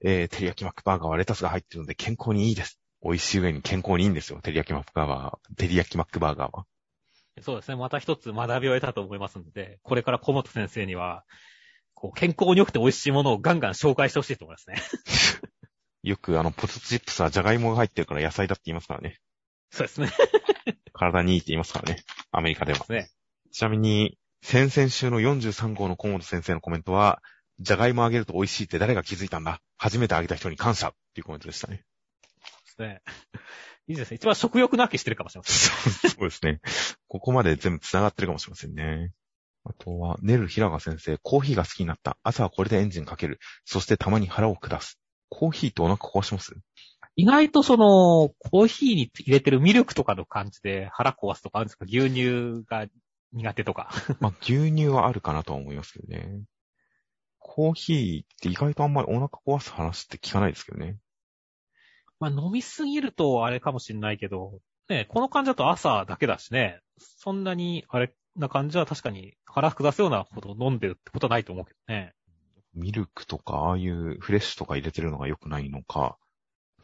[0.04, 2.81] えー、照り焼きマックバーガーはレタスが入っているので健康にいいです。
[3.04, 4.40] 美味しい上に健康にいいんですよ。
[4.42, 6.66] 照り焼きマックバーガー、照り焼きマックバーガーは。
[7.42, 7.76] そうですね。
[7.76, 11.24] また一つ学びを得たと思いますので、これから小本先生には、
[11.94, 14.82] こう、健康に良くて美味しいものをガンガン紹介してほしいと思いますね。
[16.04, 19.20] よくあの、ポテトチップスはジャガイモが入ってるから野菜だって言いますからね。
[19.72, 20.12] そうですね。
[20.94, 22.04] 体にいいって言いますからね。
[22.32, 22.86] アメリカでは。
[22.90, 23.10] ね。
[23.52, 27.22] ちなみに、先々週の43号の小本先生のコメントは、
[27.60, 29.62] ジャガイモあげると美味しいって誰が気づいたんだ？
[29.78, 31.84] 初めてあげた人に感謝っていうコメントでしたね。
[32.82, 33.02] ね。
[33.88, 34.16] いいですね。
[34.16, 36.12] 一番食欲なきしてるかもしれません。
[36.12, 36.60] そうですね。
[37.08, 39.12] ここまで全部繋がってるかもしれませんね。
[39.64, 42.18] あとは、ネル平賀先生、コーヒーが好きになった。
[42.24, 43.40] 朝はこれでエンジンかける。
[43.66, 45.00] そしてたまに腹を下す。
[45.30, 46.56] コーヒーとお腹壊します？
[47.16, 51.86] 意外とその、コーヒーに入れてるミルクとかの感じで腹壊すとかあるんですか？
[51.86, 52.88] 牛乳が
[53.34, 53.90] 苦手とか。
[54.20, 56.42] まあ、牛乳はあるかなとは思いますけどね。
[57.38, 60.98] コーヒーって意外とあんまりお腹壊す話って聞かないですけどね。
[62.22, 72.14] まあ飲みすぎるとあれかもしんないけど、ね、この感じだと朝だけだしね、そんなにあれな感じは確かに腹下すようなほど飲んでるってことはないと思うけどね。
[72.76, 76.18] ミルクとか、ああいうフレッシュとか入れてるのが良くないのか、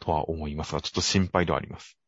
[0.00, 1.98] とは思いますが、ちょっと心配ではあります。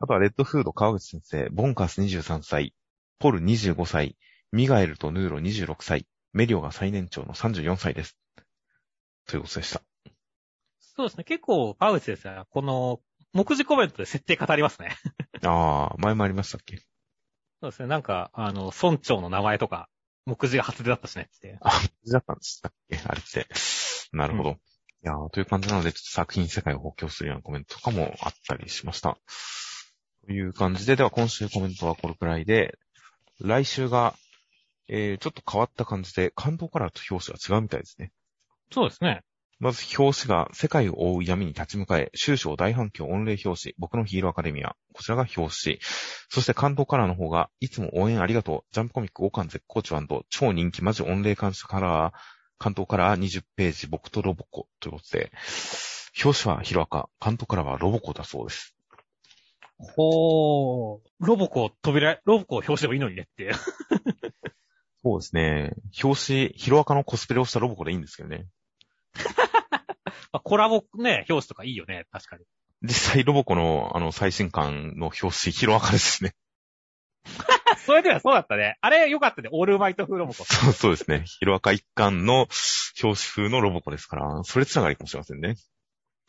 [0.00, 2.74] あとは、レッドフード川口先生、ボンカス23歳、
[3.20, 4.16] ポル25歳、
[4.50, 8.18] ミガエルとヌーロ26歳、メリオが最年長の34歳です。
[9.26, 9.82] ということでした。
[10.96, 11.24] そうですね。
[11.24, 13.00] 結構、川口先生は、この、
[13.32, 14.96] 目次コメントで設定語りますね。
[15.44, 16.76] ああ、前もありましたっけ？
[17.60, 17.88] そうですね。
[17.88, 19.88] なんか、あの、村長の名前とか、
[20.26, 21.58] 目次が初出だったしねって。
[21.62, 22.98] あ、目次だったんでしたっけ？
[23.04, 23.46] あれって。
[24.12, 24.50] なるほど。
[24.50, 24.58] うん、い
[25.02, 29.16] やという感じなので、ちょっと作品世界を補強するようなコメントとかもあったりしました。
[30.26, 32.78] という感じで、では今週コメントはこれくらいで、
[33.40, 34.14] 来週が、
[34.88, 38.12] えー、ちょっと変わった感じで、関東カラーと表紙が違うみたいですね。
[38.70, 39.22] そうですね。
[39.62, 44.74] まず表紙が世界を覆う闇に立ち向かえ、終章大反響御礼表紙、僕のヒーローアカデミア。
[44.92, 45.78] こちらが表紙。
[46.28, 48.74] そして関東カラーの方が、いつも応援ありがとう。
[48.74, 49.96] ジャンプコミック5巻絶好調
[50.30, 52.12] 超人気マジ御礼監視カラー、
[52.58, 55.30] 関東カラー20ページ、僕とロボコということで、
[56.24, 58.74] 表紙はヒロアカ、関東カラーはロボコだそうです。
[59.78, 61.00] ほー。
[61.20, 63.52] ロボコ扉、ロボコ表紙でもいいのにねって。
[65.04, 65.74] そうですね。
[66.02, 68.48] 表紙、ヒロアカのコスプレをしたロボコでいいんですけどね。
[70.32, 72.44] まあ、コラボね、表紙とかいいよね、確かに。
[72.82, 76.34] 実際ロボコのあの最新刊の表紙、ヒロアカですね。
[77.86, 78.76] それではそうだったね。
[78.80, 79.48] あれよかったね。
[79.52, 80.44] オールマイト風ロボコ。
[80.44, 81.24] そうそうですね。
[81.26, 82.50] ヒロアカ一巻の表
[83.02, 85.56] 紙風のロボコですから、それつながりかもしれませんね。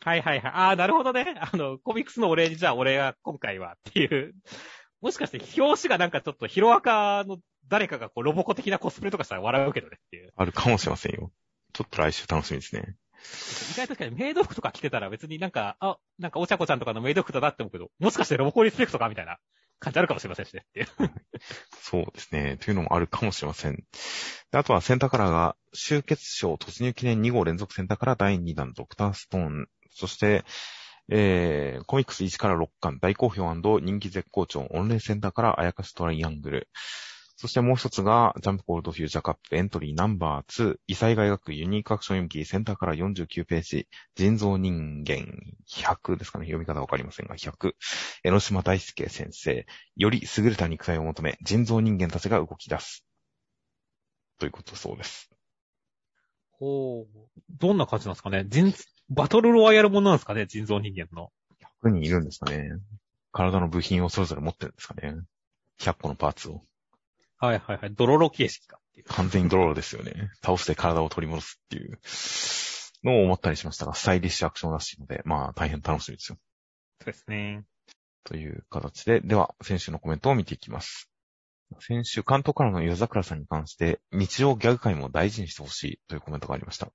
[0.00, 0.52] はいはいはい。
[0.52, 1.34] ああ、なるほどね。
[1.40, 4.34] あの、コミックスのお礼にじゃあ俺が今回はっていう。
[5.00, 10.32] もしかして表紙がなんかちょっとヒロアカの誰かがこうロボコ的なコスプレとかしたら笑うけどねっていう。
[10.36, 11.32] あるかもしれませんよ。
[11.72, 12.96] ちょっと来週楽しみですね。
[13.72, 19.38] 意外と確かにメイド服とか着てたら別になんか、あ、なんかお茶子ちゃんとかのメイド服だなって思うけど、もしかしてロボコリスペクトかみたいな
[19.80, 20.64] 感じあるかもしれませんしね。
[21.80, 22.58] そうですね。
[22.60, 23.84] というのもあるかもしれません。
[24.52, 29.68] あとはセンターカラーが、集結賞突入記念2号連続センターカラー第2弾ドクターストーン。
[29.90, 30.44] そして、
[31.10, 36.68] えー、コミックス1から6巻大好評人気絶好調、オンレイセンターからあやかしトライアングル。
[37.36, 45.26] そしてもう一つが、ジャンプコールドフューチャーカップエントリーナンバー2、異彩外学ユニークアクション読み切りセンターから49ページ、人造人間
[45.68, 47.74] 100ですかね、読み方わかりませんが、100。
[48.22, 49.66] 江ノ島大輔先生、
[49.96, 53.04] より優れた肉体を求め、人造人間たちが動き出す。
[54.38, 55.30] ということそうです。
[56.52, 57.06] ほう。
[57.50, 58.72] どんな感じなんですかね人、
[59.08, 61.30] バトルロワイヤルものなんですかね人造人間の。
[61.82, 62.70] 100人いるんですかね
[63.32, 65.16] 体の部品をそれぞれ持ってるんですかね
[65.80, 66.62] ?100 個のパーツを。
[67.38, 67.94] はいはいはい。
[67.94, 69.06] ドロロ形式かっていう。
[69.08, 70.30] 完全にドロロですよね。
[70.42, 71.98] 倒して体を取り戻すっていう
[73.04, 76.38] のを思ったりしましたが、スタイリッシュアクションらしいので、まあ大変楽しみですよ。
[77.00, 77.64] そうですね。
[78.24, 81.10] という形で、では、先週のコメントを見ていきます。
[81.80, 86.88] 先週、関東からの夜桜さんに関して、日常ギャグ界も大事にしてほしいというコメントがありました。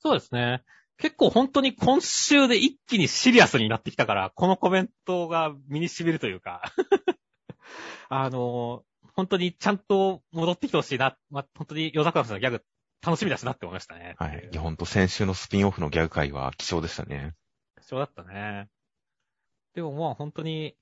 [0.00, 0.62] そうですね。
[0.96, 6.62] 結構本当に今週で一気にシリアスになってきたから、このコメントが身に染みるというか
[8.10, 8.84] あの、
[9.18, 11.18] 本当にちゃんと戻ってきてほしいな。
[11.28, 12.62] まあ、本当に夜桜さんのギャグ
[13.04, 14.14] 楽しみだしなって思いましたね。
[14.16, 14.48] はい。
[14.52, 17.34] いや、ほんと先週のスピンオフのギャグ会は貴重でしたね。
[17.80, 18.68] 貴重だったね。
[19.74, 20.76] でもまあ本当に、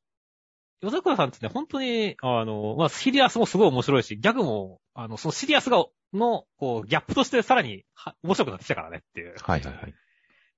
[0.82, 7.86] 夜桜さんってね、本当に、あの、まあ、シリアスもすごい面白いし、ギャグも、あの、そのシリアスが、の、こう、ギャップとしてさらに、
[8.22, 9.34] 面白くなってきたからねっていう。
[9.40, 9.94] はいはいはい。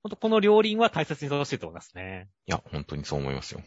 [0.03, 2.29] 本当この両輪は大切にしてほしいと思いますね。
[2.49, 3.63] いや、本当にそう思いますよ。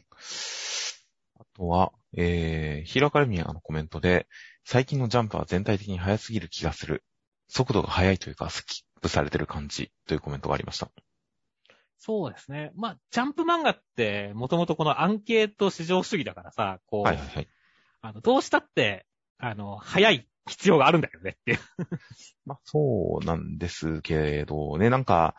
[1.62, 4.28] あとは、えー、ヒロアカデミアのコメントで、
[4.66, 7.04] 最近のジャンプは全体的に速すぎる気がする。
[7.50, 10.90] 速度が速いというか、スキップされてる感じというコメントがありました。
[12.00, 12.72] そうですね。
[12.76, 17.48] まあ、ジャンプ漫画って、もともとこのアンケート市場主義だからさ、こう、はいはいはい。
[18.02, 19.06] あの、どうしたって、
[19.38, 21.60] あの、速い必要があるんだけどねっていう。
[22.46, 25.36] まあ、そうなんですけどね、なんか、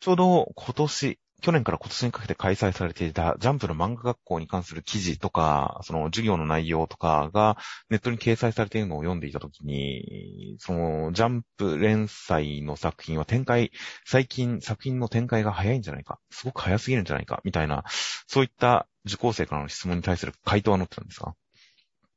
[0.00, 7.58] ちょうど今年、去年から今年にかけて開催されていたジャンプの漫画学校に関する記事とか、その授業の内容とかが
[7.90, 13.72] ネットに掲載されているのを読んでいたときに、そのジャンプ連載の作品は展開、
[14.06, 17.84] 最近作品の展開が早いんじゃないか、すごく早すぎるんじゃないか、みたいな、
[18.26, 21.34] そういった受講生からの質問に対する回答は載ってたんですか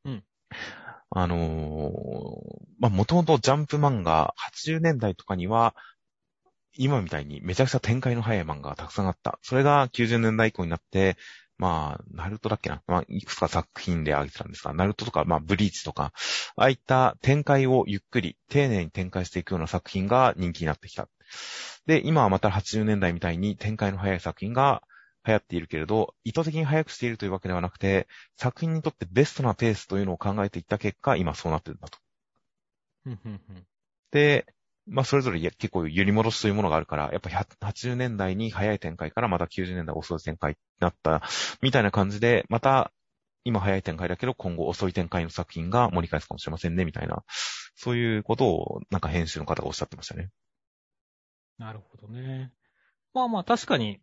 [0.05, 0.23] うん。
[1.09, 1.91] あのー、
[2.79, 5.75] まあ、もともとジャンプ漫画80年代とかには、
[6.77, 9.39] 今みたいにめちゃくちゃ展開の早い漫画がたくさんあった。
[9.41, 11.17] それが90年代以降になって、
[11.57, 12.83] まあ、ナルトだっけな？
[12.85, 16.13] まあ、いくつか作品で挙げてたんですが、ナルトとか、まあ、ブリーチとか、
[16.55, 21.07] ああいった展開をゆっくり、丁寧に展開していくような作品が人気になってきた。
[21.87, 24.83] で、今はまた80年代みたいに展開の早い作品が
[25.25, 31.97] 流行っているけれど、意図的に早くしているというわけではなくて、作品にとってベストなペースというのを考えていった結果、今そうなってるんだと。
[34.11, 34.45] で、
[34.89, 41.21] まあ、それぞれ結構揺り戻しというものがあるから、やっぱ80年代に早い展開からまた90年代遅い展開になった、
[41.61, 42.91] みたいな感じで、また、
[43.43, 47.23] 今早い展開だけど今後遅い展開の作品が盛り返すかもしれませんね、みたいな、
[47.75, 50.29] そういうことをなんか編集の方がおっしゃってましたね。
[51.57, 52.51] なるほどね。
[53.13, 54.01] まあまあ確かに、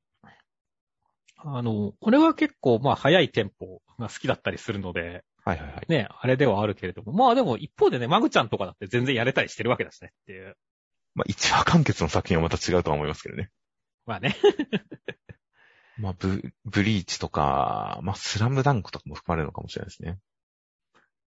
[1.37, 5.85] あの、これは結構まあ早いテンポが好きだったりするので、はいはいはい。
[5.89, 10.57] ね、あれではあるけれども、まあでも一方でね、マグちゃんとかだって全然やれたりしてるわけだしねっていう。
[11.15, 13.51] まあ、一話完結の作品はまた違うとは思いますけどね。
[14.07, 14.37] まあね。
[15.97, 20.19] まあ、ブ、ブリーチとか、まあ、スラムダンクとかも含まれるのかもしれないですね。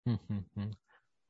[0.07, 0.71] うん、うん、うん。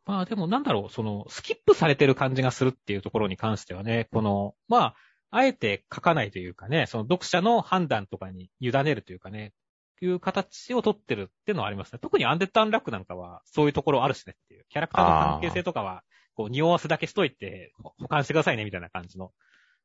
[0.07, 4.95] まあでもなんだろう、その、スキップされてる感じがするっていうところに関してはね、この、まあ、
[5.31, 9.53] あえて書かないというかね、その読者の判断とかに委ねるというかね、
[10.01, 11.99] いう形を取ってるっていうのはありますね。
[12.01, 14.65] 特にアンデッド・アンラックなんかはそういうところあるしねっていう。
[14.69, 16.03] キャラクターの関係性とかは、
[16.39, 19.33] こう、匂わせだけしといて、保管してくださいねみたいな感じの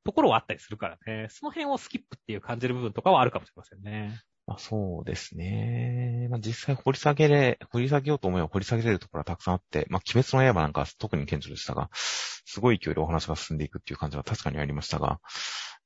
[0.06, 1.28] ところはあったりするからね。
[1.32, 4.22] その辺をスキップっていう感じる部分とかはあるかもしれませんね。
[4.46, 6.28] まあ、そうですね。
[6.30, 15.20] まあ、実際掘り下げれ、掘り下げようと思えば掘り下げれるところはたくさんあって、まあ、鬼滅の刃なんか特に顕著でしたが、すごい勢いでお話が進んでいくっていう感じは確かにありましたが、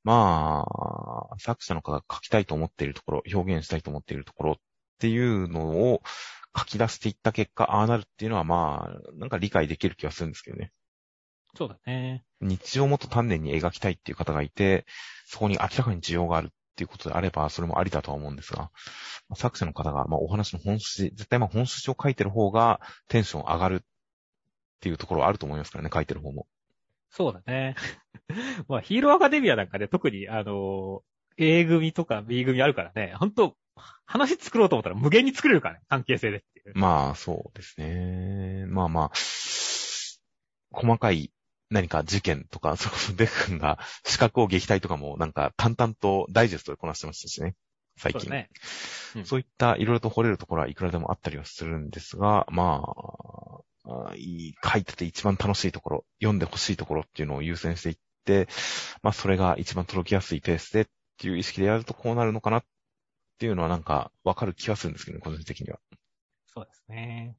[0.04, 0.66] ま
[1.32, 4.56] あ、作者の方が書きたいと思っているところ、表現したいと思っているところっ
[4.98, 6.02] ていうのを
[6.58, 10.72] 書き出していった結果、ああなるっていうのはまあ、なんか理解できる気がするんですけどね。
[11.56, 12.24] そうだね。
[12.40, 14.86] 日常をもっと丹念に描きたいっていう方がいて、
[15.26, 18.70] そこに明らかに需要があるっていうことであれば、それもありだとは思うんですが、
[19.34, 23.80] 作者の方が、まあ、お話の本筋、絶対まあ本筋を書いてる方がテンション上がるっ
[24.80, 26.46] ていうところはあると思いますからね、書いてる方も。
[27.10, 27.74] そうだね。
[28.68, 31.02] まあ、ヒーローアカデミアなんかで、ね、特に、あの、
[31.36, 33.56] A 組とか B 組あるからね、本当
[34.06, 36.78] 話作ろうと思ったら無限に作れるからね、関係性でっていう。
[36.78, 38.64] まあ、そうですね。
[38.66, 39.12] まあまあ、
[40.72, 41.32] 細かい
[41.70, 47.54] 何か事件とか、そこデク君が資格を撃退とかもなんか淡々とダイジェストでこなしてましたしね。
[47.98, 48.22] 最近。
[48.22, 48.50] そうね、
[49.16, 52.82] うん、そういったいろいろと掘れるところはいくらでもあったりはするんですが、ま
[53.84, 58.48] あ、いい書いてて一番楽しいところ、読んでほしいところっていうのを優先していって、
[59.02, 60.86] まあそれが一番届きやすいペースでっ
[61.18, 62.64] ていう意識でやるとこうなるのかなっ
[63.38, 65.78] ていうのはなんかわかる気はするんですけどね、個人的には。
[66.46, 67.36] そうですね。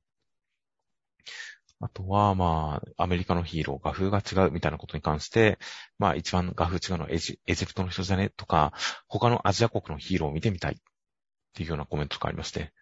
[1.81, 5.59] あとは、まあ、アメリカのヒーロー、画風が違うみたいなことに関して、
[5.97, 8.73] まあ一番画風違うのはエジエジプトの人じゃねとか、
[9.07, 10.75] 他のアジア国のヒーローを見てみたいっ
[11.53, 12.73] ていうようなコメントがありまして、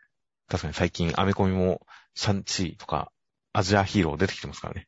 [0.48, 1.81] 確かに最近アメコミも
[2.15, 3.11] シャンチーとか
[3.53, 4.88] アジアヒーロー出てきてますからね。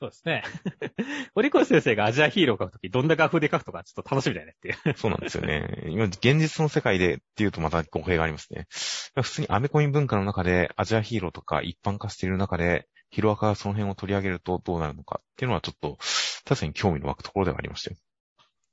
[0.00, 0.42] そうですね。
[1.34, 4.96] 堀越先生がアジアヒーローを描くとき、どんな画風で描くとか、ちょっと楽しみだよねっていう。
[4.96, 5.84] そうなんですよね。
[5.88, 8.66] 今、現実の世界でっていうとまた語弊がありますね。
[8.70, 15.98] 普通にアメコミ文化の中で、アジアヒーローとか一般化している中で、ヒロアカがその辺を取り上げるとどうなるのかっていうのはちょっと、
[16.46, 17.96] 確かに興味の湧くところではありましたよ。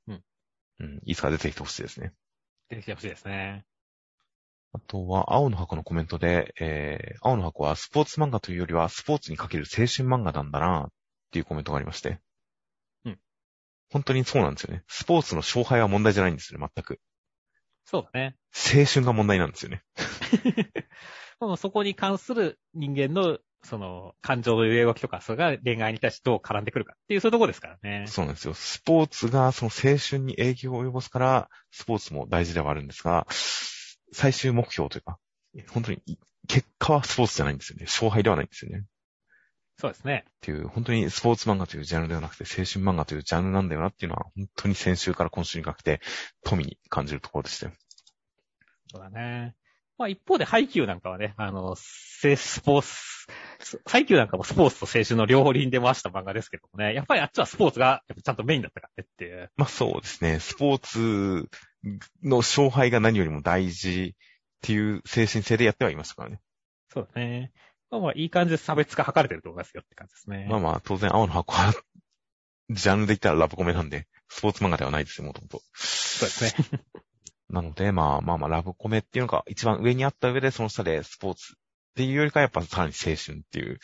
[0.08, 0.24] うん。
[0.80, 1.02] うん。
[1.04, 2.14] いつか出てきてほしいですね。
[2.70, 3.66] 出てきてほしいですね。
[4.74, 10.90] あとは、青の箱のコメントで、えー、青の箱はスポーツ漫画というよりはスポーツにかける青春漫画なんだな
[11.28, 12.20] っていうコメントがありまして。
[13.06, 13.20] うん。
[13.92, 14.84] 本当にそうなんですよね。
[14.88, 17.00] スポーツの勝敗は問題じゃないんですよね、全く。
[17.86, 18.36] そうだね。
[18.54, 19.84] 青春が問題なんですよね。
[21.40, 28.06] もうそこに関する人間のその、感情の揺れ動きとか、それが恋愛に対してどう絡んでくるかっていう、そういうとこですからね。
[28.08, 28.54] そうなんですよ。
[28.54, 33.28] スポーツがその青春に影響を及ぼすから、スポーツも大事ではあるんですが、
[34.14, 35.20] 最終目標というか、
[35.70, 36.02] 本当に、
[36.48, 37.86] 結果はスポーツじゃないんですよね。
[37.86, 38.86] 勝敗ではないんですよね。
[39.80, 40.26] そうですね。
[40.28, 46.02] っていう、本当にスポーツ漫画というジャンルではなくて、青春漫画というジャンルなんだよなっていうのは、本当に先週から今週にかけて、
[46.44, 47.74] 富に感じるところでしたよ。
[48.92, 49.56] そうだね。
[49.98, 59.52] まあ一方で、ハイキューなんかはね、あの、スポーツ、ハイキューなんかもスポーツと青春の両方輪で回した漫画ですけどもね、やっぱりあっちはスポーツがちゃんとメインだったからねっていう。
[59.58, 61.50] まあそうですね、スポーツ
[62.24, 64.20] の勝敗が何よりも大事っ
[64.62, 66.40] ていう精神性でやってはいましたからね。
[66.94, 67.52] そうだね。
[67.90, 70.48] まあまあいい感じで差別化図れてると思いますよって感じですね。
[70.50, 71.74] まあまあ当然青の箱は、
[72.70, 75.62] ジャンルで言ったらラブコメなんで、スポーツ漫画ではないですよ、もともと。
[75.74, 76.82] そうですね。
[77.50, 81.56] なので、まあまあまあ、ラブコメっていうのが一番上にあった上で、その下でスポーツっ
[81.96, 83.80] ていうよりかやっぱさらに青春っていう、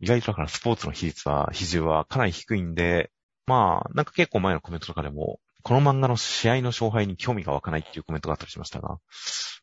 [0.00, 3.12] 意外とだからスポーツの比率は、比重はかなり低いんで、
[3.46, 8.98] まあ、なんか結構前のコメントとかでも、この漫画の試合の勝敗に興味が湧かないっていうコメントがあったりしましたが、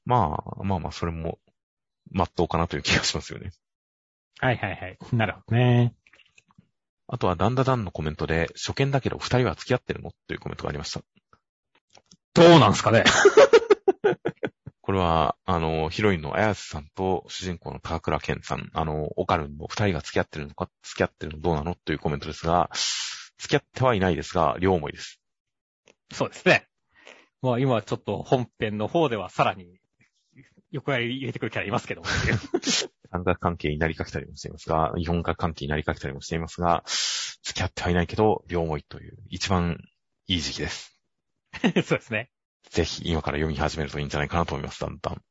[0.06, 1.40] まあ、まあまあ、それも、
[2.12, 3.52] まっとうかなという気がしますよね。
[4.40, 4.98] はいはいはい。
[5.14, 5.96] なるほどね。
[7.08, 10.12] あとは、ダンダダンのコメントで、初見だけど二人は付き合ってるの？
[10.28, 11.02] というコメントがありました。
[12.34, 13.04] どうなんすかね？
[14.82, 21.76] これは、あの、ヒロインの綾瀬さんと主人公の高倉健さん、あの、オカルンの二人が付き合ってるのか、付き合ってるのどうなの？
[21.76, 22.70] というコメントですが、
[23.38, 25.20] 付き合ってはいないですが、両思いです。
[26.12, 26.68] そうですね。
[27.42, 29.80] まあ今ちょっと本編の方ではさらに
[30.72, 32.08] 横やり入れてくるキャラいますけども、
[33.12, 36.84] 三角関係になりかけたりもしていますが、四角関係になりかけたりもしていますが、
[37.44, 39.78] 付き合ってはいないけど、両思いという一番
[40.28, 41.00] いい時期です。
[41.62, 42.30] そうですね。
[42.70, 45.14] ぜひ今から読み始めるといいんじゃないかなと思います、だんだん。
[45.14, 45.22] うん、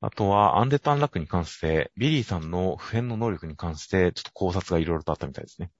[0.00, 5.70] あとは、アンデッド・アンラックに関して、ビリーさんの不変の能力に関して、ちょっと考察がいろいろとあったみたいですね。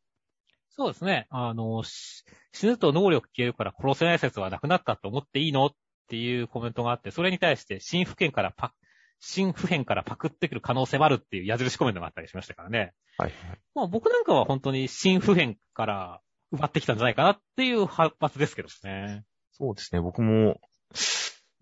[0.77, 1.27] そうですね。
[1.31, 5.71] あの、死ぬと能力消えるから殺せない説はなくなったと思っていいのっ
[6.09, 8.73] ていうコメントがあって、それに対して、新普遍からパ、
[9.21, 12.93] 新普遍からパクってくる可能性もあるっていう矢印コメントがあったりしましたからね。
[13.19, 13.59] はい、はい。
[13.75, 16.21] まあ僕なんかは本当に新普遍から
[16.53, 19.25] 奪ってきたんじゃないかなっていう発発ですけどね。
[19.53, 20.61] そうですね、僕も、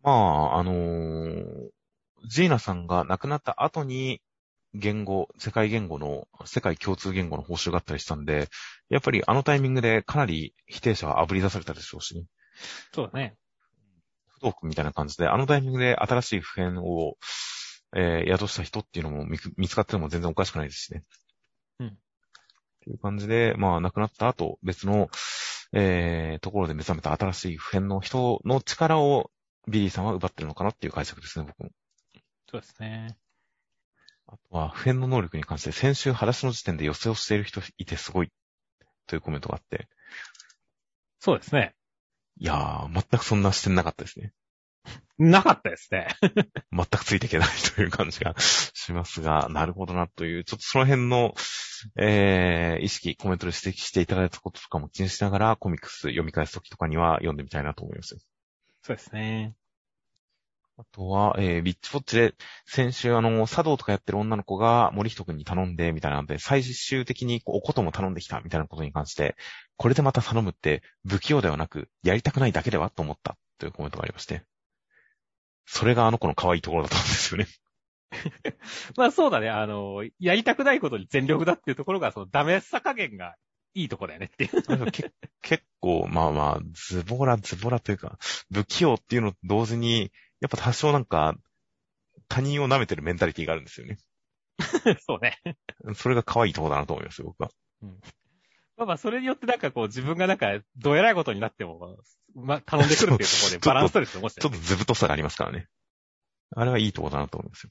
[0.02, 1.44] まあ、あのー、
[2.27, 4.23] ジーナさんが亡くなった後に、
[4.74, 8.48] 言語、世界言語の、世界共通言語の報酬があったりしたんで、
[8.89, 12.24] やっぱりあのタイミングでかなり否定者は炙り出されたでしょうし、ね、
[12.94, 13.36] そうだね。
[14.43, 17.16] 不動みたいな感じで、あのタイミングで新しい普遍を、
[17.94, 21.05] えー、宿した人っていうのも見つかっても全然おかしくないですしね。
[21.78, 21.89] うん。
[21.89, 21.90] っ
[22.81, 25.09] ていう感じで、まあ、亡くなった後、別の、
[25.73, 29.31] えー、ところで目覚めた新しい普遍の人の力を
[29.69, 31.70] ビリーさんは奪ってるのかなっていう解釈ですね、僕も。
[32.51, 33.16] そうですね。
[34.27, 38.32] あとは、普遍の能力に関して、先週、裸足の時点で寄せをしている人いてすごい、
[39.06, 39.89] というコメントがあって。
[41.19, 41.74] そうですね。
[42.38, 44.32] いやー、全くそんな視点なかったですね。
[45.18, 46.09] なかったですね。
[46.72, 51.34] 全くついていけないという感じがしますが、なるほどなという、ちょっとその辺の、
[51.96, 58.16] えー、意識、コメントで指摘していただいたこととかも気にしながら、コミックス読み返すときとかには読んでみたいなと思います。
[58.82, 59.54] そうですね。
[60.78, 62.34] あとは、えー、ビッチポッチで、
[62.66, 69.36] 先週あの、茶道とかやってる女の子が森人くんに頼んで、みたいなので、最終的におことも頼んできた、みたいなことに関して、
[69.76, 74.44] これでまた頼むって、不器用ではなく、やりたくないだけではと思った、というコメントがありまして。
[75.66, 77.46] それがあの子の可愛いところだったんですよね。
[78.96, 83.36] まあそうだね、あの、やりたくないことに全力だっていうところが、そのダメさ加減が
[83.74, 84.62] いいとこだよねっていう。
[85.42, 88.18] 結構、まあまあ、ズボラ、ズボラというか、
[88.52, 90.10] 不器用っていうのと同時に、
[90.43, 91.36] やっぱ多少なんか、
[92.28, 93.98] 他人を舐めてるメンタリティがあるんですよね。
[95.06, 95.39] そうね。
[95.94, 97.51] それが可愛いところだなと思いますよ、僕は。
[97.82, 98.01] うん。
[98.77, 101.97] まあまあ、それによってなんかこう、自分がなんか、どえらいことになっても、
[102.35, 105.69] まあ、頼んでくるっていうところでバランス取りしてちょっとずぶとさがありますからね。
[106.56, 107.70] あれはいいところだなと思いますよ。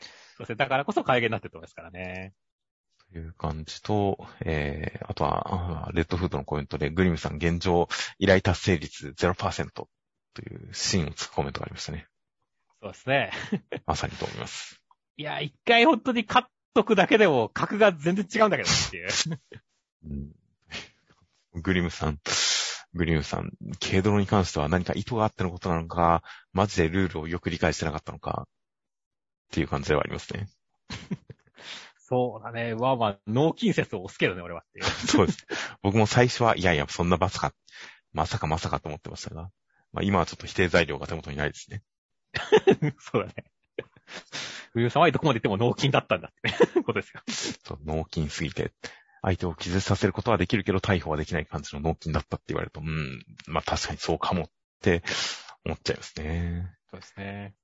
[0.00, 0.06] そ
[0.38, 0.56] うですね。
[0.56, 2.34] だからこそ会議になってると思いますからね。
[3.12, 7.88] という感じと、えー、あとは、レッドフードのコメントで、グリムさん現状
[8.18, 9.88] 依頼達成率0%。
[10.38, 12.06] というシーンをつくコメントがありましたね。
[12.80, 13.32] そうですね。
[13.86, 14.80] まさにと思います。
[15.16, 16.44] いや、一回本当にカッ
[16.74, 19.08] トくだけでも格が全然違うんだけどっていう。
[20.04, 22.20] うん、グリムさん、
[22.94, 23.50] グリムさん、
[23.80, 30.48] 軽泥に関しては何か意図があってのことなのか、マジでルールをよく理解してなかったのか、っていう感じではありますね。
[31.98, 32.76] そうだね。
[32.76, 34.84] まあまあ、脳筋説を押すけどね、俺はっていう。
[35.08, 35.46] そうです。
[35.82, 37.52] 僕も最初は、いやいや、そんなバスか、
[38.12, 39.50] まさかまさかと思ってましたが、
[39.92, 41.82] まあ今はちょっと否定材料が手元にないですね。
[42.98, 43.44] そうだね。
[44.72, 47.22] 冬さんはどこまで言っても脳筋だったんだって ことですよ。
[47.64, 48.72] そう、脳筋すぎて、
[49.22, 54.50] 相手を傷させることはできるけど逮捕はできない感じの脳筋だったって言われると、うん、まあ確かにそうかもっ
[54.80, 55.02] て
[55.64, 56.76] 思っちゃいますね。
[56.90, 57.54] そうですね。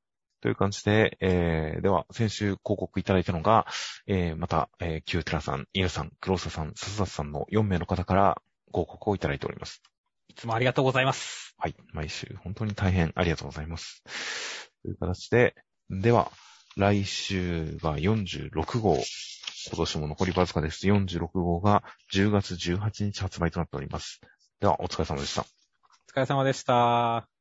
[0.40, 3.66] という感じで、えー、では、先週コーヒーいただいたのが、
[4.06, 9.82] えー、また、えー、キューテラさん、イヌさん、クローサさん、サスサスさんの4名の方から広告をいただいております。
[10.28, 11.53] いつもありがとうございます。
[11.58, 11.74] はい。
[11.92, 14.02] 毎週本当に大変ありがとうございます。
[14.82, 15.54] という形で、
[15.90, 16.30] では、
[16.76, 18.96] 来週が46号。
[19.66, 20.86] 今年も残りわずかです。
[20.86, 24.20] 46号が10月18日発売となっております。
[24.60, 25.42] では、お疲れ様でした。
[25.42, 25.44] お
[26.12, 27.33] 疲れ様でした。